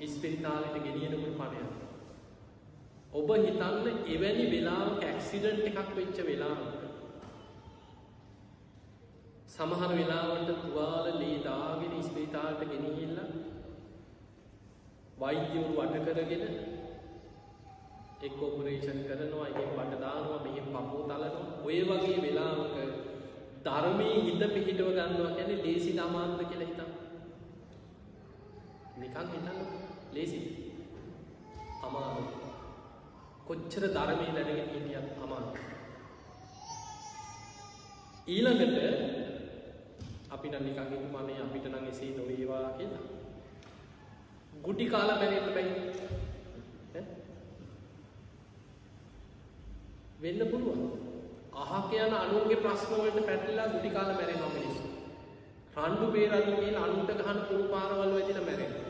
ඉස්පිරිතාලට 0.00 0.78
ගෙනියනකට 0.78 1.34
පණය 1.34 1.66
ඔබ 3.14 3.34
හිතන්න 3.40 4.06
එවැනි 4.10 4.46
වෙලාක 4.50 5.04
ඇක්සිඩන්ට් 5.04 5.68
එකක් 5.72 5.92
වෙච්ච 5.96 6.24
වෙලාට 6.26 6.81
සමහර 9.52 9.90
වෙලාවට 9.90 10.50
තුවාල 10.58 11.06
ලේදාගෙන 11.14 11.96
ඉස්පිරිතාලට 11.96 12.62
ගෙනහිල්ල 12.66 13.18
වෛද්‍යවරු 15.18 15.72
වට 15.78 16.06
කරගෙන 16.08 16.44
එක් 18.22 18.38
ඔපරේෂන් 18.40 19.00
කරනවා 19.02 19.48
ඒ 19.50 19.66
බටදානවා 19.68 20.38
මෙහි 20.40 20.62
පපෝ 20.66 21.02
තලනවා. 21.02 21.44
ඔය 21.64 21.78
වගේ 21.82 22.18
වෙලාවක 22.18 22.76
ධර්මය 23.66 24.08
හිත 24.20 24.42
පිහිටව 24.50 24.88
ගන්නවා 24.90 25.32
ගැන 25.32 25.52
ලේසි 25.60 25.92
දමාන්ද 25.92 26.40
කියලා 26.44 26.68
හිතම් 26.68 26.90
නිකං 28.98 29.32
හිතන්න. 29.32 29.58
ලේසි. 30.12 30.40
අමාරු 31.82 32.24
කොච්චර 33.46 33.84
ධර්මය 33.90 34.26
දැනගෙන 34.30 34.58
හිටියත් 34.66 35.08
අමාරු 35.20 35.50
ඊළඟට 38.28 39.21
අපිට 40.32 40.54
නිකං 40.60 40.90
හිතුමනේ 40.90 41.40
අපිට 41.40 41.66
නම් 41.66 41.86
එසේ 41.86 42.10
නොවේවා 42.16 42.70
කියලා 42.72 43.04
ගුටි 44.62 44.86
කාලා 44.86 45.16
බැරෙන්න 45.16 45.54
බැයි 45.54 45.74
වෙන්න 50.22 50.42
පුළුවන් 50.50 50.82
අහක 51.54 51.92
යන 51.96 52.14
අනුන්ගේ 52.16 52.58
ප්‍රශ්නවලට 52.58 53.18
පැටලා 53.22 53.66
ගුටි 53.68 53.90
කාල 53.90 54.10
මැරෙනවා 54.12 54.50
මිනිස්සු. 54.50 54.88
රණ්ඩු 55.76 56.06
බේරන්න 56.08 56.56
කියන 56.56 56.76
අනුන්ට 56.78 57.12
ගහන 57.18 57.38
කුළු 57.48 57.64
පාරවල් 57.68 58.12
වැදිලා 58.14 58.44
මැරෙනවා. 58.44 58.88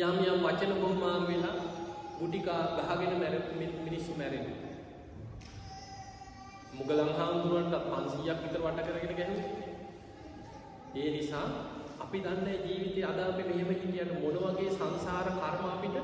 යම් 0.00 0.16
යම් 0.24 0.44
වචන 0.44 0.72
බොහොමාම් 0.76 1.26
වෙලා 1.26 1.56
ගුටිකා 2.18 2.62
ගහගෙන 2.78 3.18
මැරෙපු 3.18 3.50
මිනිස්සු 3.84 4.12
මැරෙනවා. 4.16 4.69
මුගලන් 6.72 7.12
හාමුදුරුවන්ට 7.14 7.74
500ක් 7.86 8.38
විතර 8.42 8.62
වට 8.62 8.86
කරගෙන 8.88 9.16
ගැහුවේ. 9.16 9.50
ඒ 10.96 11.10
නිසා 11.10 11.46
අපි 12.00 12.18
දන්නේ 12.20 12.56
ජීවිතේ 12.60 13.04
අද 13.04 13.18
අපි 13.20 13.42
මෙහෙම 13.44 13.70
හිටියට 13.72 14.12
මොන 14.16 14.36
වගේ 14.38 14.70
සංසාර 14.70 15.28
කර්ම 15.34 15.64
අපිට 15.68 15.96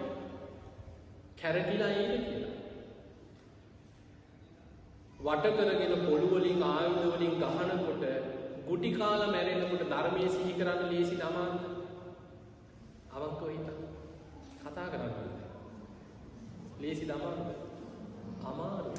කැරකිලා 1.36 1.92
ඒද 1.94 2.14
කියලා. 2.20 2.54
වට 5.20 5.54
කරගෙන 5.56 5.94
පොළුවලින් 6.02 6.62
ආයුධවලින් 6.64 7.34
ගහනකොට 7.36 8.04
ගුටි 8.66 8.90
කාල 8.92 9.22
මැරෙනකොට 9.28 9.84
ධර්මය 9.86 10.28
සිහි 10.28 10.52
කරන්න 10.54 10.90
ලේසි 10.90 11.16
දමාන්න 11.16 11.54
අවංකව 13.12 13.48
හිත 13.48 13.68
කතා 14.62 14.86
කරන්න 14.88 15.14
ලේසි 16.80 17.04
දමාන්න 17.06 17.40
අමාරු 18.44 18.92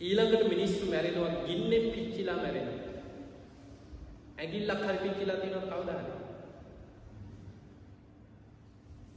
ඊළඟට 0.00 0.44
මිනිස්සු 0.48 0.84
මැරෙනවා 0.86 1.32
ගින්නෙ 1.46 1.78
පිච්චිලා 1.86 2.36
මැරෙන 2.36 2.68
ඇගිල්ලක් 4.38 4.82
හරි 4.82 4.98
පිච්චිලා 4.98 5.36
තියෙනවා 5.36 5.68
කවදාද 5.72 6.06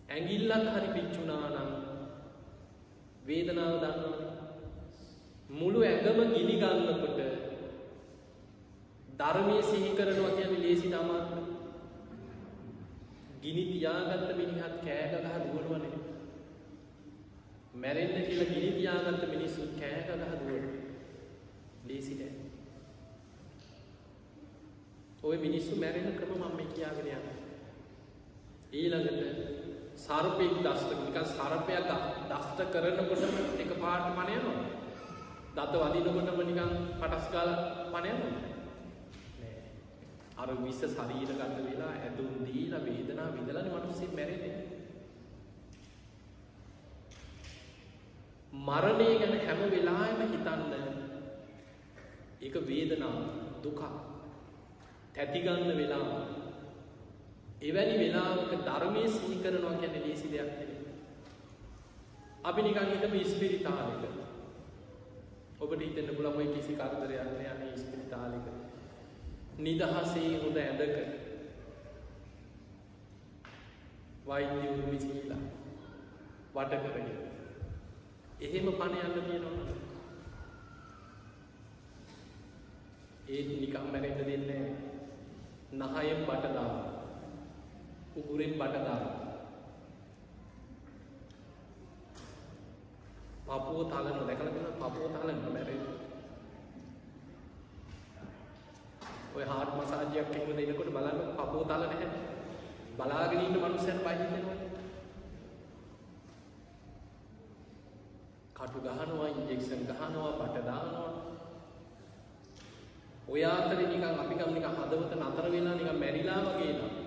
ඇගිල්ලක් 0.09 0.67
හරි 0.73 0.89
පිච්චුනා 0.95 1.45
නම් 1.49 1.71
වේදනාව 3.25 3.75
දන්නවනේ 3.79 4.31
මුළු 5.51 5.79
ඇඟම 5.83 6.19
ගිනි 6.33 6.55
ගන්නකොට 6.57 7.19
ධර්මය 9.19 9.57
සිහි 9.63 9.89
කරනවා 9.97 10.35
කියන්නේ 10.35 10.61
ලේසි 10.61 10.93
අමාරුද? 10.93 11.49
ගිනි 13.41 13.63
තියාගත්ත 13.67 14.31
මිනිහත් 14.37 14.77
කෑ 14.83 15.05
ගහ 15.15 15.35
දුවනවනේ. 15.45 16.00
මැරෙන්න 17.81 18.25
කියලා 18.25 18.49
ගිනි 18.53 18.71
තියාගත්ත 18.71 19.23
මිනිස්සු 19.29 19.61
කෑ 19.79 20.01
ගහ 20.01 20.11
දුවනවා. 20.31 20.81
ලේසි 21.87 22.15
නෑ. 22.15 22.33
ওই 25.23 25.37
මිනිස්සු 25.37 25.75
මැරෙන 25.75 26.13
ක්‍රම 26.15 26.33
මම 26.33 26.55
මේ 26.57 26.67
කියාගෙන 26.67 27.07
යනවා. 27.07 27.37
ඊළඟට 28.73 29.21
සර්පෙක් 29.97 30.53
දෂ්ට 30.59 30.91
නිකන් 30.99 31.25
සර්පයක් 31.27 31.89
දෂ්ට 32.29 32.59
කරනකොටම 32.73 33.35
එක 33.63 33.73
පාට 33.79 34.05
මන 34.11 34.29
යනවා. 34.35 34.65
දත 35.55 35.73
වදිනකොටම 35.83 36.39
නිකන් 36.41 36.75
පටස් 36.99 37.31
ගාලා 37.33 37.59
මන 37.93 38.09
යනවා. 38.11 38.43
නෑ. 39.39 39.57
අර 40.37 40.53
විස 40.59 40.83
ශරීරගත 40.87 41.41
වෙලා 41.65 41.93
ඇදුම් 41.95 42.45
දීලා 42.45 42.85
වේදනාව 42.85 43.33
විඳලානේ 43.35 43.73
මිනිස්සු 43.77 44.13
මැරෙන්නේ. 44.15 44.70
මරණය 48.51 49.09
ගැන 49.15 49.35
හැම 49.41 49.61
වෙලාවෙම 49.69 50.21
හිතන්න 50.27 50.63
ඒක 52.41 52.55
වේදනාව 52.63 53.17
දුක 53.63 53.81
තැති 55.13 55.39
ගන්න 55.41 55.77
වෙලාව 55.77 56.09
එවැනි 57.61 57.95
වෙලාවක 57.99 58.51
ධර්මය 58.59 59.07
සිහි 59.09 59.35
කරනවා 59.37 59.73
කියන්නේ 59.75 60.03
ලේසි 60.03 60.27
දෙයක් 60.27 60.49
නෙවෙයි. 60.49 60.77
අපි 62.43 62.61
නිකන් 62.61 62.91
හිතමු 62.91 63.17
ඉස්පිරිතාලෙක. 63.17 64.03
ඔබට 65.59 65.81
හිතෙන්න 65.81 66.15
පුළුවන් 66.15 66.37
ඔය 66.37 66.47
කිසි 66.49 66.73
කරදරයක් 66.75 67.27
නෑ 67.27 67.47
අනේ 67.47 67.73
ඉස්පිරිතාලෙක. 67.73 68.45
නිදහසේ 69.59 70.31
හොඳ 70.37 70.57
ඇඳක 70.57 70.95
වෛද්‍යවරු 74.25 74.91
විසිලා 74.91 75.43
වට 76.55 76.81
කරගෙන. 76.83 77.40
එහෙම 78.41 78.67
පණ 78.71 78.95
යන්න 78.99 79.15
තියෙනවා. 79.21 79.71
ඒත් 83.29 83.49
නිකම් 83.53 83.85
මැරෙන්න 83.87 84.17
දෙන්නේ 84.21 84.63
නහයෙන් 85.73 86.23
බට 86.23 86.47
දාලා 86.49 86.89
උගුරෙන් 88.13 88.53
බටදාර 88.53 89.03
පපුව 93.47 93.79
තලන 93.85 94.19
දැකල 94.21 94.49
දෙන 94.49 94.67
පපුව 94.75 95.05
තලන්න 95.13 95.39
මැරෙ 95.47 95.75
ඔය 99.33 99.45
හාට 99.45 99.71
මසාජයක් 99.77 100.33
එහෙම 100.33 100.51
දෙනකොට 100.57 100.91
බලන්න 100.91 101.31
පපුව 101.37 101.63
තලන 101.65 101.87
හැටි 101.91 102.19
බලාගෙන 102.97 103.41
ඉන්න 103.41 103.57
මනුස්සයන් 103.57 104.03
බය 104.03 104.15
හිතෙනවා 104.15 104.60
කටු 108.61 108.79
ගහනවා 108.81 109.29
ඉන්ජෙක්ෂන් 109.29 109.85
ගහනවා 109.89 110.31
බට 110.39 110.65
දානවා 110.65 111.11
ඔය 113.27 113.43
අතරේ 113.47 113.87
නිකන් 113.87 114.05
අපි 114.15 114.35
ගම් 114.35 114.51
නිකන් 114.53 114.75
හදවත 114.77 115.11
නතර 115.19 115.45
වෙලා 115.49 115.75
නිකන් 115.75 115.99
මැරිලා 115.99 116.41
වගේ 116.47 116.73
නේද 116.73 117.01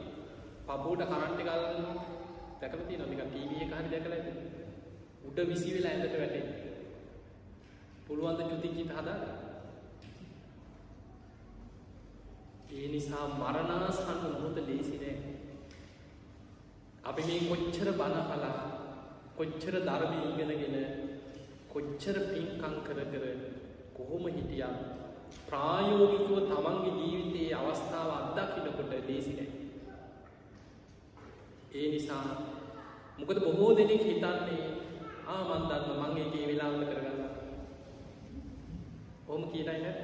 පපුවට 0.66 1.04
කරන්ට් 1.04 1.40
එක 1.40 1.48
අල්ලනවා. 1.48 1.96
දැකලා 2.60 2.86
තියෙනවද 2.88 3.10
නිකන් 3.10 3.26
ටීවී 3.26 3.62
එක 3.62 3.72
හරි 3.72 3.90
දැකලා 3.90 4.18
ඇද? 4.18 4.38
උඩ 5.24 5.38
විසි 5.44 5.74
වෙලා 5.74 5.92
ඇඳට 5.92 6.14
වැටෙන්නේ. 6.14 6.72
පුළුවන් 8.06 8.36
ද 8.36 8.40
චුතිචිත 8.44 8.90
හදාගන්න? 8.90 9.32
ඒ 12.72 12.86
නිසා 12.88 13.26
මරණාසන්න 13.34 14.22
මොහොත 14.24 14.58
ලේසි 14.62 14.96
නෑ. 14.96 15.16
අපි 17.04 17.22
මේ 17.22 17.40
කොච්චර 17.48 17.88
බණ 17.92 18.20
අහලා 18.22 18.54
කොච්චර 19.36 19.74
ධර්මය 19.82 20.18
ඉගෙනගෙන 20.24 21.03
කොච්චර 21.74 22.16
පින්කං 22.24 22.74
කර 22.86 22.98
කර 23.04 23.24
කොහොම 23.96 24.24
හිටියන් 24.28 24.76
ප්‍රායෝගිකව 25.48 26.32
තමන්ගේ 26.44 26.92
ජීවිතයේ 27.00 27.54
අවස්ථාව 27.54 28.10
අත්දකිනකොට 28.12 28.92
ලේසිනෑ. 29.02 29.48
ඒ 31.72 31.86
නිසා 31.90 32.26
මොකද 33.18 33.38
බොහෝ 33.40 33.70
දෙනෙක් 33.76 34.02
හිතන්නේ 34.02 34.64
ආමන්දන්න 35.28 35.90
මංගේ 36.00 36.46
වෙලාවල 36.48 36.84
කරගන්න. 36.84 37.22
ඕම 39.26 39.42
කියනයි 39.50 39.80
නැ 39.80 39.94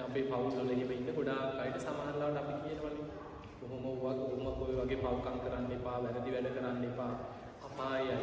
අපේ 0.00 0.24
පවුල්ල 0.24 0.70
එහෙම 0.70 0.90
ඉන්න 0.92 1.10
ගොඩා 1.14 1.42
අයට 1.58 1.78
සමහරලාට 1.80 2.36
අපි 2.36 2.54
කියනවනේ 2.62 3.06
කොහොම 3.60 3.82
වුවත් 3.84 4.18
කොහොම 4.22 4.54
කොයි 4.58 4.74
වගේ 4.76 4.98
පව්කම් 4.98 5.38
කරන්න 5.42 5.72
එපා 5.72 5.98
වැරදි 5.98 6.34
වැඩ 6.34 6.50
කරන්න 6.54 6.84
එපා 6.86 7.12
අපායයි. 7.70 8.16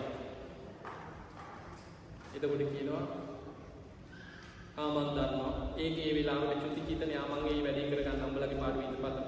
එතකොට 2.35 2.63
කියනවා 2.67 3.05
ආමන් 4.77 5.09
දන්නවා. 5.09 5.53
ඒක 5.77 5.97
ඒ 5.99 6.11
වෙලාවට 6.15 6.61
චුති 6.63 6.81
චිතන 6.87 7.11
යාමන්ගේ 7.11 7.63
වැඩේ 7.65 7.89
කරගන්න 7.91 8.25
අම්බලගේ 8.25 8.59
පාඩුව 8.61 8.83
ඉඳපල්ලා 8.83 9.25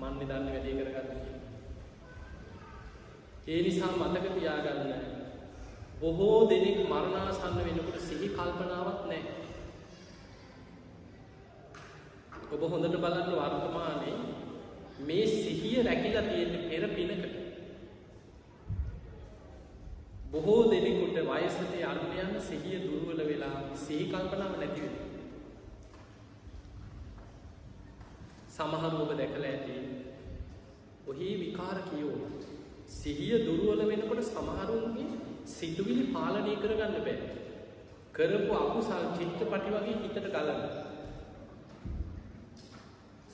මන්නේ 0.00 0.28
දන්න 0.30 0.46
වැඩේ 0.48 0.78
කරගන්න 0.78 1.24
ඒ 3.46 3.62
නිසා 3.62 3.92
මතක 3.92 4.26
තියාගන්න. 4.34 4.92
බොහෝ 6.00 6.48
දෙනෙක් 6.48 6.78
මරණාසන්න 6.82 7.58
වෙනකොට 7.58 8.00
සිහි 8.00 8.28
කල්පනාවක් 8.30 9.00
නැහැ. 9.06 9.34
ඔබ 12.54 12.62
හොඳට 12.72 12.96
බලන්න 12.96 13.30
වර්තමානයේ 13.34 14.16
මේ 15.06 15.26
සිහිය 15.28 15.82
රැකිලා 15.82 16.24
තියෙන්නේ 16.24 16.68
පෙර 16.70 16.84
පිනකට. 16.96 17.33
බොහෝ 20.34 20.62
දෙනෙකුට 20.66 21.18
වයසට 21.24 21.74
යන්න 21.80 22.14
යන 22.20 22.38
සිහිය 22.42 22.78
දුර්වල 22.84 23.20
වෙලා 23.24 23.58
සිහි 23.76 24.06
කල්පනාව 24.06 24.54
නැති 24.54 24.80
වෙනවා. 24.80 25.10
සමහර 28.48 28.96
ඔබ 28.96 29.12
දැකලා 29.12 29.50
ඇති 29.50 29.76
ඔහි 31.06 31.28
විකාර 31.36 31.78
කියෝ 31.84 32.16
සිහිය 32.88 33.38
දුර්වල 33.44 33.84
වෙනකොට 33.84 34.24
සමහරුන්ගේ 34.24 35.06
සිතුවිලි 35.52 36.08
පාලනය 36.10 36.56
කරගන්න 36.56 36.98
බෑ. 37.00 37.30
කරපු 38.12 38.52
අකුසල් 38.56 39.06
චිත්තපටි 39.14 39.70
වගේ 39.70 39.96
හිතට 40.02 40.20
ගලන්න. 40.26 40.62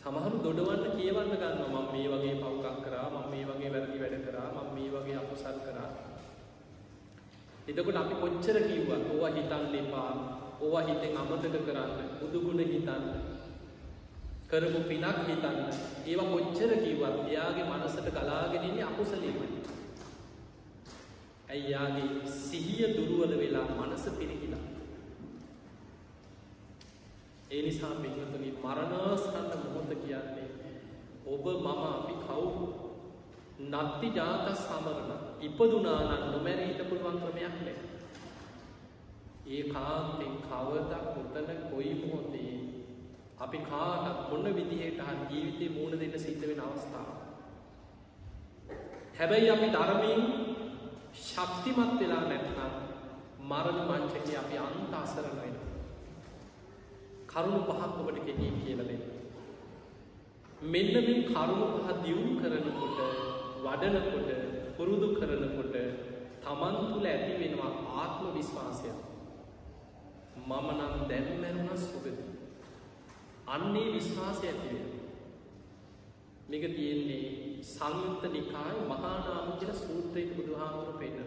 සමහරු 0.03 0.45
දොඩවන්න 0.45 0.85
කියවන්න 0.95 1.35
ගන්න 1.35 1.67
මම 1.67 1.91
මේ 1.91 2.07
වගේ 2.11 2.37
පව්කක් 2.37 2.79
කරා 2.85 3.09
මම 3.11 3.27
මේ 3.33 3.45
වගේ 3.47 3.75
වැරදි 3.75 3.99
වැඩ 3.99 4.23
කරා 4.23 4.49
මම 4.55 4.73
මේ 4.75 4.95
වගේ 4.95 5.19
අකුසල් 5.19 5.61
කරා 5.63 6.10
එතකොට 7.69 7.97
අපි 7.97 8.15
කොච්චර 8.17 8.57
කිව්වත් 8.63 9.03
ඕවා 9.07 9.31
හිතන්න 9.31 9.75
එපා 9.77 10.13
ඕවා 10.61 10.83
හිතෙන් 10.83 11.17
අමතක 11.17 11.57
කරන්න 11.59 12.09
බුදුගුණ 12.21 12.61
හිතන්න 12.67 13.05
කරපු 14.49 14.81
පිනක් 14.83 15.19
හිතන්න. 15.25 15.59
ඒවා 16.05 16.27
කොච්චර 16.27 16.73
කිව්වත් 16.77 17.17
එයාගේ 17.25 17.67
මනසට 17.67 18.09
ගලාගෙන 18.11 18.65
ඉන්නේ 18.65 18.85
අකුසලෙමයි. 18.85 19.49
ඇයි 21.49 21.71
යාගේ 21.71 22.09
සිහිය 22.27 22.91
දුර්වල 22.97 23.33
වෙලා 23.39 23.67
මනස 23.79 24.05
පිරිහිලා? 24.19 24.65
ඒ 27.51 27.63
නිසා 27.63 27.95
පින්වතුනි 27.97 28.51
මරණාසන්න 28.59 29.51
මොහොත 29.65 29.91
කියන්නේ 29.97 30.49
ඔබ 31.27 31.45
මම 31.55 31.67
අපි 31.87 32.15
කවුරු? 32.21 32.90
නත්ති 33.63 34.09
ජාත 34.13 34.47
සමරණ 34.57 35.11
ඉපදුනානන් 35.43 36.27
නොමැර 36.27 36.61
හිට 36.61 36.83
පුළුවන් 36.89 37.19
ක්‍රමයක් 37.21 37.57
නෑ. 37.59 37.75
ඒ 39.49 39.63
කාන්තෙන් 39.69 40.35
කවද 40.43 40.93
කොතන 41.09 41.49
කොයි 41.65 41.93
මොහොතේ 41.97 42.55
අපි 43.39 43.59
කාටත් 43.65 44.19
මොන්න 44.29 44.55
විදිහට 44.55 45.01
හන් 45.01 45.21
ජීවිතය 45.31 45.69
මූුණ 45.71 46.01
දෙන්න 46.01 46.17
සිද්ධ 46.19 46.45
වෙන 46.45 46.61
අවස්ථාව 46.61 47.09
හැබැයි 49.19 49.51
අපි 49.51 49.69
ධර්මයෙන් 49.69 50.23
ශක්තිමත් 51.23 51.95
වෙලා 52.01 52.25
නැත්නම් 52.25 52.75
මරණ 53.49 53.81
මංචක 53.89 54.29
අපි 54.37 54.57
අන්ත 54.59 54.95
අසරණ 54.97 55.39
වෙන 55.39 55.57
කරුණු 57.27 57.61
පහක් 57.63 57.83
ඔබට 58.01 58.23
කෙනීම් 58.27 58.57
කියල 58.61 58.81
දෙන්න. 58.85 59.03
මෙන්න 60.65 60.95
මේ 61.01 61.19
කරුණු 61.27 61.67
පහ 61.77 61.89
දියුණු 62.03 62.33
කරනකොට 62.41 63.30
වඩනකොට 63.63 64.31
පුරුදු 64.77 65.09
කරනකොට 65.15 65.75
තමන් 66.43 66.77
තුළ 66.85 67.07
ඇති 67.07 67.33
වෙනවා 67.39 67.73
ආත්ම 67.97 68.27
විශ්වාසය. 68.35 68.91
මම 70.41 70.69
නම් 70.71 70.95
දැන්මැරුණ 71.09 71.79
සුගති. 71.81 72.13
අන්නේ 73.49 73.93
විශ්වාසය 73.93 74.47
ඇතිවෙන. 74.47 74.89
මේක 76.49 76.65
තියෙන්නේ 76.71 77.25
සංයුත්ත 77.65 78.23
නිකාය 78.29 78.77
මහානාම 78.87 79.49
කියල 79.55 79.73
සූත්‍රයට 79.77 80.37
බුදුහාමුදුර 80.37 80.99
පෙන්න. 80.99 81.19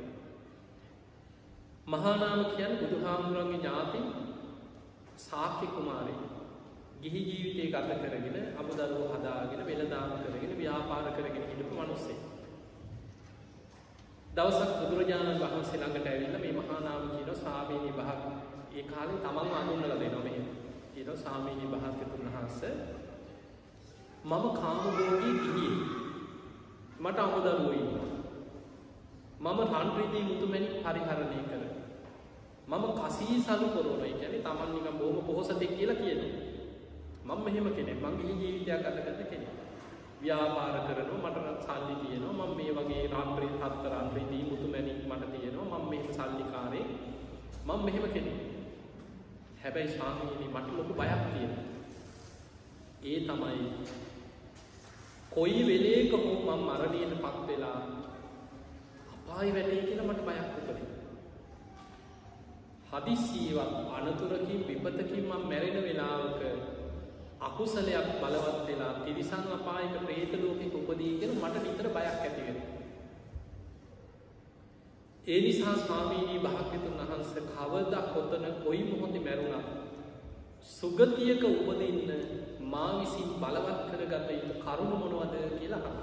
මහානාම 1.87 2.45
කියන් 2.47 2.77
බුදුහාමුදුරන්ගේ 2.77 3.59
ඥාතින් 3.59 4.05
සාක්‍ය 5.17 5.67
කුමාරය 5.67 6.13
ගිහි 7.03 7.21
ජීවිතය 7.21 7.63
ගත 7.67 7.89
කරගෙන 8.01 8.35
අමුදරුව 8.55 9.11
හදාගෙන 9.13 9.61
වෙළදාම 9.61 10.11
කරගෙන 10.19 10.51
ව්‍යාපාර 10.55 11.07
කරගෙන 11.11 11.47
හිටපු 11.49 11.75
මනුස්සේ. 11.77 12.19
දවසක් 14.29 14.71
බුදුරජාණන් 14.79 15.41
වහන්සේ 15.41 15.79
ළඟට 15.79 16.07
ඇවිල්ල 16.07 16.37
මේ 16.37 16.53
මහානාම 16.53 17.01
කියන 17.09 17.31
සාමීනී 17.37 17.91
භාග 17.91 18.21
ඒ 18.73 18.83
කාලේ 18.83 19.19
තමන් 19.19 19.51
අඳුන්නල 19.53 19.95
දෙනොම 19.95 20.29
කියන 20.93 21.09
සාමීනී 21.17 21.73
භාග්‍යතුන් 21.73 22.23
වහන්ස 22.27 22.61
මම 24.23 24.45
කාමභෝගී 24.53 25.35
ගිහිය 25.35 25.75
මට 26.99 27.19
අමුදරුව 27.19 27.73
ඉන්නවා. 27.73 28.09
මම 29.43 29.59
රන්රිදී 29.73 30.23
මුතුමැනි 30.23 30.69
පරිහරණය 30.79 31.43
කර 31.43 31.63
මම 32.69 32.83
කසී 32.97 33.37
සලු 33.41 33.67
කොරෝන 33.69 34.01
ගැන 34.15 34.41
තමන් 34.41 34.69
නික 34.73 34.87
බෝම 34.95 35.21
පොහොසතෙක් 35.21 35.71
කියලා 35.73 36.01
කියනවා. 36.01 36.42
මං 37.25 37.39
මෙහෙම 37.45 37.67
කෙනෙ 37.75 37.93
මංගේ 37.95 38.35
ජීවිතයක් 38.41 38.87
අතගත 38.89 39.21
කෙනෙ 39.31 39.47
ව්‍යාපාර 40.21 40.75
කරනු 40.87 41.15
මට 41.23 41.37
සල්ලි 41.65 41.95
තියෙනවා. 42.01 42.47
මං 42.47 42.55
මේ 42.57 42.71
වගේ 42.77 43.03
රාම්ප්‍රී 43.07 43.53
හත්තරන්ත්‍රීදී 43.61 44.43
මුතු 44.49 44.67
මැනික් 44.67 44.99
මට 45.09 45.23
තියෙනවා. 45.33 45.79
මං 45.79 45.89
මෙහෙම 45.91 46.11
සල්ලිකාරේ 46.13 46.85
මං 47.67 47.79
මෙහෙම 47.85 48.05
කෙනෙ 48.15 48.33
හැබැයි 49.63 49.93
ශාමීනී 49.97 50.49
මට 50.49 50.69
ලොකු 50.77 50.93
බයක් 50.93 51.21
තියෙන 51.27 51.53
ඒ 53.03 53.19
තමයි 53.19 53.67
කොයි 55.31 55.61
වෙලේක 55.67 56.11
හෝ 56.13 56.35
මං 56.47 56.61
මරණයට 56.67 57.13
පත් 57.23 57.47
වෙලා 57.47 57.79
අපායි 59.13 59.53
වැඩේ 59.55 59.81
කියලා 59.81 60.09
මට 60.09 60.25
බයක් 60.27 60.49
උපදී 60.59 60.89
හදිසියවත් 62.91 63.73
අනතුරකින් 63.97 64.61
විපතකින් 64.67 65.25
මං 65.25 65.43
මැරෙන 65.49 65.77
වෙලාවක 65.85 66.41
අකුසලයක් 67.43 68.07
බලවත් 68.15 68.59
වෙලා 68.67 68.93
තිරිසං 68.99 69.45
අපායක 69.51 69.95
ප්‍රේතලෝකෙක 70.01 70.73
උපදීගෙන 70.73 71.31
මට 71.35 71.63
නිතර 71.63 71.87
බයක් 71.89 72.07
ඇතිවෙන. 72.09 72.57
ඒ 75.25 75.39
නිසා 75.41 75.75
ස්වාමීනී 75.77 76.39
භාග්‍යතුන් 76.39 76.95
වහන්ස 76.99 77.31
කවද 77.49 77.93
කොතන 78.09 78.45
කොයි 78.63 78.83
මොහොති 78.85 79.19
මැරුණා. 79.19 79.63
සුගතියක 80.69 81.43
උපදන්න 81.45 82.09
මා 82.65 82.89
විසින් 82.97 83.29
බලවත් 83.37 83.79
කරගත 83.89 84.29
යුතු 84.33 84.53
කරුණු 84.61 84.95
මොනවද 84.97 85.35
කියලා 85.59 85.95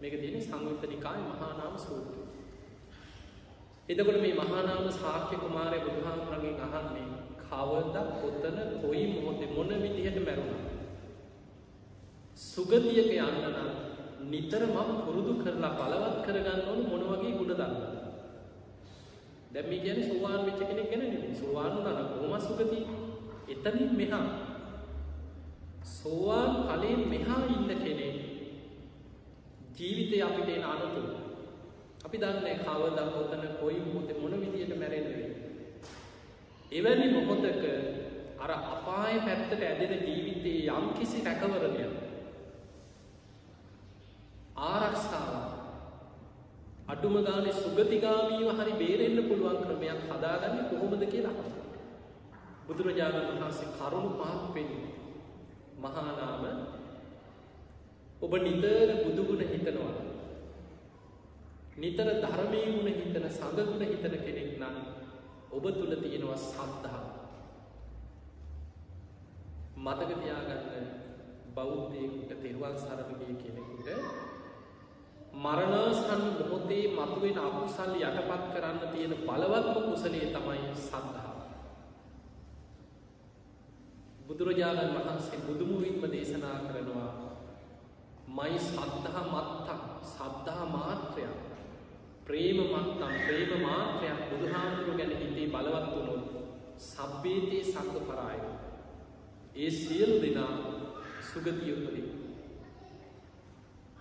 මේක 0.00 0.14
තියෙන 0.16 0.42
සංයුත්තනිකාය 0.42 1.20
මහානාම 1.22 1.74
සූත්‍රය. 1.78 2.22
එතකොට 3.88 4.18
මේ 4.20 4.34
මහානාම 4.34 4.86
සාක්‍ය 4.92 5.36
කුමාරය 5.36 5.78
බුදුහාමුරගෙන් 5.80 6.60
අහන්නේ 6.60 7.21
කවද 7.52 7.96
කොත්තන 8.20 8.58
කොයි 8.82 9.04
මොහොතේ 9.14 9.48
මොන 9.54 9.70
විදිහට 9.82 10.18
මැරුණ. 10.26 10.60
සුගතියක 12.42 13.10
යන්නනම් 13.14 13.68
නිතර 14.30 14.62
මම 14.66 14.90
පුරුදු 15.04 15.32
කරලා 15.42 15.72
බලවත් 15.78 16.16
කරගන්න 16.24 16.62
ඕන 16.68 16.80
මොන 16.90 17.02
වගේ 17.10 17.32
ගුණ 17.38 17.52
දන්න. 17.52 17.74
දැම්මි 19.52 19.78
ගැන 19.84 20.00
සුවාන් 20.02 20.40
විච්ච 20.46 20.62
කෙනෙක් 20.62 20.88
ගැන 20.90 21.34
සුවානු 21.40 21.78
නන 21.82 21.98
කොම 22.12 22.32
සුගති 22.40 22.78
එතනින් 23.48 23.92
මෙහා 23.98 24.26
සෝවාන් 25.92 26.52
කලේ 26.68 26.96
මෙහා 27.12 27.42
ඉන්න 27.48 27.68
කෙනෙ 27.76 28.08
ජීවිතය 29.76 30.16
අපිට 30.22 30.48
එන 30.48 30.64
අනතුරු 30.64 31.12
අපි 32.06 32.16
දන්නේ 32.18 32.56
කවද 32.64 32.98
කොතන 33.14 33.44
කොයි 33.60 33.78
මොහොතේ 33.86 34.20
මොන 34.22 34.40
විදියට 34.42 34.74
මැරෙන්නේ. 34.78 35.31
එවැනි 36.72 37.06
මොහොතක 37.10 37.64
අර 38.38 38.50
අපාය 38.50 39.16
පැත්තට 39.20 39.62
ඇදෙන 39.62 39.92
ජීවිතයේ 40.02 40.74
යම් 40.74 40.86
කිසි 40.94 41.18
රැකවරණය 41.22 41.86
ආරක්ෂාව 44.64 45.34
අඩු 46.86 47.08
අඩ්ඩුම 47.08 47.16
ගානේ 47.22 47.54
සුගතිගාමීව 47.54 48.48
හරි 48.52 48.72
බේරෙන්න 48.74 49.18
පුළුවන් 49.24 49.58
ක්‍රමයක් 49.62 50.00
හදාගන්නේ 50.10 50.68
කොහොමද 50.70 51.04
කියලා 51.06 51.36
බුදුරජාණන් 52.66 53.28
වහන්සේ 53.32 53.68
කරුණු 53.74 54.10
පහක් 54.12 54.42
පෙන්වන්නේ. 54.54 54.94
මහා 55.78 56.10
නාම 56.10 56.44
ඔබ 58.22 58.32
නිතර 58.38 58.88
බුදුගුණ 59.04 59.44
හිතනවා. 59.44 59.94
නිතර 61.76 62.08
ධර්මයේ 62.16 62.66
ගුණ 62.70 62.90
හිතන 62.94 63.30
සඟගුණ 63.30 63.84
හිතන 63.84 64.14
කෙනෙක් 64.18 64.50
නම් 64.58 64.91
ඔබ 65.52 65.64
තුළ 65.70 65.94
තියෙනවා 65.96 66.38
සද්ධාව. 66.38 67.06
මතක 69.76 70.10
තියාගන්න 70.16 70.86
බෞද්ධයෙකුට 71.54 72.32
තෙරුවන් 72.34 72.76
සරණ 72.78 73.18
ගිය 73.18 73.34
කෙනෙකුට 73.36 73.88
මරණාසන්න 75.34 76.24
මොහොතේ 76.30 76.84
මතුවෙන 76.90 77.38
අකුසල් 77.40 77.92
යටපත් 77.98 78.48
කරන්න 78.48 78.80
තියෙන 78.86 79.14
බලවත්ම 79.20 79.78
කුසලයේ 79.84 80.28
තමයි 80.30 80.72
සද්ධාව. 80.80 81.38
බුදුරජාණන් 84.26 84.96
වහන්සේ 84.96 85.44
බුදුමුවින්ම 85.44 86.02
දේශනා 86.08 86.58
කරනවා 86.64 87.12
මයි 88.30 88.58
සද්ධහා 88.60 89.24
මත්තක් 89.26 89.80
සද්ධහා 90.08 90.66
මාත්‍රයක් 90.68 91.41
ප්‍රේම 92.26 92.58
මත්තම් 92.64 93.14
ප්‍රේම 93.20 93.52
මාත්‍රයක් 93.62 94.20
බුදුහාමුදුරු 94.30 94.98
ගැන 94.98 95.12
හිතේ 95.14 95.48
බලවත් 95.48 95.86
වුණොත් 95.90 96.24
සබ්බේතයේ 96.82 97.64
සංග 97.66 97.94
පරාය 98.02 98.40
ඒ 99.56 99.70
සියලු 99.72 100.16
දෙනා 100.20 100.52
සුගතියුපදී 101.24 102.12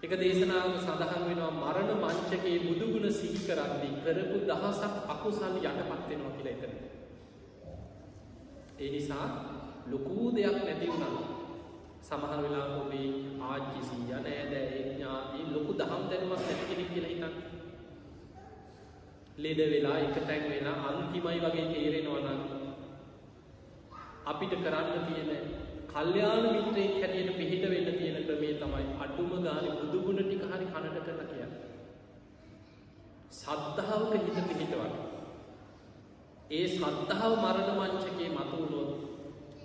එක 0.02 0.14
දේශනාව 0.18 0.74
සඳහන් 0.76 1.24
වෙනවා 1.24 1.52
මරණ 1.54 1.92
මංචකයේ 1.96 2.62
බුදුගුණ 2.62 3.12
සිහි 3.12 3.40
කරද්දී 3.40 4.00
කරපු 4.00 4.38
දහසක් 4.44 4.96
අකුසල් 5.08 5.58
යටපත්වෙනවා 5.60 6.32
කියලා 6.36 6.54
එතන. 6.56 6.74
ඒ 8.80 8.90
නිසා 8.90 9.28
ලොකූ 9.88 10.26
දෙයක් 10.32 10.58
නැති 10.58 10.88
වුණා 10.88 11.22
සමහර 12.02 12.40
වෙලා 12.40 12.68
ඔබේ 12.78 13.10
ආච්චි 13.44 13.80
සීයා 13.84 14.22
නෑදෑ 14.22 14.82
ඥාති 14.88 15.48
ලොකු 15.52 15.72
දහම් 15.76 16.04
දැනුමක් 16.10 16.42
නැති 16.42 16.70
කෙනෙක් 16.70 16.90
කියලා 16.94 17.12
හිතන්න. 17.12 17.51
ලෙඩ 19.38 19.60
වෙලා 19.68 19.98
එක 20.00 20.16
තැන් 20.22 20.44
වෙලා 20.46 20.78
අන්තිමයි 20.88 21.40
වගේ 21.40 21.66
තේරෙනවා 21.68 22.22
නම් 22.22 22.42
අපිට 24.26 24.54
කරන්න 24.58 25.06
තියෙන 25.08 25.30
කල්්‍යයාන 25.88 26.44
මිත්‍රයෙක් 26.48 26.94
හැටියට 26.96 27.38
පිහිට 27.38 27.64
වෙන්න 27.66 27.88
තියෙන 27.94 28.18
ක්‍රමේ 28.24 28.54
තමයි 28.56 28.84
අඩුම 29.00 29.32
ගාන 29.42 29.66
බුදුගුණ 29.78 30.20
ටික 30.20 30.44
හරි 30.46 30.66
කණට 30.68 31.00
කරලා 31.06 31.28
කියන්න. 31.28 31.54
සද්ධාවක 33.32 34.14
හිත 34.16 34.38
පිහිටවන්න. 34.50 34.94
ඒ 36.52 36.68
සද්ධාව 36.70 37.34
මරණ 37.38 37.80
මංචකේ 37.80 38.30
මතුවුණොත් 38.32 38.92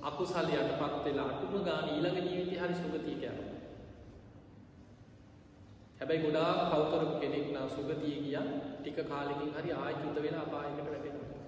අකුසල් 0.02 0.48
යටපත් 0.54 1.04
වෙලා 1.04 1.28
අටුම 1.28 1.54
ගාන 1.64 1.86
ඊළඟ 1.88 2.18
ජීවිතය 2.24 2.56
හරි 2.56 2.74
සුගතිය 2.76 3.16
කියන්න. 3.16 3.45
හැබැයි 6.00 6.22
ගොඩා 6.22 6.70
කවකරපු 6.70 7.14
කෙනෙක් 7.20 7.46
නා 7.52 7.68
සුගතිය 7.68 8.16
ගිය 8.22 8.36
ටික 8.78 8.98
කාලෙකින් 9.04 9.50
හරි 9.52 9.70
ආය 9.74 9.94
චුත 9.94 10.18
වෙලා 10.18 10.42
අපායකට 10.42 10.80
වැටෙනවා. 10.86 11.42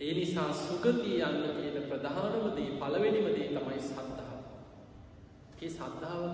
ඒ 0.00 0.12
නිසා 0.14 0.50
සුගතිය 0.56 1.18
යන්න 1.20 1.44
තියෙන 1.50 1.84
ප්‍රධානම 1.84 2.46
දේ 2.56 2.70
පළවෙනිම 2.80 3.26
දේ 3.28 3.48
තමයි 3.50 3.80
සද්ධාව. 3.80 4.40
ඒ 5.58 5.70
සද්ධාව 5.70 6.24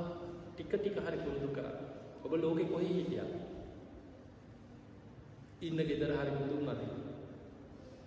ටික 0.49 0.73
ටික 0.73 0.97
හරි 0.99 1.19
පුරුදු 1.19 1.49
කරන්න. 1.51 1.77
ඔබ 2.25 2.33
ලෝකෙ 2.35 2.65
කොහේ 2.65 2.93
හිටියත් 2.93 3.33
ඉන්න 5.61 5.79
ගෙදර 5.83 6.13
හරි 6.15 6.33
බුදුන් 6.39 6.69
අදින්න. 6.69 7.05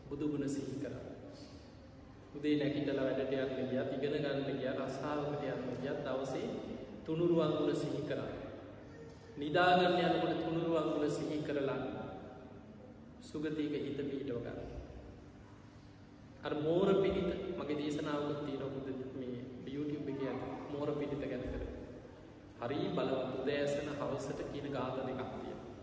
බුදුගුණ 0.09 0.49
සිහි 0.49 0.75
කරන්න. 0.79 1.05
උදේ 2.35 2.55
නැගිටලා 2.57 3.05
වැඩට 3.05 3.31
යන්න 3.35 3.69
ගියත් 3.69 3.95
ඉගෙන 3.95 4.17
ගන්න 4.17 4.59
ගියත් 4.59 4.77
රස්සාවකට 4.79 5.47
යන්න 5.47 5.79
ගියත් 5.81 6.03
දවසේ 6.05 6.68
තුනුරුවන් 7.09 7.51
ගුණ 7.57 7.73
සිහි 7.73 8.01
කරන්න. 8.05 8.33
නිදාගන්න 9.37 9.95
යනකොට 9.99 10.35
තුනුරුවන් 10.39 10.89
ගුණ 10.91 11.09
සිහි 11.09 11.37
කරලා 11.41 11.77
සුගතියක 13.21 13.73
හිත 13.75 13.97
පිහිටව 13.99 14.37
ගන්න. 14.39 14.59
අර 16.43 16.53
මෝර 16.57 16.89
පිරිත 17.01 17.29
මගේ 17.57 17.79
දේශනාවකුත් 17.79 18.45
තියෙනවා 18.45 18.69
බුදු 18.75 18.93
මේ 19.15 19.41
YouTube 19.67 20.05
එකේ 20.07 20.29
අත 20.29 20.41
මෝර 20.71 20.89
පිරිත 20.93 21.23
ගැන 21.23 21.43
කර. 21.45 21.65
හරි 22.59 22.79
බලවත් 22.93 23.33
උදෑසන 23.39 23.89
හවසට 23.97 24.39
කියන 24.51 24.69
ගාථා 24.71 25.09
දෙකක් 25.09 25.33
තියෙනවා. 25.33 25.73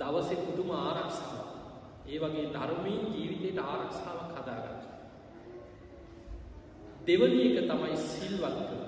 දවසේ 0.00 0.42
පුදුම 0.44 0.70
ආරක්ෂාවක්. 0.78 1.50
ඒ 2.06 2.18
වගේ 2.20 2.46
ධර්මයෙන් 2.54 3.04
ජීවිතයට 3.12 3.64
ආරක්ෂාවක් 3.66 4.30
හදාගන්න. 4.36 4.82
දෙවනි 7.06 7.42
එක 7.48 7.66
තමයි 7.66 7.96
සිල්වත් 8.08 8.78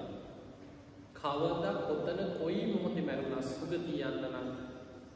කවදා 1.23 1.75
කොතන 1.83 2.21
කොයි 2.39 2.61
මොහොතේ 2.67 3.03
මැරුණා 3.03 3.43
සුගතිය 3.45 4.03
යන්න 4.03 4.23
නම් 4.25 4.49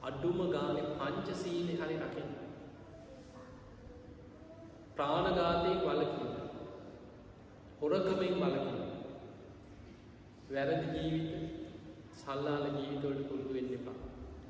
අඩුම 0.03 0.41
ගානේ 0.51 0.87
පංචශීලයේ 0.95 1.79
හරි 1.79 1.97
රකින්න. 1.99 2.33
ප්‍රාණඝාතයෙන් 4.97 5.81
වළකින්න. 5.81 6.35
හොරකමෙන් 7.81 8.37
වළකින්න. 8.43 8.83
වැරදි 10.51 10.87
ජීවිත 10.95 11.31
සල්ලාල 12.15 12.65
ජීවිතවලට 12.71 13.27
පුරුදු 13.29 13.55
වෙන්න 13.55 13.75
එපා. 13.75 13.99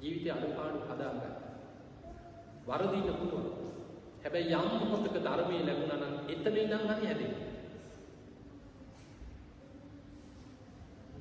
ජීවිතය 0.00 0.28
අඩුපාඩු 0.30 0.84
හදාගන්න. 0.84 1.34
වරදින්න 2.66 3.11
පුළුවන්. 3.14 3.48
හැබැයි 4.22 4.55
යම් 4.61 4.70
මොහොතක 4.82 5.16
ධර්මයේ 5.22 5.66
ලැබුණා 5.66 6.02
නම් 6.02 6.14
එතන 6.28 6.57
ඉඳන් 6.59 6.88
හරි 6.90 7.07
හැදෙන්න. 7.07 7.53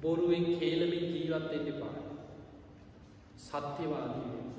බොරුවෙන් 0.03 0.45
කේලමින් 0.59 1.05
ජීවත් 1.13 1.45
වෙන්න 1.51 1.67
එපා. 1.67 1.93
සත්‍යවාදී 3.37 4.27
වෙන්න. 4.31 4.49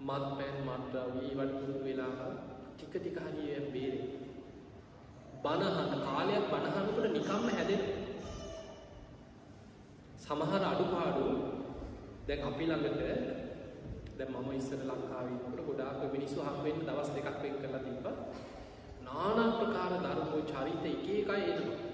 මත්පැන් 0.00 0.56
මත්ද්‍රව්‍ය 0.68 1.24
ඒවට 1.24 1.54
පුරුදු 1.54 1.80
වෙලා 1.84 2.28
ටික 2.70 2.94
ටික 2.94 3.18
හරි 3.24 3.44
ඒ 3.54 3.64
බේරෙන්න. 3.72 4.12
බනහන 5.44 5.90
කාලයක් 6.06 6.46
බනහනකොට 6.52 7.12
නිකම්ම 7.12 7.44
හැදෙන. 7.50 7.82
සමහර 10.22 10.62
අඩුපාඩු 10.70 11.26
දැන් 12.26 12.46
අපි 12.48 12.64
ළඟට 12.70 13.00
දැන් 14.18 14.32
මම 14.34 14.50
ඉස්සර 14.52 14.80
ලංකාවේ 14.88 15.34
ඉන්නකොට 15.34 15.66
ගොඩාක් 15.68 16.02
මිනිස්සු 16.14 16.40
හම් 16.40 16.58
වෙන්න 16.64 16.82
දවස් 16.86 17.10
දෙකක් 17.16 17.38
වෙන් 17.42 17.54
කරලා 17.60 17.84
තිබ්බා. 17.86 18.16
নানা 19.06 19.44
ප්‍රකාර 19.58 19.92
දරුවෝ 20.02 20.42
චරිත 20.50 20.84
එක 20.90 21.06
එකයි 21.12 21.44
එනවා. 21.52 21.89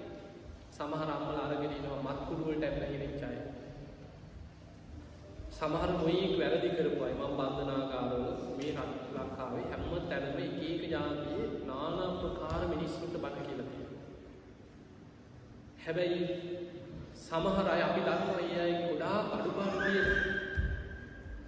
සමහර 0.77 1.09
අම්මලා 1.11 1.45
අරගෙන 1.45 1.71
එනවා 1.71 2.01
මත් 2.05 2.19
කුඩු 2.27 2.43
වලට 2.47 2.65
ඇබ්බැහි 2.65 2.97
වෙච්ච 3.03 3.23
අය. 3.23 3.37
සමහර 5.51 5.91
මොයික් 6.01 6.33
වැරදි 6.39 6.69
කරපු 6.77 7.01
අය 7.05 7.13
මම 7.13 7.33
බන්ධනාගාරවල 7.39 8.25
මේ 8.57 8.71
ලංකාවේ 9.15 9.65
හැම 9.71 9.83
තැනම 10.09 10.37
එක 10.39 10.59
එක 10.67 10.83
ජාතියේ 10.93 11.47
নানা 11.69 12.05
ප්‍රකාර 12.19 12.61
මිනිස්සුන්ට 12.73 13.15
බණ 13.23 13.47
කියලා 13.47 13.67
තියෙනවා. 13.67 14.03
හැබැයි 15.83 16.21
සමහර 17.19 17.67
අය 17.73 17.81
අපි 17.81 18.01
දන්නවා 18.07 18.41
ඒ 18.45 18.59
අය 18.65 18.73
ගොඩාක් 18.83 19.33
අඩුපාඩු 19.35 19.77
තියෙනවා. 19.79 20.35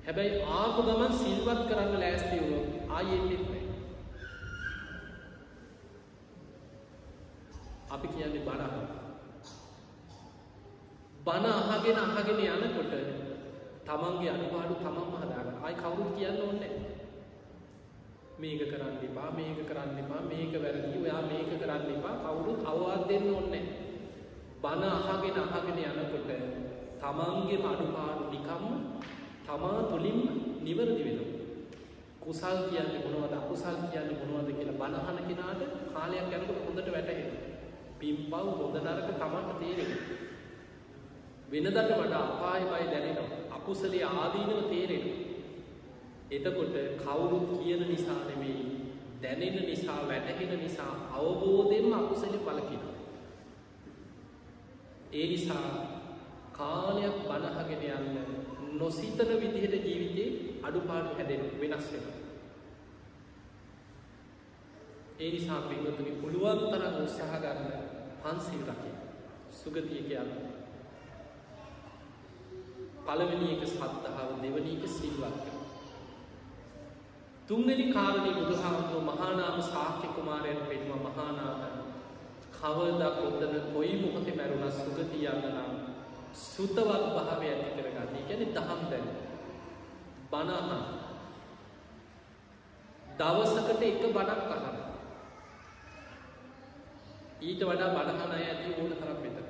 හැබැයි 0.05 0.41
ආපු 0.53 0.87
ගමන් 0.87 1.13
සිල්වත් 1.19 1.61
කරන්න 1.69 1.99
ලෑස්ති 2.03 2.37
වුණොත් 2.41 2.67
ආයෙ 2.91 3.19
එන්නේ 3.19 3.41
නැහැ. 3.41 3.61
අපි 7.89 8.07
කියන්නේ 8.07 8.45
බණ 8.47 8.65
අහන්න. 8.67 8.99
බණ 11.29 11.45
අහගෙන 11.45 11.97
අහගෙන 11.97 12.39
යනකොට 12.41 12.93
තමන්ගේ 13.85 14.29
අඩුපාඩු 14.31 14.75
තමන්ම 14.75 15.11
හදාගන්න. 15.13 15.57
ආයි 15.61 15.75
කවුරුත් 15.75 16.11
කියන්න 16.17 16.41
ඕනේ 16.41 16.73
මේක 18.35 18.61
කරන්න 18.63 18.95
එපා, 18.99 19.29
මේක 19.31 19.59
කරන්න 19.61 19.99
එපා, 19.99 20.21
මේක 20.23 20.53
වැරදි, 20.55 20.97
ඔයා 20.97 21.21
මේක 21.23 21.51
කරන්න 21.51 21.91
එපා. 21.91 22.15
කවුරුත් 22.23 22.65
අවවාද 22.65 23.03
දෙන්න 23.05 23.27
ඕනේ 23.29 23.65
බණ 24.61 24.83
අහගෙන 25.09 25.37
අහගෙන 25.45 25.77
යනකොට 25.81 26.31
තමන්ගේම 27.01 27.67
අඩුපාඩු 27.67 28.23
නිකම්ම 28.31 28.65
තමා 29.45 29.77
තුළින්ම 29.83 30.19
නිවැරදි 30.63 31.03
වෙනවා. 31.03 31.29
කුසල් 32.21 32.57
කියන්නේ 32.69 33.03
මොනවද 33.05 33.33
අකුසල් 33.33 33.77
කියන්නේ 33.85 34.17
මොනවද 34.23 34.49
කියලා 34.57 34.79
බණහන 34.81 35.21
කෙනාට 35.27 35.61
කාලයක් 35.93 36.33
යනකොට 36.33 36.65
හොඳට 36.65 36.89
වැටහෙනවා. 36.89 37.37
පින්පව් 37.99 38.33
හොඳ 38.55 38.75
නරක 38.79 39.07
තමන්ට 39.13 39.55
තේරෙනවා. 39.61 40.28
වෙනදට 41.51 41.77
වඩා 41.93 42.23
අපාය 42.25 42.61
බය 42.63 42.85
දැනෙනවා. 42.85 43.39
අකුසලයේ 43.51 44.03
ආදීනව 44.05 44.61
තේරෙනවා. 44.65 45.17
එතකොට 46.31 46.75
කවුරුත් 46.97 47.47
කියන 47.55 47.81
නිසා 47.87 48.21
නෙමෙයි 48.25 48.65
දැනෙන 49.21 49.65
නිසා 49.65 50.07
වැටහෙන 50.07 50.59
නිසා 50.59 50.93
අවබෝධයෙන්ම 51.11 51.93
අකුසලෙ 51.93 52.37
බලකිනවා. 52.39 52.97
ඒ 55.11 55.27
නිසා 55.27 55.69
කාලයක් 56.51 57.17
බණහගෙන 57.23 57.83
යන්න 57.89 58.39
නොසිතන 58.73 59.31
විදිහට 59.41 59.85
ජීවිතේ 59.85 60.29
අඩුපාඩු 60.63 61.15
හැදෙන 61.15 61.43
වෙනස් 61.61 61.91
වෙන. 61.91 62.05
ඒ 65.19 65.31
නිසා 65.31 65.61
පින්වතුනි 65.61 66.11
පුළුවන් 66.11 66.63
තරම් 66.69 66.95
උත්සාහ 67.01 67.35
ගන්න 67.39 67.69
පන්සිල් 68.21 68.63
රකින්න. 68.63 68.97
සුගතිය 69.53 70.03
කියන්නේ. 70.03 70.58
පළවෙනි 73.09 73.47
එක 73.53 73.63
සද්ධාව 73.65 74.37
දෙවනි 74.37 74.71
එක 74.75 74.85
සිල්වත්කම. 74.87 75.57
තුන්වෙනි 77.47 77.85
කාරණේ 77.89 78.33
බුදුහාමුදුරුවෝ 78.33 79.07
මහානාම 79.07 79.57
ශාක්‍ය 79.63 80.07
කුමාරයන් 80.09 80.59
පෙන්වුවා 80.63 81.01
මහානාම 81.07 81.59
කවදා 82.53 83.11
කොතන 83.11 83.55
කොයි 83.73 83.95
මොහොතේ 83.95 84.35
මැරුණා 84.35 84.71
සුගතිය 84.71 85.25
යන්න 85.25 85.47
නම් 85.47 85.71
සුතවත් 86.43 86.87
භාවය 87.09 87.47
ඇති 87.47 87.69
කරගන්න. 87.77 88.15
ඒ 88.15 88.23
කියන්නේ 88.23 88.53
දහම් 88.55 88.81
දැන. 88.91 89.07
බණ 90.31 90.51
අහන. 90.55 90.71
දවසකට 93.19 93.81
එක 93.83 94.03
බණක් 94.09 94.51
අහන. 94.55 94.77
ඊට 97.41 97.61
වඩා 97.63 97.93
බණ 97.95 98.17
අහන 98.17 98.35
අය 98.35 98.45
ඇති 98.45 98.75
ඕන 98.75 98.93
තරම් 98.93 99.17
මෙතන. 99.23 99.47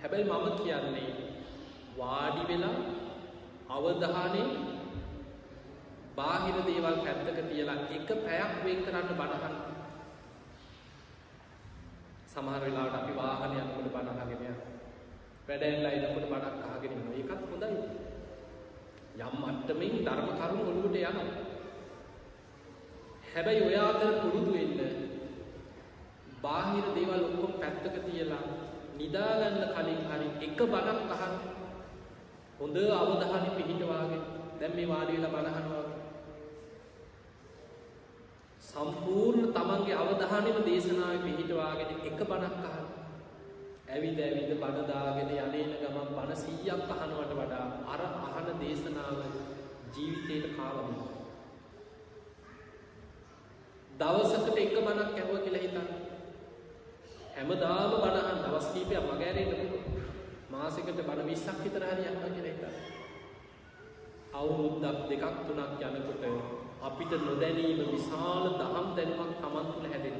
හැබැයි 0.00 0.26
මම 0.26 0.50
කියන්නේ 0.58 1.31
වාඩි 1.98 2.42
වෙලා 2.48 2.76
අවධානයෙන් 3.70 4.50
බාහිර 6.16 6.56
දේවල් 6.62 6.96
පැත්තක 7.04 7.38
තියලා 7.48 7.78
එක 7.90 8.08
පැයක් 8.18 8.52
වෙන් 8.64 8.78
කරන්න 8.84 9.08
බණහන් 9.12 9.54
සමහර 12.26 12.62
වෙලාවට 12.62 12.96
අපි 12.96 13.12
වාහන 13.14 13.54
යනකොට 13.54 13.88
බණ 13.88 14.08
අහගෙන 14.14 14.42
යනවා. 14.42 14.68
වැඩ 15.46 15.62
ඇරලා 15.62 15.92
එනකොට 15.98 16.26
බණක් 16.26 16.64
අහගෙන 16.66 16.92
ඉන්නවා. 16.92 17.14
ඒකත් 17.14 17.42
හොඳයි. 17.44 17.70
යම් 19.20 19.34
මට්ටමින් 19.40 19.94
ධර්ම 20.00 20.28
කරුණු 20.32 20.62
ඔළුවට 20.64 20.98
යනවා. 20.98 21.26
හැබැයි 23.26 23.62
ඔය 23.62 23.76
අතර 23.80 24.12
පුරුදු 24.20 24.50
වෙන්න 24.52 24.80
බාහිර 26.42 26.86
දේවල් 26.94 27.24
ඔක්කොම 27.24 27.52
පැත්තක 27.60 27.96
තියලා 28.02 28.44
නිදාගන්න 28.96 29.60
කලින් 29.72 30.00
හරි 30.06 30.28
එක 30.40 30.60
බණක් 30.62 31.12
අහන්න 31.16 31.51
හොඳ 32.62 32.76
අවධානය 32.94 33.48
පිහිටවාගෙන 33.56 34.22
දැන් 34.58 34.74
මේ 34.74 34.88
වාඩි 34.88 35.14
වෙලා 35.14 35.30
බණ 35.32 35.48
අහනවා 35.52 35.82
සම්පූර්ණ 38.64 39.48
තමන්ගේ 39.52 39.96
අවධානයම 39.96 40.58
දේශනාවේ 40.66 41.22
පිහිටවාගෙන 41.24 41.90
එක 41.90 42.20
බණක් 42.20 42.62
අහන්න. 42.68 42.86
ඇවිද 43.88 44.20
ඇවිද 44.20 44.52
බණ 44.54 44.86
දාගෙන 44.88 45.32
යන්නේන 45.32 45.74
ගමන් 45.74 46.08
බණ 46.10 46.32
100ක් 46.36 46.96
අහනවට 46.96 47.34
වඩා 47.40 47.66
අර 47.88 48.02
අහන 48.06 48.48
දේශනාව 48.62 49.18
ජීවිතේට 49.94 50.56
කාවදින. 50.56 50.96
දවසකට 54.00 54.56
එක 54.58 54.74
බණක් 54.78 55.14
ඇහුවා 55.14 55.44
කියලා 55.44 55.64
හිතන්න. 55.64 55.88
හැමදාම 57.34 57.92
බණ 57.96 58.18
අහන 58.22 58.44
දවස් 58.44 58.74
කීපයක් 58.74 59.08
මගහැරෙන්න 59.08 59.50
පුළුවන්. 59.52 59.81
මාසෙකට 60.52 60.98
බණ 60.98 61.28
20ක් 61.28 61.58
විතර 61.64 61.84
හරි 61.84 62.04
අහනවා 62.06 62.30
කියලා 62.30 62.50
හිතන්න. 62.50 62.74
අවුරුද්දක් 64.32 64.98
දෙකක් 65.10 65.24
තුනක් 65.46 65.80
යනකොට 65.88 66.24
අපිට 66.82 67.12
නොදැනීම 67.20 67.80
විශාල 67.88 68.44
දහම් 68.60 68.88
දැනුමක් 68.96 69.32
තමන් 69.38 69.66
තුළ 69.68 69.86
හැදෙන. 69.86 70.18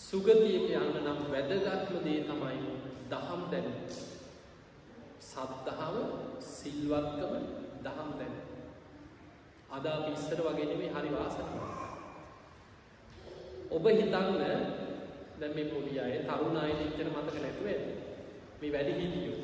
සුගතියට 0.00 0.70
යන්න 0.72 0.98
නම් 1.00 1.20
වැදගත්ම 1.32 1.96
දේ 2.04 2.20
තමයි 2.24 2.58
දහම් 3.10 3.42
දැන. 3.52 3.68
සද්ධාව 5.22 5.96
සිල්වත්කම 6.48 7.32
දහම් 7.84 8.10
දැන. 8.18 8.34
අදා 9.70 9.96
පිස්සර 10.04 10.40
වගෙනමේ 10.42 10.90
හරි 10.90 11.10
වාසනවා. 11.16 11.72
ඔබ 13.70 13.84
හිතන්න 13.90 14.89
දැ 15.40 15.50
මේ 15.56 15.66
පොඩි 15.66 15.92
අය 15.98 16.14
තරුණ 16.28 16.56
අය 16.56 16.72
ඉච්චර 16.76 17.08
මතක 17.08 17.36
නැතුවේ 17.36 17.78
මේ 18.60 18.72
වැඩි 18.72 18.92
හිටියෝ 19.00 19.38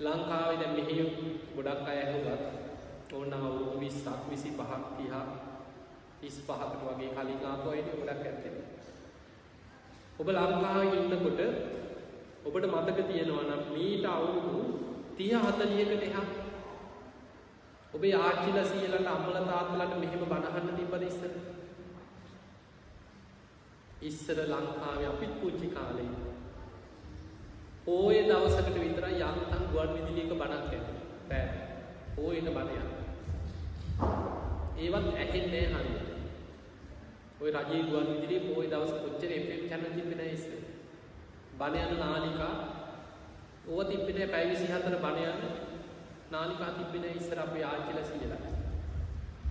ලංකාවේ 0.00 0.58
දැන් 0.60 0.74
මෙහි 0.78 0.94
ගොඩක් 1.56 1.88
අය 1.88 1.98
ඇහුවත් 2.00 2.42
ඕනනම් 3.12 3.34
අවුරුදු 3.40 3.78
20ක් 3.78 4.08
25ක් 4.26 4.72
30ක් 4.98 5.46
35කට 6.20 6.84
වගේ 6.84 7.10
කලින් 7.16 7.46
ආපු 7.46 7.66
අයනේ 7.70 7.96
ගොඩක් 7.98 8.26
ඇත්තේ. 8.26 8.52
ඔබ 10.20 10.28
ලංකාවේ 10.28 10.94
ඉන්නකොට 10.98 11.40
ඔබට 12.46 12.66
මතක 12.74 12.98
තියෙනවා 13.08 13.48
නම් 13.48 13.62
මීට 13.72 14.06
අවුරුදු 14.06 14.60
30 15.18 15.42
40කට 15.44 16.02
එහා 16.08 16.26
ඔබේ 17.94 18.14
ආච්චිලා 18.16 18.70
සීයලට 18.70 19.12
අම්මලා 19.14 19.48
තාත්තලාට 19.50 20.00
මෙහෙම 20.00 20.24
බනහන්න 20.30 20.76
තිබ්බද 20.78 21.04
ඉස්සර? 21.10 21.55
ඉස්සර 24.08 24.38
ලංකාවේ 24.46 25.08
අපිත් 25.12 25.32
පුංචි 25.40 25.68
කාලේ 25.76 26.10
පෝය 27.84 28.18
දවසකට 28.30 28.76
විතර 28.82 29.06
යන්තන් 29.12 29.64
ගුවන් 29.72 29.94
විදිලියක 29.96 30.32
බණක් 30.40 30.72
ඇත 30.72 30.88
පෑ 31.28 31.46
පෝයට 32.16 32.48
බණයක් 32.56 32.88
ඒවත් 34.78 35.06
ඇහෙන්නේ 35.14 35.64
හරි 35.72 35.94
ඔය 37.40 37.50
රජයේ 37.50 37.82
ගුවන් 37.88 38.08
විදිලිය 38.10 38.40
පෝය 38.44 38.66
දවස 38.66 38.92
කොච්චර 39.00 39.32
FM 39.36 39.62
channel 39.68 39.92
තිබ්බේ 39.96 40.16
නැහැ 40.16 40.36
ඉස්සර. 40.36 40.54
බණ 41.58 41.92
යන 41.92 41.98
නාලිකා. 42.00 42.54
ඕව 43.68 43.80
තිබ්බේ 43.90 44.14
නැහැ 44.14 44.32
පැය 44.32 44.46
24 44.52 45.00
බණ 45.04 45.20
යන 45.24 45.52
නාලිකා 46.30 46.70
තිබ්බේ 46.78 47.02
නැහැ 47.02 47.20
ඉස්සර 47.20 47.40
අපේ 47.40 47.64
ආච්චිලා 47.64 48.06
සීයලා 48.08 48.42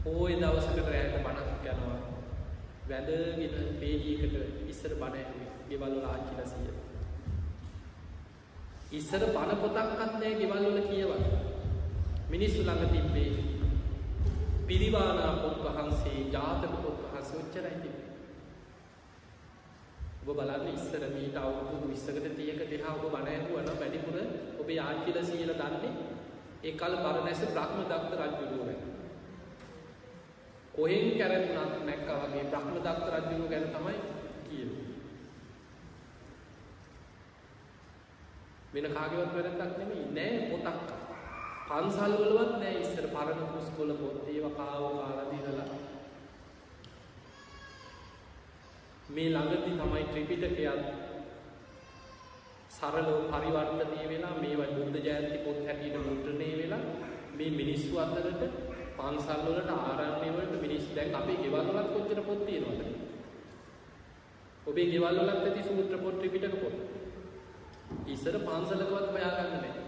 පෝය 0.04 0.34
දවසකට 0.42 0.90
රැයට 0.90 1.24
බණක් 1.26 1.70
යනවා. 1.74 2.15
වැදගෙන 2.90 3.78
පේජියකට 3.80 4.36
ඉස්සර 4.72 4.94
බණ 5.02 5.16
ඇහුවේ 5.20 5.50
ගෙවල් 5.70 5.94
වල 5.94 6.06
ආච්චිලා 6.06 6.48
සීයලා 6.52 6.86
ඉස්සර 8.92 9.24
බණ 9.36 9.62
පොතක්වත් 9.62 10.14
නෑ 10.14 10.34
ගෙවල් 10.42 10.66
වල 10.68 10.82
කියවන්න. 10.90 11.24
මිනිස්සු 12.30 12.62
ළඟ 12.64 12.92
තිබ්බේ 12.94 13.30
පිරිවානා 14.68 15.34
පොත් 15.42 15.58
වහන්සේ, 15.66 16.20
ජාතක 16.34 16.74
පොත් 16.84 16.98
වහන්සේ 17.04 17.40
ඔච්චරයි 17.42 17.76
තිබ්බේ. 17.84 18.10
ඔබ 20.22 20.36
බලන්න 20.38 20.68
ඉස්සර 20.74 21.04
මීට 21.16 21.38
අවුරුදු 21.38 21.88
20කට 21.88 22.28
30කට 22.38 22.74
එහා 22.80 22.96
ඔබ 22.98 23.06
බණ 23.14 23.32
ඇහුවා 23.34 23.64
නම් 23.64 23.80
වැඩිපුර 23.82 24.18
ඔබේ 24.62 24.80
ආච්චිලා 24.80 25.26
සීලා 25.30 25.60
දන්නේ 25.62 25.94
ඒ 26.64 26.74
කල 26.82 26.96
බරණැස 27.04 27.42
බ්‍රහ්ම 27.54 27.80
දත්ත 27.90 28.14
රජුගේ 28.20 28.60
ගැන. 28.60 28.95
කොහෙන් 30.76 31.06
කැරෙන්නත් 31.18 31.86
නැක්කා 31.86 32.18
වගේ 32.24 32.44
බ්‍රහ්ම 32.52 32.76
දත්ත 32.78 33.08
රජුගේ 33.14 33.50
ගැන 33.52 33.68
තමයි 33.70 33.96
කියන්නේ. 34.48 34.86
වෙන 38.74 38.88
කාගේවත් 38.94 39.34
වැරද්දක් 39.36 39.78
නෙමෙයි. 39.80 40.06
නෑ 40.18 40.34
පොතක්. 40.50 40.80
පන්සල් 41.70 42.14
වලවත් 42.22 42.54
නෑ 42.62 42.76
ඉස්සර 42.82 43.08
පරණ 43.14 43.48
පුස්කොළ 43.54 43.94
පොත්. 44.02 44.18
ඒවා 44.28 44.58
කාව 44.60 44.84
කාලා 45.00 45.28
දිනලා. 45.32 45.70
මේ 49.10 49.30
ළඟදී 49.30 49.80
තමයි 49.80 50.04
ත්‍රිපිටකයත් 50.12 50.86
සරලව 52.76 53.10
පරිවර්තනය 53.32 54.06
වෙලා 54.12 54.36
මේවා 54.42 54.72
බුද්ධ 54.76 55.04
ජයන්ති 55.08 55.44
පොත් 55.46 55.60
හැටියට 55.68 56.06
මුද්‍රණය 56.08 56.48
වෙලා 56.62 56.84
මේ 57.38 57.52
මිනිස්සු 57.60 58.00
අතරට 58.00 58.65
පන්සල් 58.98 59.42
වලට 59.46 59.72
ආරණ්‍ය 59.74 60.30
වලට 60.32 60.62
මිනිස්සු 60.62 60.96
දැන් 60.96 61.16
අපේ 61.16 61.38
ගෙවල් 61.38 61.68
වලත් 61.68 61.90
කොච්චර 61.90 62.22
පොත් 62.24 62.46
තියෙනවද 62.46 62.82
ඔබේ 64.66 64.88
ගෙවල් 64.88 65.20
වලත් 65.20 65.42
ඇති 65.42 65.64
සූත්‍ර 65.64 65.98
පොත් 66.00 66.20
ත්‍රිපිටක 66.20 66.56
පොත් 66.58 66.76
ඉස්සර 68.08 68.36
පන්සලකවත් 68.40 69.12
හොයාගන්න 69.12 69.54
නැහැ. 69.54 69.84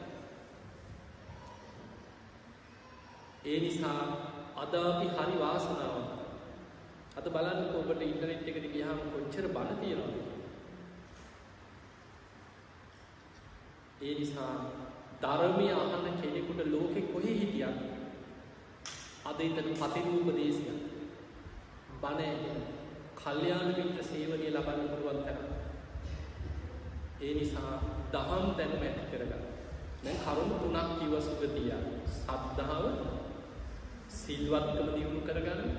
ඒ 3.45 3.59
නිසා 3.59 4.01
අද 4.57 4.73
අපි 4.81 5.07
හරි 5.17 5.35
වාසනාවන්ත. 5.39 6.09
අද 7.17 7.27
බලන්නකෝ 7.29 7.79
ඔබට 7.81 8.01
ඉන්ටර්නෙට් 8.03 8.49
එකට 8.49 8.65
ගියාම 8.71 8.99
කොච්චර 9.09 9.45
බණ 9.49 9.79
තියෙනවද 9.81 10.15
ඒ 14.01 14.13
නිසා 14.15 14.53
ධර්මය 15.21 15.67
අහන 15.73 16.05
කෙනෙකුට 16.21 16.61
ලෝකෙ 16.67 17.01
කොහේ 17.03 17.35
හිටියත් 17.35 17.96
අද 19.27 19.39
ඉතන 19.41 19.69
පතිරූප 19.75 20.29
දේශය 20.31 20.73
බණ 22.01 22.57
කල්යාණ 23.17 23.69
මිත්‍ර 23.69 24.03
සේවනය 24.03 24.47
ලබන්න 24.49 24.89
පුළුවන් 24.89 25.23
තරම් 25.23 25.47
ඒ 27.19 27.33
නිසා 27.33 27.77
දහම් 28.11 28.45
දැනුම 28.57 28.83
ඇති 28.83 29.05
කරගන්න. 29.11 29.45
දැන් 30.03 30.17
කරුණු 30.19 30.55
තුනක් 30.55 30.89
කිව්ව 30.99 31.15
සුගතිය. 31.19 31.71
සද්ධාව, 32.15 32.85
සිල්වත්කම 34.09 34.89
දියුණු 34.93 35.21
කරගන්න, 35.21 35.71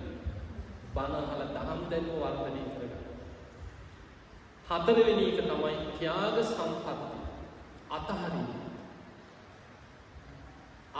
බණ 0.94 1.14
අහලා 1.22 1.48
දහම් 1.56 1.80
දැනුම 1.90 2.18
වර්ධනය 2.22 2.62
කරගන්න. 2.68 3.04
හතරවෙනි 4.68 5.28
එක 5.30 5.40
තමයි 5.42 5.76
ත්‍යාග 5.94 6.36
සම්පatti 6.44 7.20
අතහරින්න. 7.90 8.67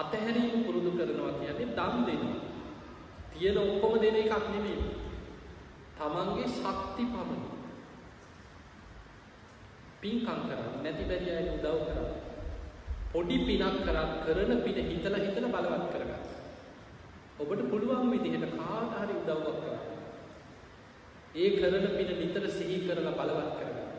අතහැරීම 0.01 0.65
පුරුදු 0.65 0.91
කරනවා 0.99 1.33
කියන්නේ 1.35 1.75
දන් 1.77 2.07
දෙනවා. 2.09 2.41
තියෙන 3.31 3.59
ඔක්කොම 3.59 3.95
දෙන 4.03 4.17
එකක් 4.17 4.45
නෙමෙයි. 4.49 4.85
තමන්ගේ 5.97 6.49
ශක්ති 6.51 7.05
පමණ. 7.07 7.43
පින්කම් 10.01 10.41
කරන්න 10.45 10.77
නැති 10.83 11.05
බැරි 11.11 11.31
අයට 11.33 11.51
උදව් 11.57 11.81
කරන්න. 11.87 12.11
පොඩි 13.13 13.39
පිනක් 13.47 13.79
කරත් 13.81 14.13
කරන 14.25 14.53
පින 14.65 14.79
හිතලා 14.91 15.25
හිතලා 15.25 15.53
බලවත් 15.57 15.87
කරගන්න. 15.93 16.23
ඔබට 17.41 17.63
පුළුවන් 17.71 18.11
විදිහට 18.13 18.57
කාට 18.57 18.95
හරි 19.01 19.15
උදව්වක් 19.17 19.59
කරන්න. 19.59 19.85
ඒ 21.37 21.49
කරන 21.57 21.87
පින 21.99 22.11
නිතර 22.23 22.49
සිහි 22.51 22.79
කරලා 22.87 23.19
බලවත් 23.19 23.53
කරගන්න. 23.59 23.93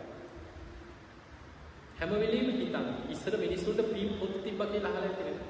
හැම 1.99 2.11
වෙලෙම 2.15 2.49
හිතන්න. 2.55 2.89
ඉස්සර 3.09 3.33
මිනිස්සුන්ට 3.37 3.85
පින් 3.93 4.17
පොත් 4.19 4.35
තිබ්බ 4.43 4.61
කියලා 4.65 4.93
අහලා 4.93 5.15
තියෙනවා. 5.19 5.48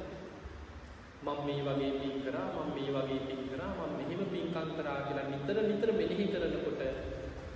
මම 1.19 1.39
මේ 1.45 1.61
වගේ 1.67 1.91
පින් 1.99 2.15
කරා 2.23 2.47
මම 2.55 2.69
මේ 2.75 2.91
වගේ 2.95 3.19
පින් 3.27 3.41
කරා 3.49 3.71
මම 3.77 3.91
මෙහෙම 3.99 4.21
පින්කම් 4.27 4.69
කරා 4.77 4.97
කියලා 5.05 5.27
නිතර 5.27 5.57
නිතර 5.63 5.89
මෙනෙහි 5.93 6.25
කරනකොට 6.29 6.81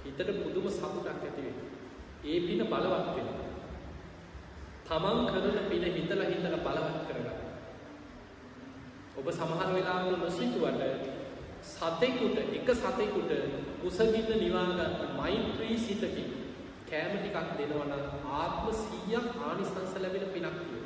හිතට 0.04 0.30
පුදුම 0.38 0.66
සතුටක් 0.70 1.08
ඇති 1.10 1.30
වෙනවා. 1.38 1.70
ඒ 2.24 2.40
පින 2.40 2.62
බලවත් 2.64 3.08
වෙනවා. 3.10 3.44
තමන් 4.86 5.20
කරන 5.28 5.58
පින 5.70 5.84
හිතලා 5.88 6.26
හිතලා 6.26 6.60
බලවත් 6.60 7.00
කරගන්න. 7.08 7.40
ඔබ 9.18 9.28
සමහර 9.32 9.70
වෙලාවල 9.72 10.16
නොසිතුවට 10.18 10.82
සතෙකුට 11.64 12.38
එක 12.52 12.70
සතෙකුට 12.76 13.32
කුසගින්න 13.82 14.32
නිවා 14.38 14.66
ගන්න 14.70 15.16
මෛත්‍රී 15.18 15.78
සිතකින් 15.80 16.30
කෑම 16.86 17.14
ටිකක් 17.16 17.52
දෙනවා 17.58 17.88
නම් 17.88 18.04
ආත්ම 18.34 18.66
100ක් 18.74 19.16
ආනිසංස 19.42 19.94
ලැබෙන 19.98 20.28
පිනක් 20.28 20.58
කියනවා. 20.60 20.83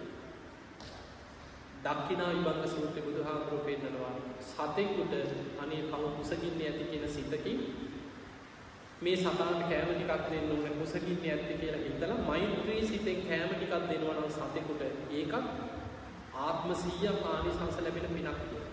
දක්ඛිනා 1.88 2.32
විභංග 2.34 2.68
සූත්‍රයේ 2.68 3.06
බුදුහාමුදුරුවෝ 3.06 3.66
පෙන්නනවා 3.66 4.14
සතෙකුට 4.42 5.14
අනේ 5.60 5.82
කව 5.84 6.04
කුසගින්නේ 6.16 6.68
ඇති 6.70 6.84
කියන 6.86 7.10
සිතකින් 7.10 7.60
මේ 9.02 9.16
සතාට 9.16 9.62
කෑම 9.64 9.90
ටිකක් 9.90 10.28
දෙන්න 10.30 10.52
ඕනේ 10.52 10.74
කුසගින්නේ 10.74 11.34
ඇති 11.34 11.58
කියලා 11.62 11.82
හිතලා 11.82 12.20
මෛත්‍රී 12.24 12.84
සිතෙන් 12.88 13.20
කෑම 13.24 13.52
ටිකක් 13.52 13.90
දෙනවා 13.90 14.16
නම් 14.16 14.32
සතෙකුට 14.32 14.82
ඒකත් 15.12 15.36
ආත්ම 16.38 16.70
100ක් 16.74 17.26
ආනිසංස 17.28 17.78
ලැබෙන 17.82 18.14
පිනක් 18.14 18.40
කියලා. 18.42 18.70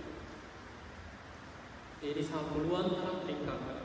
ඒ 2.02 2.14
නිසා 2.14 2.42
පුළුවන් 2.44 2.90
තරම් 2.90 3.18
පින්කම් 3.26 3.58
කරන්න. 3.58 3.83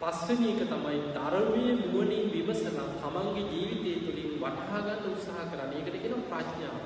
පස්වෙනි 0.00 0.46
එක 0.52 0.60
තමයි 0.64 0.98
ධර්මයේ 1.12 1.72
නුවණින් 1.74 2.32
විමසලා 2.32 2.88
තමන්ගේ 2.96 3.44
ජීවිතය 3.46 3.92
තුළින් 4.00 4.30
වටහා 4.34 4.80
ගන්න 4.80 5.08
උත්සාහ 5.10 5.44
කරන්න. 5.46 5.72
ඒකට 5.72 5.96
කියනවා 5.96 6.28
ප්‍රඥාව. 6.30 6.78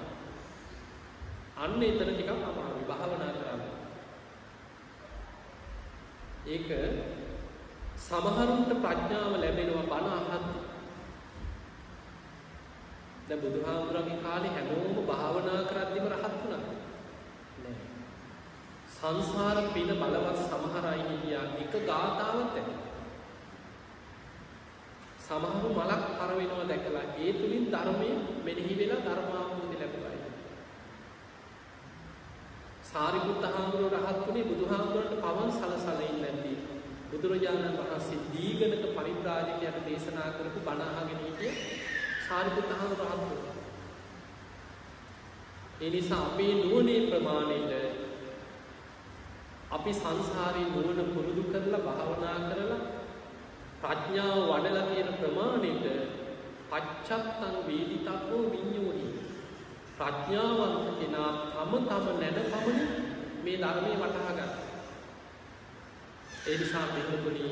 අන්න 1.57 1.83
එතන 1.83 2.11
ටිකක් 2.11 2.31
අමාරුයි 2.31 2.87
භාවනා 2.87 3.33
කරන්න. 3.33 3.62
ඒක 6.47 6.69
සමහරුන්ට 7.99 8.73
ප්‍රඥාව 8.77 9.33
ලැබෙනවා 9.37 9.87
බණ 9.93 10.12
අහද්දී. 10.31 10.62
දැන් 13.29 13.41
බුදුහාමුදුරන්ගේ 13.41 14.19
කාලේ 14.19 14.51
හැමෝම 14.51 15.07
භාවනා 15.07 15.61
කරද්දිම 15.65 16.09
රහත් 16.09 16.35
වුණා. 16.35 16.62
නෑ. 17.61 17.77
සංසාර 18.95 19.59
පින 19.71 19.95
බලවත් 19.95 20.41
සමහර 20.43 20.85
අය 20.87 21.01
හිටියා 21.03 21.47
එක 21.59 21.73
ගාතාවක් 21.83 22.59
ඇති. 22.59 22.84
සමහරු 25.35 25.68
මලක් 25.70 26.03
පර 26.18 26.30
වෙනවා 26.32 26.64
දැකලා 26.64 27.07
ඒ 27.18 27.32
තුලින් 27.35 27.64
ධර්මයේ 27.68 28.16
මෙනෙහි 28.45 28.74
වෙලා 28.78 29.01
ධර්මාවබෝධය 29.07 29.76
ලැබුවා. 29.80 30.12
සාරිපුත්ත 32.85 33.47
හාමුදුරුවෝ 33.47 34.03
රහත් 34.03 34.20
වුණේ 34.20 34.45
බුදුහාමුදුරන්ට 34.45 35.14
පවන් 35.22 35.51
සලසලා 35.53 36.05
ඉන්නදී 36.05 36.57
බුදුරජාණන් 37.11 37.78
වහන්සේ 37.80 38.20
දීගණක 38.28 38.85
පරිබ්‍රාජකයන්ට 38.97 39.78
දේශනා 39.87 40.30
කරපු 40.37 40.61
බණ 40.62 40.82
අහගෙන 40.93 41.20
හිටිය 41.20 41.53
සාරිපුත්ත 42.28 42.70
හාමුදුරුවෝ 42.72 43.12
රහත් 43.12 43.26
වුණා. 43.28 43.55
ඒ 45.80 45.91
නිසා 45.91 46.24
අපේ 46.24 46.53
නුවණේ 46.57 47.01
ප්‍රමාණයට 47.07 47.72
අපි 49.70 49.93
සංසාරේ 49.95 50.68
නුවණ 50.68 51.11
පුරුදු 51.11 51.43
කරලා 51.45 51.82
භාවනා 51.82 52.39
කරලා 52.45 52.85
ප්‍රඥාව 53.85 54.39
වඩලා 54.51 54.85
තියෙන 54.87 55.11
ප්‍රමාණයට 55.14 55.87
පච්චත්තං 56.70 57.57
වේදිතබ්බෝ 57.66 58.45
විඤ්ඤෝහි 58.51 59.09
ප්‍රඥාවන්ත 59.99 60.87
කෙනා 60.99 61.30
තම 61.55 61.72
තම 61.89 62.07
නැන 62.20 62.39
පමණින් 62.45 62.89
මේ 63.45 63.57
ධර්මයේ 63.59 63.97
වටහා 63.97 64.32
ගන්න. 64.32 64.53
ඒ 66.47 66.57
නිසා 66.59 66.87
බින්දුනි 66.87 67.45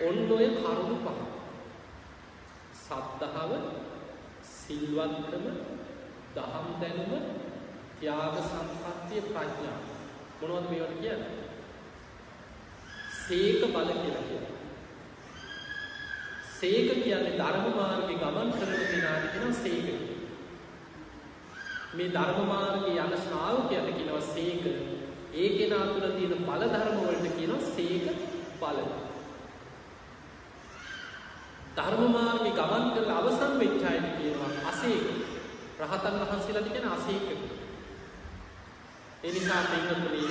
ඔන්න 0.00 0.32
ඔය 0.32 0.46
කරුණු 0.56 0.96
පහ. 0.96 1.20
සද්ධාව, 2.80 3.52
සිල්වත්කම, 4.52 5.46
දහම් 6.34 6.66
දැනුම, 6.80 7.12
ත්‍යාග 7.98 8.34
සම්පත්තිය 8.44 9.22
ප්‍රඥාව. 9.28 9.82
මොනවද 10.40 10.66
මේවට 10.70 10.98
කියන්නේ? 11.00 11.32
සීක 13.18 13.62
බල 13.66 13.90
කියලා 13.94 14.24
කියනවා. 14.24 14.53
සේක 16.64 16.90
කියන්නේ 16.98 17.38
ධර්ම 17.38 17.64
මාර්ගේ 17.76 18.18
ගමන් 18.18 18.50
කරන 18.52 18.82
කෙනාට 18.82 19.24
කියනවා 19.30 19.56
සේක 19.56 19.86
මේ 21.94 22.08
ධර්ම 22.08 22.46
මාර්ගේ 22.48 22.94
යන 22.98 23.12
ශ්‍රාවකයන්ට 23.18 23.90
කියනවා 23.90 24.20
සේක. 24.26 24.64
ඒ 25.34 25.48
කෙනා 25.50 25.86
තුළ 25.86 26.06
තියෙන 26.10 26.46
බල 26.46 26.62
ධර්ම 26.66 26.96
වලට 27.00 27.34
කියනවා 27.36 27.68
සේක 27.68 28.06
බල. 28.60 28.78
ධර්ම 31.76 32.02
මාර්ගේ 32.16 32.54
ගමන් 32.54 32.88
කරලා 32.94 33.18
අවසන් 33.18 33.52
වෙච්ච 33.60 33.84
අයට 33.84 34.08
කියනවා 34.16 34.50
අසේක. 34.70 35.04
රහතන් 35.80 36.18
වහන්සේලාට 36.22 36.72
කියන 36.72 36.88
අසේක. 36.90 37.28
ඒ 39.24 39.30
නිසා 39.30 39.62
පින්වතුනි 39.66 40.24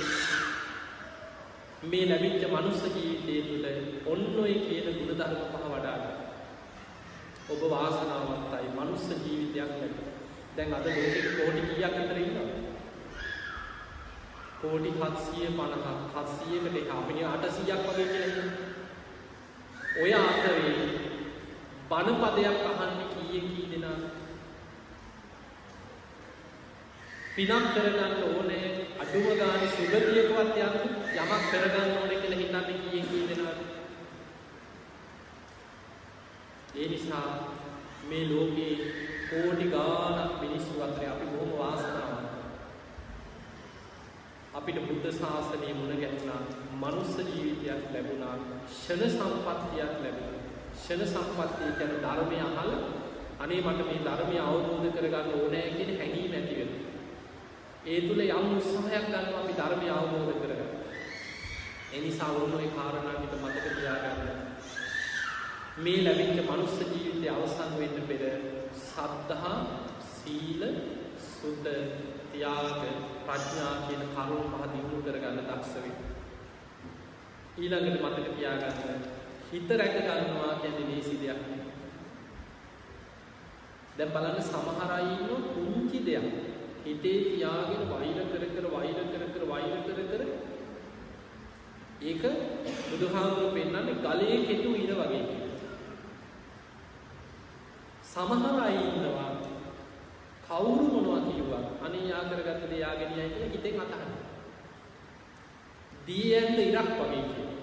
මේ 1.86 2.04
ලැබිච්ච 2.04 2.44
මනුස්ස 2.50 2.84
ජීවිතය 2.90 3.40
තුළ 3.44 3.66
ඔන්න 4.12 4.28
ඔය 4.40 4.54
කියන 4.66 4.94
ගුණධර්ම 4.98 5.42
පහ 5.46 5.66
වඩා 5.70 5.96
ගන්න. 5.96 6.23
ඔබ 7.46 7.60
වාසනාවන්තයි 7.70 8.68
මනුස්ස 8.76 9.08
ජීවිතයක් 9.24 9.70
ලැබෙනවා. 9.70 10.12
දැන් 10.56 10.74
අද 10.74 10.86
ලෝකෙ 10.86 11.20
කෝටි 11.36 11.62
කීයක් 11.68 11.94
විතර 11.98 12.18
ඉන්නවද? 12.18 12.52
කෝටි 14.60 14.90
750ක් 15.00 15.86
700කට 16.14 16.76
එක 16.80 16.90
අපිට 16.96 17.20
800ක් 17.22 17.84
වගේ 17.86 18.06
කියලා 18.12 18.30
ඉන්නවා. 18.32 18.72
ඔය 20.02 20.12
අතරේ 20.14 20.72
බණ 21.90 22.16
පදයක් 22.22 22.62
අහන්නේ 22.70 23.08
කීයේ 23.12 23.42
කී 23.48 23.66
දෙනාද? 23.72 24.02
පිනක් 27.36 27.66
කරගන්න 27.74 28.14
ඕනේ 28.26 28.66
අඩුම 29.02 29.26
ගානේ 29.38 29.70
සුගතියකවත් 29.76 30.56
යන්න 30.64 30.76
යමක් 31.20 31.42
කරගන්න 31.50 31.96
ඕනේ 31.98 32.18
කියලා 32.22 32.40
හිතන්නේ 32.40 32.78
කීයේ 32.82 33.06
කී 33.10 33.28
දෙනාද? 33.30 33.58
ඒ 36.74 36.88
නිසා 36.88 37.28
මේ 38.08 38.24
ලෝකේ 38.26 38.72
කෝටි 39.30 39.66
ගාණක් 39.66 40.32
මිනිස්සු 40.40 40.82
අතරේ 40.82 41.08
අපි 41.08 41.26
බොහොම 41.26 41.52
වාසනාවන්තයි. 41.58 42.42
අපිට 44.54 44.78
බුද්ධ 44.80 45.08
ශාසනය 45.12 45.68
මුණ 45.72 45.94
ගැහුණා, 45.96 46.40
මනුස්ස 46.74 47.14
ජීවිතයක් 47.26 47.84
ලැබුණා, 47.92 48.34
ෂණ 48.72 49.10
සම්පත්තියක් 49.10 49.94
ලැබුණා. 50.02 50.42
ෂණ 50.74 51.06
සම්පත්තිය 51.06 51.70
කියන්නේ 51.72 52.02
ධර්මය 52.02 52.38
අහලා 52.40 52.82
අනේ 53.38 53.60
මට 53.60 53.80
මේ 53.82 54.00
ධර්මය 54.00 54.36
අවබෝධ 54.40 54.88
කරගන්න 54.92 55.34
ඕනේ 55.36 55.66
කියන 55.70 55.92
හැඟීම 55.98 56.32
ඇති 56.32 56.54
වෙනවා. 56.58 56.92
ඒ 57.86 58.00
තුල 58.00 58.20
යම් 58.22 58.46
උත්සාහයක් 58.52 59.06
ගන්නවා 59.06 59.40
අපි 59.40 59.54
ධර්මය 59.54 59.88
අවබෝධ 59.92 60.38
කරගන්න. 60.38 60.72
ඒ 61.92 62.00
නිසා 62.00 62.34
වුණ 62.34 62.54
ওই 62.54 62.68
කාරණා 62.76 63.14
ටික 63.14 63.42
මතක 63.42 63.66
තියාගන්න. 63.76 64.33
මේ 65.76 66.02
ලැබිච්ච 66.04 66.38
මනුස්ස 66.40 66.78
ජීවිතය 66.80 67.28
අවසන් 67.28 67.72
වෙන්න 67.74 68.06
පෙර 68.06 68.22
සද්ධා, 68.72 69.54
සීල, 70.08 70.62
සුත, 71.18 71.66
ත්‍යාග, 72.30 72.82
ප්‍රඥා 73.26 73.74
කියන 73.86 74.02
කරුණු 74.12 74.46
පහ 74.52 74.68
දිනු 74.70 75.02
කරගන්න 75.02 75.40
දක්ෂ 75.40 75.74
වෙන්න. 75.76 75.98
ඊළඟට 77.58 78.02
මතක 78.02 78.36
තියාගන්න 78.36 79.02
හිත 79.50 79.68
රැක 79.72 79.96
ගන්නවා 79.98 80.54
කියන්නේ 80.60 80.88
ලේසි 80.88 81.16
දෙයක් 81.16 81.42
නෙවෙයි. 81.42 81.72
දැන් 83.98 84.10
බලන්න 84.10 84.42
සමහර 84.42 84.90
අය 84.92 85.06
ඉන්න 85.08 85.46
කුංචි 85.50 85.98
දෙයක් 86.00 86.26
හිතේ 86.84 87.18
තියාගෙන 87.26 87.88
වෛර 87.90 88.18
කර 88.28 88.44
කර 88.48 88.66
වෛර 88.70 88.98
කර 89.04 89.24
කර 89.28 89.44
වෛර 89.48 89.74
කර 89.82 90.00
කර 90.04 90.22
ඒක 92.02 92.22
බුදුහාමුදුරුවෝ 92.84 93.54
පෙන්වන්නේ 93.54 94.02
ගලේ 94.02 94.38
කෙටු 94.46 94.76
ඉර 94.76 94.94
වගේ 94.96 95.43
සමහර 98.14 98.58
අය 98.60 98.76
ඉන්නවා 98.80 99.30
කවුරු 100.44 100.84
මොනවා 100.86 101.20
කිව්වත් 101.26 101.66
අනේ 101.84 102.04
යා 102.04 102.24
කරගත්ත 102.24 102.62
දේ 102.70 102.78
යාගෙනියයි 102.78 103.30
කියලා 103.30 103.52
හිතෙන් 103.52 103.80
අතහරින. 103.80 104.12
දී 106.06 106.28
ඇන්ද 106.34 106.58
ඉරක් 106.60 106.90
වගේ 106.92 107.22
කියනවා. 107.24 107.54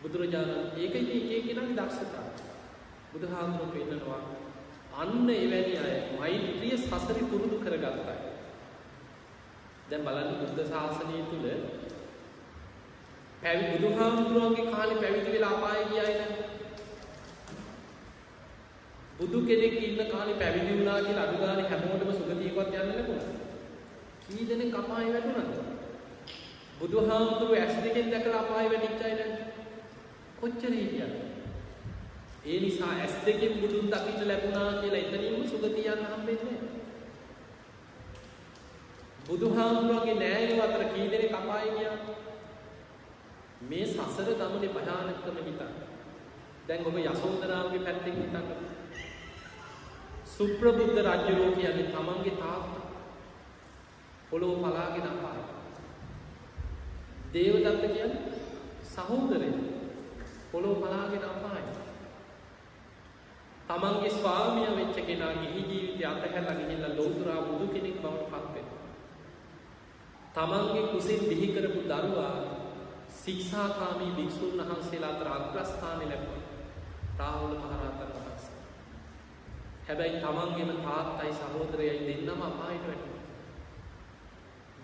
බුදුරජාණන් 0.00 0.76
ඒක 0.76 0.94
ඉතින් 0.94 1.22
එක 1.28 1.32
එක්කෙනාගේ 1.38 1.78
දක්ෂතාව. 1.78 2.28
බුදුහාමුදුරුවෝ 3.12 3.74
පෙන්නනවා 3.74 4.20
අන්න 4.94 5.30
එවැනි 5.30 5.74
අය 5.78 5.94
මෛත්‍රිය 6.14 6.76
සසරි 6.78 7.22
පුරුදු 7.24 7.56
කරගත්තා. 7.58 8.18
දැන් 9.90 10.04
බලන්න 10.04 10.38
බුද්ධ 10.40 10.62
ශාසනය 10.68 11.24
තුල 11.30 11.46
පැවි 13.42 13.64
බුදුහාමුදුරුවන්ගේ 13.72 14.70
කාලේ 14.70 14.98
පැවිදි 14.98 15.32
වෙලා 15.32 15.52
අපායේ 15.52 15.88
ගියයි 15.88 16.14
නේද? 16.14 16.59
බුදු 19.20 19.44
කෙනෙක් 19.44 19.74
ඉන්න 19.78 20.00
කාලේ 20.08 20.34
පැවිදි 20.34 20.72
වුණා 20.72 21.00
කියලා 21.00 21.24
අඩු 21.24 21.38
ගානේ 21.38 21.68
හැමෝටම 21.68 22.12
සුගතියකවත් 22.12 22.72
යන්න 22.74 22.88
ලැබුණා. 22.90 23.34
කී 24.22 24.46
දෙනෙක් 24.48 24.74
අපායේ 24.74 25.12
වැටුණාද? 25.12 25.50
බුදුහාමුදුරුවෝ 26.78 27.58
ඇස් 27.58 27.74
දෙකෙන් 27.84 28.08
දැකලා 28.10 28.40
අපායේ 28.40 28.70
වැටිච්ච 28.72 29.02
අය 29.02 29.14
නේද? 29.14 29.34
කොච්චර 30.40 30.72
හිටියද? 30.72 31.12
ඒ 32.46 32.58
නිසා 32.60 32.92
ඇස් 32.94 33.14
දෙකෙන් 33.26 33.60
බුදුන් 33.60 33.92
දකින්න 33.92 34.28
ලැබුණා 34.28 34.72
කියලා 34.80 35.02
එතනින්ම 35.02 35.44
සුගතිය 35.46 35.86
යන්න 35.88 36.06
හම්බෙන්නේ 36.06 36.56
නැහැ. 36.56 36.82
බුදුහාමුදුරුවන්ගේ 39.28 40.16
නෑයෝ 40.16 40.64
අතර 40.64 40.88
කී 40.88 41.06
දෙනෙක් 41.10 41.34
අපායේ 41.34 41.76
ගියා? 41.76 41.96
මේ 43.68 43.86
සසර 43.86 44.34
ගමනේ 44.40 44.74
භයානකම 44.74 45.40
හිතන්න. 45.44 45.72
දැන් 46.68 46.86
ඔබ 46.86 47.00
යසෝදරාවගේ 47.00 47.86
පැත්තෙන් 47.86 48.16
හිතන්න. 48.18 48.78
සුප්‍රබුද්ධ 50.40 50.98
රජුරෝ 50.98 51.48
කියන්නේ 51.52 51.86
තමන්ගේ 51.86 52.34
තාත්තා 52.34 52.84
පොළොව 54.30 54.52
පලාගෙන 54.60 55.06
අපාය. 55.06 55.40
දේවදත්ත 57.32 57.82
කියන්නේ 57.86 58.30
සහෝදරය 58.84 59.50
පොළොව 60.52 60.76
පලාගෙන 60.76 61.24
අපාය. 61.24 61.64
තමන්ගේ 63.68 64.12
ස්වාමියා 64.12 64.78
වෙච්ච 64.78 64.96
කෙනා 65.02 65.34
ගිහි 65.34 65.60
ජීවිතය 65.64 66.04
අතහැරලා 66.04 66.56
ගිහිල්ලා 66.56 66.94
ලෞතර 66.94 67.28
බුදු 67.42 67.66
කෙනෙක් 67.68 68.00
බවට 68.00 68.30
පත් 68.32 68.54
වෙනවා. 68.54 68.88
තමන්ගේ 70.34 70.86
කුසින් 70.86 71.22
බිහි 71.26 71.52
කරපු 71.54 71.84
දරුවා 71.84 72.34
ශික්ෂාකාමී 73.20 74.10
භික්ෂුන් 74.12 74.58
වහන්සේලා 74.60 75.12
අතර 75.12 75.28
අග්‍රස්ථානෙ 75.30 76.04
ලැබුවා. 76.06 76.44
රාහුල 77.18 77.54
මහරහතන් 77.56 77.94
වහන්සේ. 78.06 78.19
හැබැයි 79.90 80.20
තමන්ගේම 80.20 80.70
තාත්තයි 80.80 81.32
සහෝදරයයි 81.34 82.00
දෙන්නම 82.06 82.42
අපායට 82.42 82.84
වැටුණා. 82.86 83.24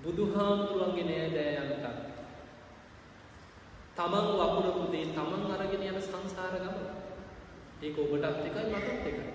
බුදුහාමුදුරන්ගේ 0.03 1.05
නෑදෑයන්ට 1.05 1.85
තමන් 3.97 4.27
වපුරපු 4.33 4.87
දේ 4.93 5.05
තමන් 5.09 5.53
අරගෙන 5.55 5.85
යන 5.85 6.01
සංසාර 6.03 6.55
ගමන. 6.55 6.89
ඒක 7.83 7.99
ඔබටත් 7.99 8.25
එකයි 8.41 8.65
මටත් 8.65 9.07
එකයි. 9.11 9.31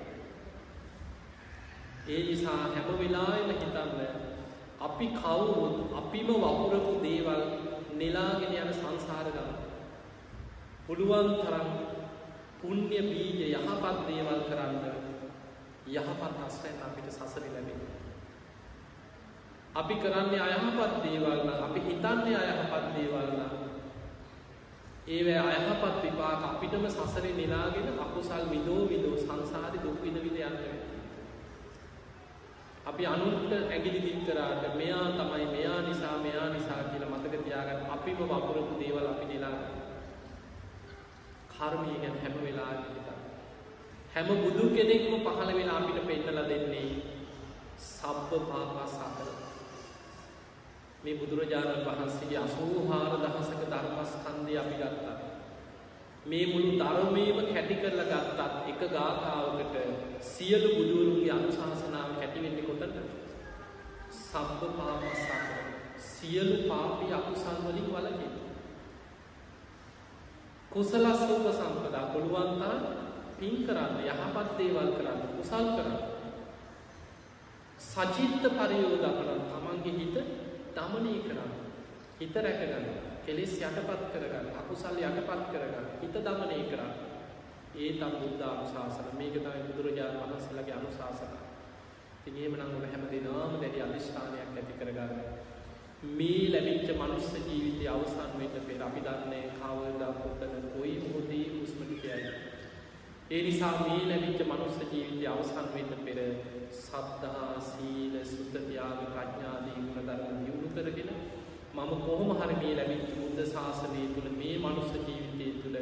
ඒ 2.07 2.21
නිසා 2.23 2.57
හැම 2.65 2.89
වෙලාවෙම 2.99 3.49
හිතන්න 3.53 3.99
අපි 4.81 5.07
කවුරුත් 5.15 5.95
අපිම 5.95 6.33
වපුරපු 6.37 6.93
දේවල් 7.05 7.43
නෙලාගෙන 7.95 8.57
යන 8.57 8.73
සංසාර 8.73 9.27
ගමන. 9.29 9.55
පුළුවන් 10.85 11.31
තරම් 11.39 11.71
පුණ්‍ය 12.59 13.01
බීජ 13.07 13.47
යහපත් 13.49 14.03
දේවල් 14.09 14.43
කරන්න 14.49 15.00
යහපත් 15.87 16.37
අස්වැන්න 16.41 16.81
අපිට 16.81 17.07
සසර 17.09 17.43
ලැබෙනවා. 17.45 17.97
අපි 19.73 19.95
කරන්නේ 19.95 20.41
අයහපත් 20.41 21.03
දේවල් 21.03 21.41
නම් 21.41 21.63
අපි 21.63 21.79
හිතන්නේ 21.81 22.37
අයහපත් 22.37 22.85
දේවල් 22.95 23.29
නම් 23.31 23.53
ඒවැ 25.07 25.39
අයහපත් 25.39 25.95
විපාක 26.03 26.43
අපිටම 26.45 26.85
සසරේ 26.87 27.33
නෙලාගෙන 27.33 27.99
අකුසල් 27.99 28.45
විදෝ 28.49 28.81
විදෝ 28.87 29.15
සංසාරේ 29.17 29.83
දුක් 29.83 29.97
විඳ 30.01 30.17
විඳ 30.17 30.37
යන්න 30.39 30.57
වෙනවා. 30.57 30.91
අපි 32.85 33.05
අනුන්ට 33.05 33.51
ඇගිලි 33.53 34.01
දික් 34.01 34.19
කරාට 34.25 34.63
මෙයා 34.75 35.07
තමයි 35.11 35.45
මෙයා 35.47 35.81
නිසා 35.81 36.17
මෙයා 36.17 36.49
නිසා 36.49 36.83
කියලා 36.83 37.11
මතක 37.11 37.43
තියාගන්න 37.43 37.89
අපිම 37.89 38.17
වපුරපු 38.19 38.79
දේවල් 38.79 39.07
අපි 39.07 39.25
නෙලා 39.25 39.57
කර්මය 41.51 41.93
ගැන 42.01 42.15
හැම 42.21 42.35
වෙලාවෙම 42.43 42.85
හිතන්න. 42.89 43.20
හැම 44.11 44.27
බුදු 44.27 44.63
කෙනෙක්ම 44.69 45.13
පහළ 45.17 45.49
වෙලා 45.49 45.77
අපිට 45.77 45.99
පෙන්නලා 46.05 46.43
දෙන්නේ 46.45 46.87
සබ්බ 47.79 48.31
පාපසතර. 48.45 49.29
මේ 51.03 51.15
බුදුරජාණන් 51.15 51.85
වහන්සේගේ 51.85 52.41
84 52.45 53.21
දහසක 53.23 53.61
ධර්මස්කන්ධය 53.63 54.57
අපි 54.57 54.75
ගත්තා. 54.75 55.15
මේ 56.25 56.45
මුළු 56.45 56.71
ධර්මයේම 56.75 57.39
කැටි 57.47 57.75
කරලා 57.75 58.07
ගත්තත් 58.11 58.41
එක 58.71 58.81
ගාථාවකට 58.89 59.75
සියලු 60.23 60.69
බුදුරුන්ගේ 60.71 61.31
අනුශාසනාව 61.31 62.09
කැටි 62.15 62.43
වෙන්නේ 62.43 62.65
කොතනද? 62.65 62.97
සබ්බ 64.21 64.61
පාපසතර. 64.77 65.39
සියලු 66.09 66.57
පාපී 66.67 67.13
අකුසල් 67.13 67.57
වලින් 67.63 67.87
වළකින්න. 67.89 68.35
කුසලස්ස 70.69 71.23
උපසම්පදා 71.29 72.05
පුළුවන් 72.07 72.53
තරම් 72.59 73.10
පින් 73.41 73.65
කරන්න, 73.65 73.95
යහපත් 74.05 74.49
දේවල් 74.57 74.89
කරන්න, 74.93 75.21
කුසල් 75.33 75.69
කරන්න. 75.73 75.95
සචිත්ත 77.81 78.43
පරියෝදකරන් 78.51 79.41
තමන්ගේ 79.47 79.93
හිත 79.95 80.17
දමනය 80.75 81.13
කරන්න. 81.23 81.55
හිත 82.19 82.35
රැකගන්න. 82.37 82.85
කෙලෙස් 83.25 83.55
යටපත් 83.59 84.03
කරගන්න. 84.13 84.51
අකුසල් 84.55 84.99
යටපත් 84.99 85.47
කරගන්න. 85.49 85.87
හිත 86.01 86.19
දමනය 86.19 86.59
කරන්න. 86.69 86.93
ඒ 87.75 87.89
තම 87.93 88.13
බුද්ධ 88.19 88.45
අනුශාසන. 88.45 89.09
මේක 89.17 89.33
තමයි 89.35 89.65
බුදුරජාණන් 89.67 90.21
වහන්සේලාගේ 90.23 90.75
අනුශාසන. 90.75 91.33
ඉතින් 92.19 92.37
එහෙමනම් 92.37 92.77
ඔබ 92.77 92.85
හැම 92.85 93.09
දිනම 93.09 93.57
දැඩි 93.57 93.81
අධිෂ්ඨානයක් 93.81 94.53
ඇති 94.53 94.79
කරගන්න. 94.79 95.17
මේ 96.11 96.45
ලැබිච්ච 96.49 96.93
මනුස්ස 96.93 97.33
ජීවිතය 97.41 97.89
අවසන් 97.89 98.31
වෙන්න 98.37 98.65
පෙර 98.67 98.81
අපි 98.83 99.01
දන්නේ 99.01 99.43
කවදා 99.57 100.13
කොතන 100.15 100.55
කොයි 100.69 100.95
මොහොතේ 100.99 101.45
හුස්ම 101.51 101.83
ටිකයි. 101.83 102.50
ඒ 103.31 103.41
නිසා 103.41 103.75
මේ 103.79 103.99
ලැබිච්ච 104.05 104.41
මනුස්ස 104.45 104.79
ජීවිතය 104.83 105.27
අවසන් 105.27 105.67
වෙන්න 105.73 105.91
පෙර 105.99 106.17
සද්ධා 106.77 107.53
සීල 107.61 108.15
සුද්ධ 108.25 108.57
ත්‍යාග 108.61 108.99
ප්‍රඥා 109.05 109.51
ආදී 109.51 109.75
ගුණ 109.77 110.09
ධර්ම 110.09 110.33
දියුණු 110.39 110.71
කරගෙන 110.71 111.11
මම 111.75 111.91
කොහොම 112.01 112.31
හරි 112.39 112.57
මේ 112.57 112.73
ලැබිච්ච 112.75 113.13
බුද්ධ 113.15 113.41
ශාසනය 113.45 114.03
තුල 114.09 114.27
මේ 114.33 114.57
මනුස්ස 114.57 114.91
ජීවිතය 114.99 115.47
තුල 115.59 115.77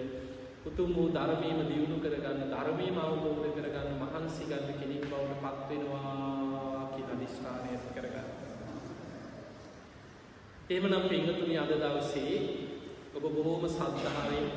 උතුම් 0.66 0.94
වූ 0.94 1.08
ධර්මයේම 1.10 1.64
දියුණු 1.66 1.98
කරගන්න 2.00 2.54
ධර්මයේම 2.54 2.98
අවබෝධ 3.00 3.50
කරගන්න 3.58 3.92
මහන්සි 3.98 4.44
ගන්න 4.46 4.80
කෙනෙක් 4.80 5.04
බවට 5.08 5.42
පත් 5.42 5.68
වෙනවා 5.72 6.86
කියන 6.94 7.12
අදිස්ථානය 7.12 7.68
ඇති 7.70 7.90
කරගන්න. 7.96 8.28
එහෙමනම් 10.70 11.10
පින්වතුනි 11.10 11.56
අද 11.58 11.78
දවසේ 11.78 12.40
ඔබ 13.12 13.24
බොහෝම 13.28 13.70
සද්ධාවෙන් 13.70 14.50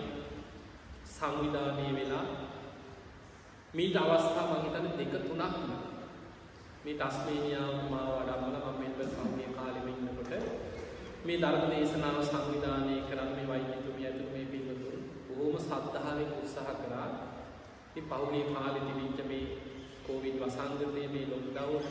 සංවිධානය 1.13 1.93
වෙලා 1.95 2.52
මීට 3.75 3.97
අවස්ථා 3.97 4.47
මං 4.47 4.65
හිතන්නේ 4.65 4.97
දෙක 5.01 5.13
තුනක් 5.19 5.55
මේ 6.85 6.95
ටස්මේනියාව 6.95 7.77
මාව 7.91 8.09
වඩම්මලා 8.11 8.71
මම 8.71 8.81
මෙල්බර්න් 8.81 9.13
කවුන්ටි 9.13 9.45
කාලෙම 9.51 9.87
ඉන්නකොට 9.91 10.33
මේ 11.25 11.39
ධර්ම 11.39 11.71
දේශනාව 11.71 12.19
සංවිධානය 12.23 12.97
කරන්න 13.07 13.31
මේ 13.31 13.47
වෛද්‍යතුමිය 13.47 14.07
ඇතුළු 14.07 14.33
මේ 14.33 14.47
පින්වතුන් 14.47 14.99
බොහොම 15.29 15.57
සද්ධාවෙන් 15.59 16.35
උත්සාහ 16.37 16.75
කරා. 16.77 17.07
ඉතින් 17.91 18.09
පහුගිය 18.11 18.45
කාලේ 18.51 18.83
තිබිච්ච 18.83 19.23
මේ 19.27 19.45
කොවිඩ් 20.07 20.37
වසංගතයේ 20.43 21.09
මේ 21.09 21.25
ලොක්ඩවුන් 21.31 21.85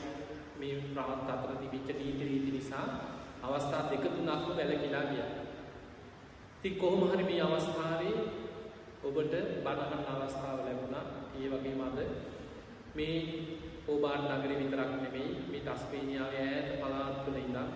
මේ 0.60 0.76
ප්‍රාන්ත 0.94 1.30
අතර 1.30 1.56
තිබිච්ච 1.56 1.90
නීති 1.96 2.24
රීති 2.24 2.52
නිසා 2.52 2.86
අවස්ථා 3.44 3.82
දෙක 3.90 4.06
තුනක්ම 4.06 4.28
වැළකීලා 4.50 5.06
ගියා. 5.06 5.32
ඉතින් 6.58 6.76
කොහොම 6.76 7.10
හරි 7.10 7.24
මේ 7.24 7.42
අවස්ථාවේ 7.44 8.16
ඔබට 9.04 9.34
බණහන් 9.66 10.08
අවස්ථාව 10.14 10.60
ලැබුණා. 10.60 11.21
ඒ 11.34 11.48
වගේම 11.50 11.82
අද 11.82 11.98
මේ 12.94 13.18
ඕබාන් 13.88 14.28
නගරේ 14.32 14.58
විතරක් 14.58 14.92
නෙමෙයි 14.96 15.32
මේ 15.48 15.62
ටස්මේනියාවේ 15.62 16.46
ඈත 16.48 16.68
පළාත් 16.76 17.18
වල 17.26 17.38
ඉඳන් 17.38 17.70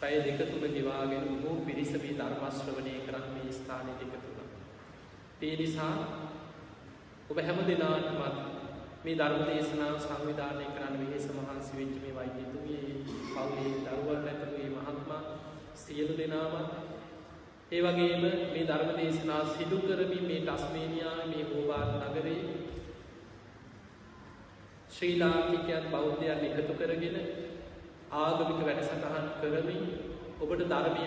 පැය 0.00 0.16
දෙක 0.20 0.40
තුන 0.42 0.66
ගෙවාගෙන 0.70 1.24
බොහෝ 1.34 1.64
පිරිස 1.66 1.92
මේ 1.94 2.14
ධර්ම 2.14 2.44
ශ්‍රවණය 2.50 2.94
කරන් 3.02 3.26
මේ 3.34 3.52
ස්ථානෙට 3.52 4.02
එකතු 4.04 4.18
වුණා. 4.26 4.48
ඒ 5.42 5.54
නිසා 5.56 5.94
ඔබ 7.30 7.38
හැම 7.40 7.58
දිනාටම 7.64 8.20
මේ 9.04 9.16
ධර්ම 9.16 9.42
දේශනාව 9.46 9.96
සංවිධානය 10.00 10.66
කරන්න 10.70 11.00
වෙහෙස 11.02 11.26
මහන්සි 11.30 11.72
වෙච්ච 11.78 11.96
මේ 12.02 12.14
වෛද්‍යතුමිය 12.14 12.84
පවුලේ 13.28 13.74
දරුවන් 13.86 14.22
ඇතුළු 14.24 14.58
මේ 14.58 14.70
මහත්මයා 14.76 15.22
සියලු 15.76 16.14
දෙනාමත් 16.14 16.95
ඒ 17.68 17.80
වගේම 17.82 18.20
මේ 18.22 18.64
ධර්ම 18.64 18.90
දේශනා 18.96 19.42
සිදු 19.48 19.78
කරමින් 19.80 20.24
මේ 20.24 20.42
ටස්මේනියාව 20.42 21.22
මේ 21.26 21.46
හෝබාර් 21.46 21.88
නගරේ 22.02 22.36
ශ්‍රී 24.90 25.16
ලාංකිකයන් 25.18 25.88
බෞද්ධයන් 25.90 26.44
එකතු 26.50 26.74
කරගෙන 26.74 27.16
ආගමික 28.16 28.60
වැඩසටහන් 28.62 29.26
කරමින් 29.40 29.82
ඔබට 30.38 30.62
ධර්මය 30.66 31.04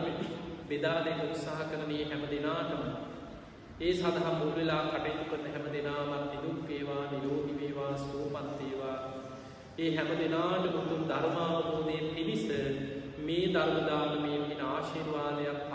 බෙදා 0.69 0.98
දෙන්න 1.02 1.23
උත්සාහ 1.26 1.61
කරනයේ 1.65 2.03
හැම 2.06 2.27
දෙනාටම 2.27 2.84
ඒ 3.80 3.94
සඳහා 3.94 4.34
මුල් 4.34 4.52
වෙලා 4.52 4.84
කටයුතු 4.88 5.26
කරන 5.27 5.45
හැම 5.48 5.65
දෙනාමත් 5.72 6.26
නිදුක් 6.27 6.60
වේවා 6.68 7.03
නිරෝගී 7.07 7.60
වේවා 7.60 7.94
සුවපත් 7.99 8.49
වේවා. 8.60 8.98
ඒ 9.77 9.90
හැම 9.95 10.10
දෙනාට 10.18 10.65
මුතුන් 10.69 11.07
ධර්මාවබෝධය 11.07 11.98
පිණිස 12.10 12.44
මේ 13.22 13.45
ධර්ම 13.49 13.77
දානමේ 13.86 14.40
පින 14.44 14.61
ආශිර්වාදයක් 14.68 15.68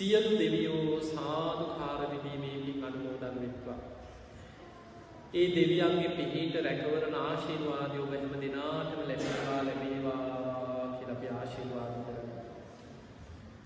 සියලු 0.00 0.36
දෙවියෝ 0.38 1.00
සාධකාර 1.06 2.04
විදීමේ 2.10 2.58
පින් 2.58 2.84
අනුමෝදන් 2.84 3.40
වෙත්වා 3.40 3.80
ඒ 5.32 5.48
දෙවියන්ගේ 5.48 6.08
පිහිට 6.10 6.54
රැකවරණ 6.58 7.16
ආශිර්වාදය 7.16 7.98
ඔබ 7.98 8.12
හැම 8.12 8.32
දෙනාටම 8.40 9.02
ලැබේවා 9.02 9.58
ලැබේවා 9.66 10.86
කියලා 10.94 11.14
අපි 11.14 11.28
ආශිර්වාද 11.30 11.92
කරනවා. 11.98 12.44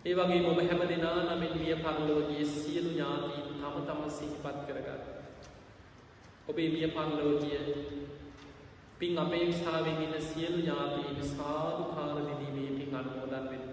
ඒ 0.04 0.14
වගේම 0.14 0.48
ඔබ 0.50 0.60
හැම 0.62 0.82
දෙනා 0.90 1.20
නමින් 1.28 1.54
මිය 1.54 1.76
පරලෝකයේ 1.78 2.44
සියලු 2.46 2.90
ඥාතීන් 2.90 3.46
තම 3.52 3.78
තම 3.82 4.02
සිහිපත් 4.10 4.58
කරගන්න. 4.66 5.02
ඔබේ 6.48 6.68
මිය 6.68 6.88
පරලෝකීය 6.88 7.64
පින් 8.98 9.18
අපේක්ෂාවෙන් 9.18 10.02
ඉන්න 10.02 10.20
සියලු 10.22 10.58
ඥාතීන් 10.58 11.24
සාදුකාර 11.30 12.18
දිදීමේ 12.20 12.70
පින් 12.76 12.96
අනුමෝදන් 12.96 13.48
වෙත්වා. 13.50 13.63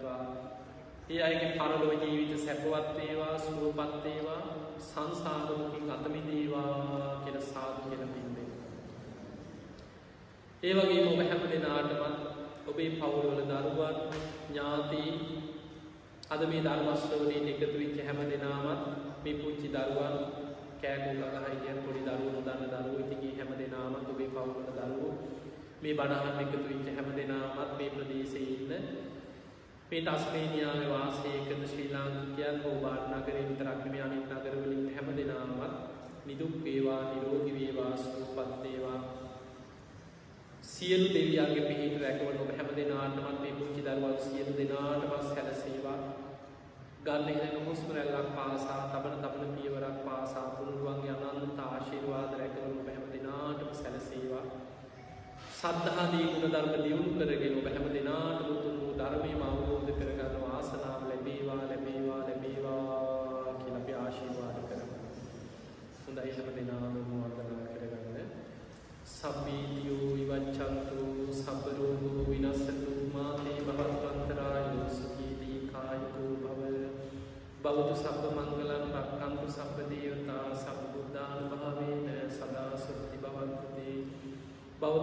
ඒ 1.11 1.21
අයගේ 1.21 1.51
පරලොව 1.53 1.91
ජීවිත 2.01 2.39
සැපවත් 2.39 2.87
වේවා 2.97 3.35
සුවපත් 3.37 3.95
වේවා 4.03 4.41
සංසාර 4.81 5.41
දුකින් 5.49 5.91
අත 5.91 6.05
මිදේවා 6.07 7.21
කියලා 7.23 7.41
සාදු 7.43 7.81
කියලා 7.83 8.07
පින් 8.07 8.29
දෙන්න. 8.35 8.51
ඒ 10.63 10.73
වගේම 10.73 11.07
ඔබ 11.09 11.19
හැම 11.21 11.43
දෙනාටමත් 11.51 12.17
ඔබේ 12.67 12.89
පවුල්වල 12.93 13.41
දරුවන් 13.43 13.97
ඥාතීන් 14.47 15.17
අද 16.29 16.41
මේ 16.45 16.63
ධර්මශ්‍රවණයෙන් 16.63 17.47
එකතු 17.47 17.67
වෙච්ච 17.73 17.99
හැම 18.01 18.19
දෙනාමත් 18.29 18.81
මේ 19.23 19.35
පුංචි 19.35 19.67
දරුවන් 19.69 20.15
කෑකෝ 20.81 21.29
ගහයි 21.35 21.61
කියන 21.61 21.79
පොඩි 21.83 22.07
දරුවෝ 22.07 22.33
නොදන්න 22.37 22.71
දරුවෝ 22.73 23.05
ඉතින් 23.05 23.37
හැම 23.37 23.51
දෙනාමත් 23.59 24.09
ඔබේ 24.09 24.29
පවුල්වල 24.29 24.69
දරුවෝ 24.77 25.13
මේ 25.81 25.93
බණහන් 25.93 26.43
එකතු 26.43 26.57
වෙච්ච 26.65 26.87
හැම 26.91 27.09
දෙනාමත් 27.15 27.71
මේ 27.77 27.89
ප්‍රදේශයේ 27.89 28.53
ඉන්න 28.55 29.10
මේ 29.91 30.01
ටස්මේනියාවේ 30.01 30.89
වාසය 30.89 31.31
කරන 31.45 31.63
ශ්‍රී 31.67 31.87
ලාංකිකයන් 31.91 32.59
හෝබාට් 32.63 33.07
නගරේ 33.09 33.41
විතරක් 33.47 33.79
නෙමෙයි 33.79 34.03
අනිත් 34.03 34.29
නගරවලින් 34.29 34.85
හැම 34.91 35.07
දෙනාමත් 35.17 35.73
නිදුක් 36.25 36.53
වේවා 36.63 36.99
නිරෝගී 37.05 37.55
වේවා 37.55 37.91
සුවපත් 37.97 38.53
වේවා. 38.61 38.99
සියලු 40.63 41.09
දෙවියන්ගේ 41.09 41.65
පිහිට 41.65 41.97
රැකවන 42.01 42.39
ඔබ 42.43 42.53
හැම 42.53 42.69
දෙනාටමත් 42.77 43.41
මේ 43.41 43.57
පුංචි 43.57 43.81
දරුවන් 43.81 44.15
සියලු 44.21 44.53
දෙනාටම 44.57 45.11
සැලසේවා. 45.27 45.99
ගන්න 47.03 47.29
ඉගෙන 47.29 47.67
හුස්ම 47.67 47.91
රැල්ලක් 47.93 48.29
පාසා 48.33 48.79
තබන 48.87 49.19
තබන 49.19 49.51
පියවරක් 49.55 49.97
පාසා 50.05 50.45
තුනුරුවන්ගේ 50.53 51.17
අනන්ත 51.25 51.59
ආශිර්වාද 51.61 52.31
රැකවන 52.35 52.71
ඔබ 52.75 52.87
හැම 52.89 53.05
දෙනාටම 53.09 53.75
සැලසේවා. 53.81 54.45
සද්ධාදී 55.53 56.31
ගුණ 56.31 56.49
ධර්ම 56.49 56.73
දියුණු 56.79 57.11
කරගෙන 57.19 57.59
ඔබ 57.59 57.69
හැම 57.69 57.93
දෙනාටම 57.93 58.49
උතුම් 58.53 58.75
වූ 58.79 58.97
ධර්මයම 58.97 59.43
අවබෝධ 59.43 59.70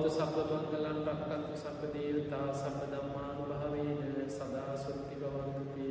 බෞද්ධ 0.09 0.16
සබ්බ 0.16 0.51
මංගලන් 0.51 1.01
රක්කන්තු 1.06 1.55
සබ්බ 1.55 1.80
දේවතා 1.93 2.48
සබ්බ 2.51 2.80
ධම්මානුභාවේන 2.93 3.98
සදා 4.26 4.72
සුත්ති 4.74 5.16
භවන්තුති. 5.22 5.90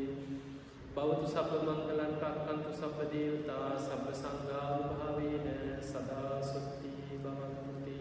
බෞද්ධ 0.95 1.25
සබ්බ 1.25 1.51
මංගලන් 1.67 2.15
රක්කන්තු 2.17 2.71
සබ්බ 2.71 2.97
දේවතා 3.11 3.77
සබ්බ 3.77 4.05
සංඝානුභාවේන 4.13 5.45
සදා 5.83 6.41
සුත්ති 6.43 7.19
භවන්තුති. 7.19 7.99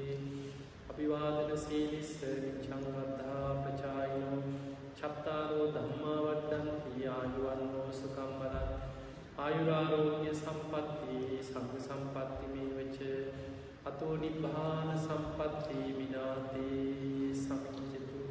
අභිවාදන 0.89 1.53
සීලිස්ස 1.59 2.15
නිච්ඡං 2.39 2.87
වද්ධා 2.87 3.51
පචායිනෝ 3.61 4.41
චත්තාරෝ 4.95 5.67
ධම්මා 5.75 6.21
වඩ්ඩන්ති 6.23 7.11
ආයුවන්නෝ 7.11 7.89
සුඛං 7.93 8.33
බලං 8.39 8.73
ආයුරාරෝග්‍ය 9.39 10.33
සම්පatti 10.35 11.21
සංඝ 11.43 11.77
සම්පatti 11.83 12.47
මේවච 12.55 12.99
අතෝ 13.87 14.17
නිබ්බාන 14.17 14.89
සම්පත්ති 14.99 15.77
විනාතේ 15.99 17.35
සමිච්චතු 17.35 18.23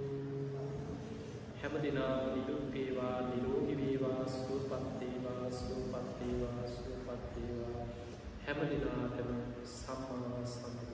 හැම 1.59 1.77
දිනාම 1.83 2.25
නිදුක් 2.33 2.65
වේවා 2.73 3.17
නිරෝගී 3.21 3.77
වේවා 3.77 4.25
සුවපත් 4.29 4.99
වේවා 4.99 5.51
සුවපත් 5.59 6.19
වේවා 6.19 6.65
සුවපත් 6.73 7.37
වේවා 7.37 7.85
හැම 8.45 8.59
දිනාටම 8.71 9.31
සම්මා 9.75 10.43
සම් 10.47 10.84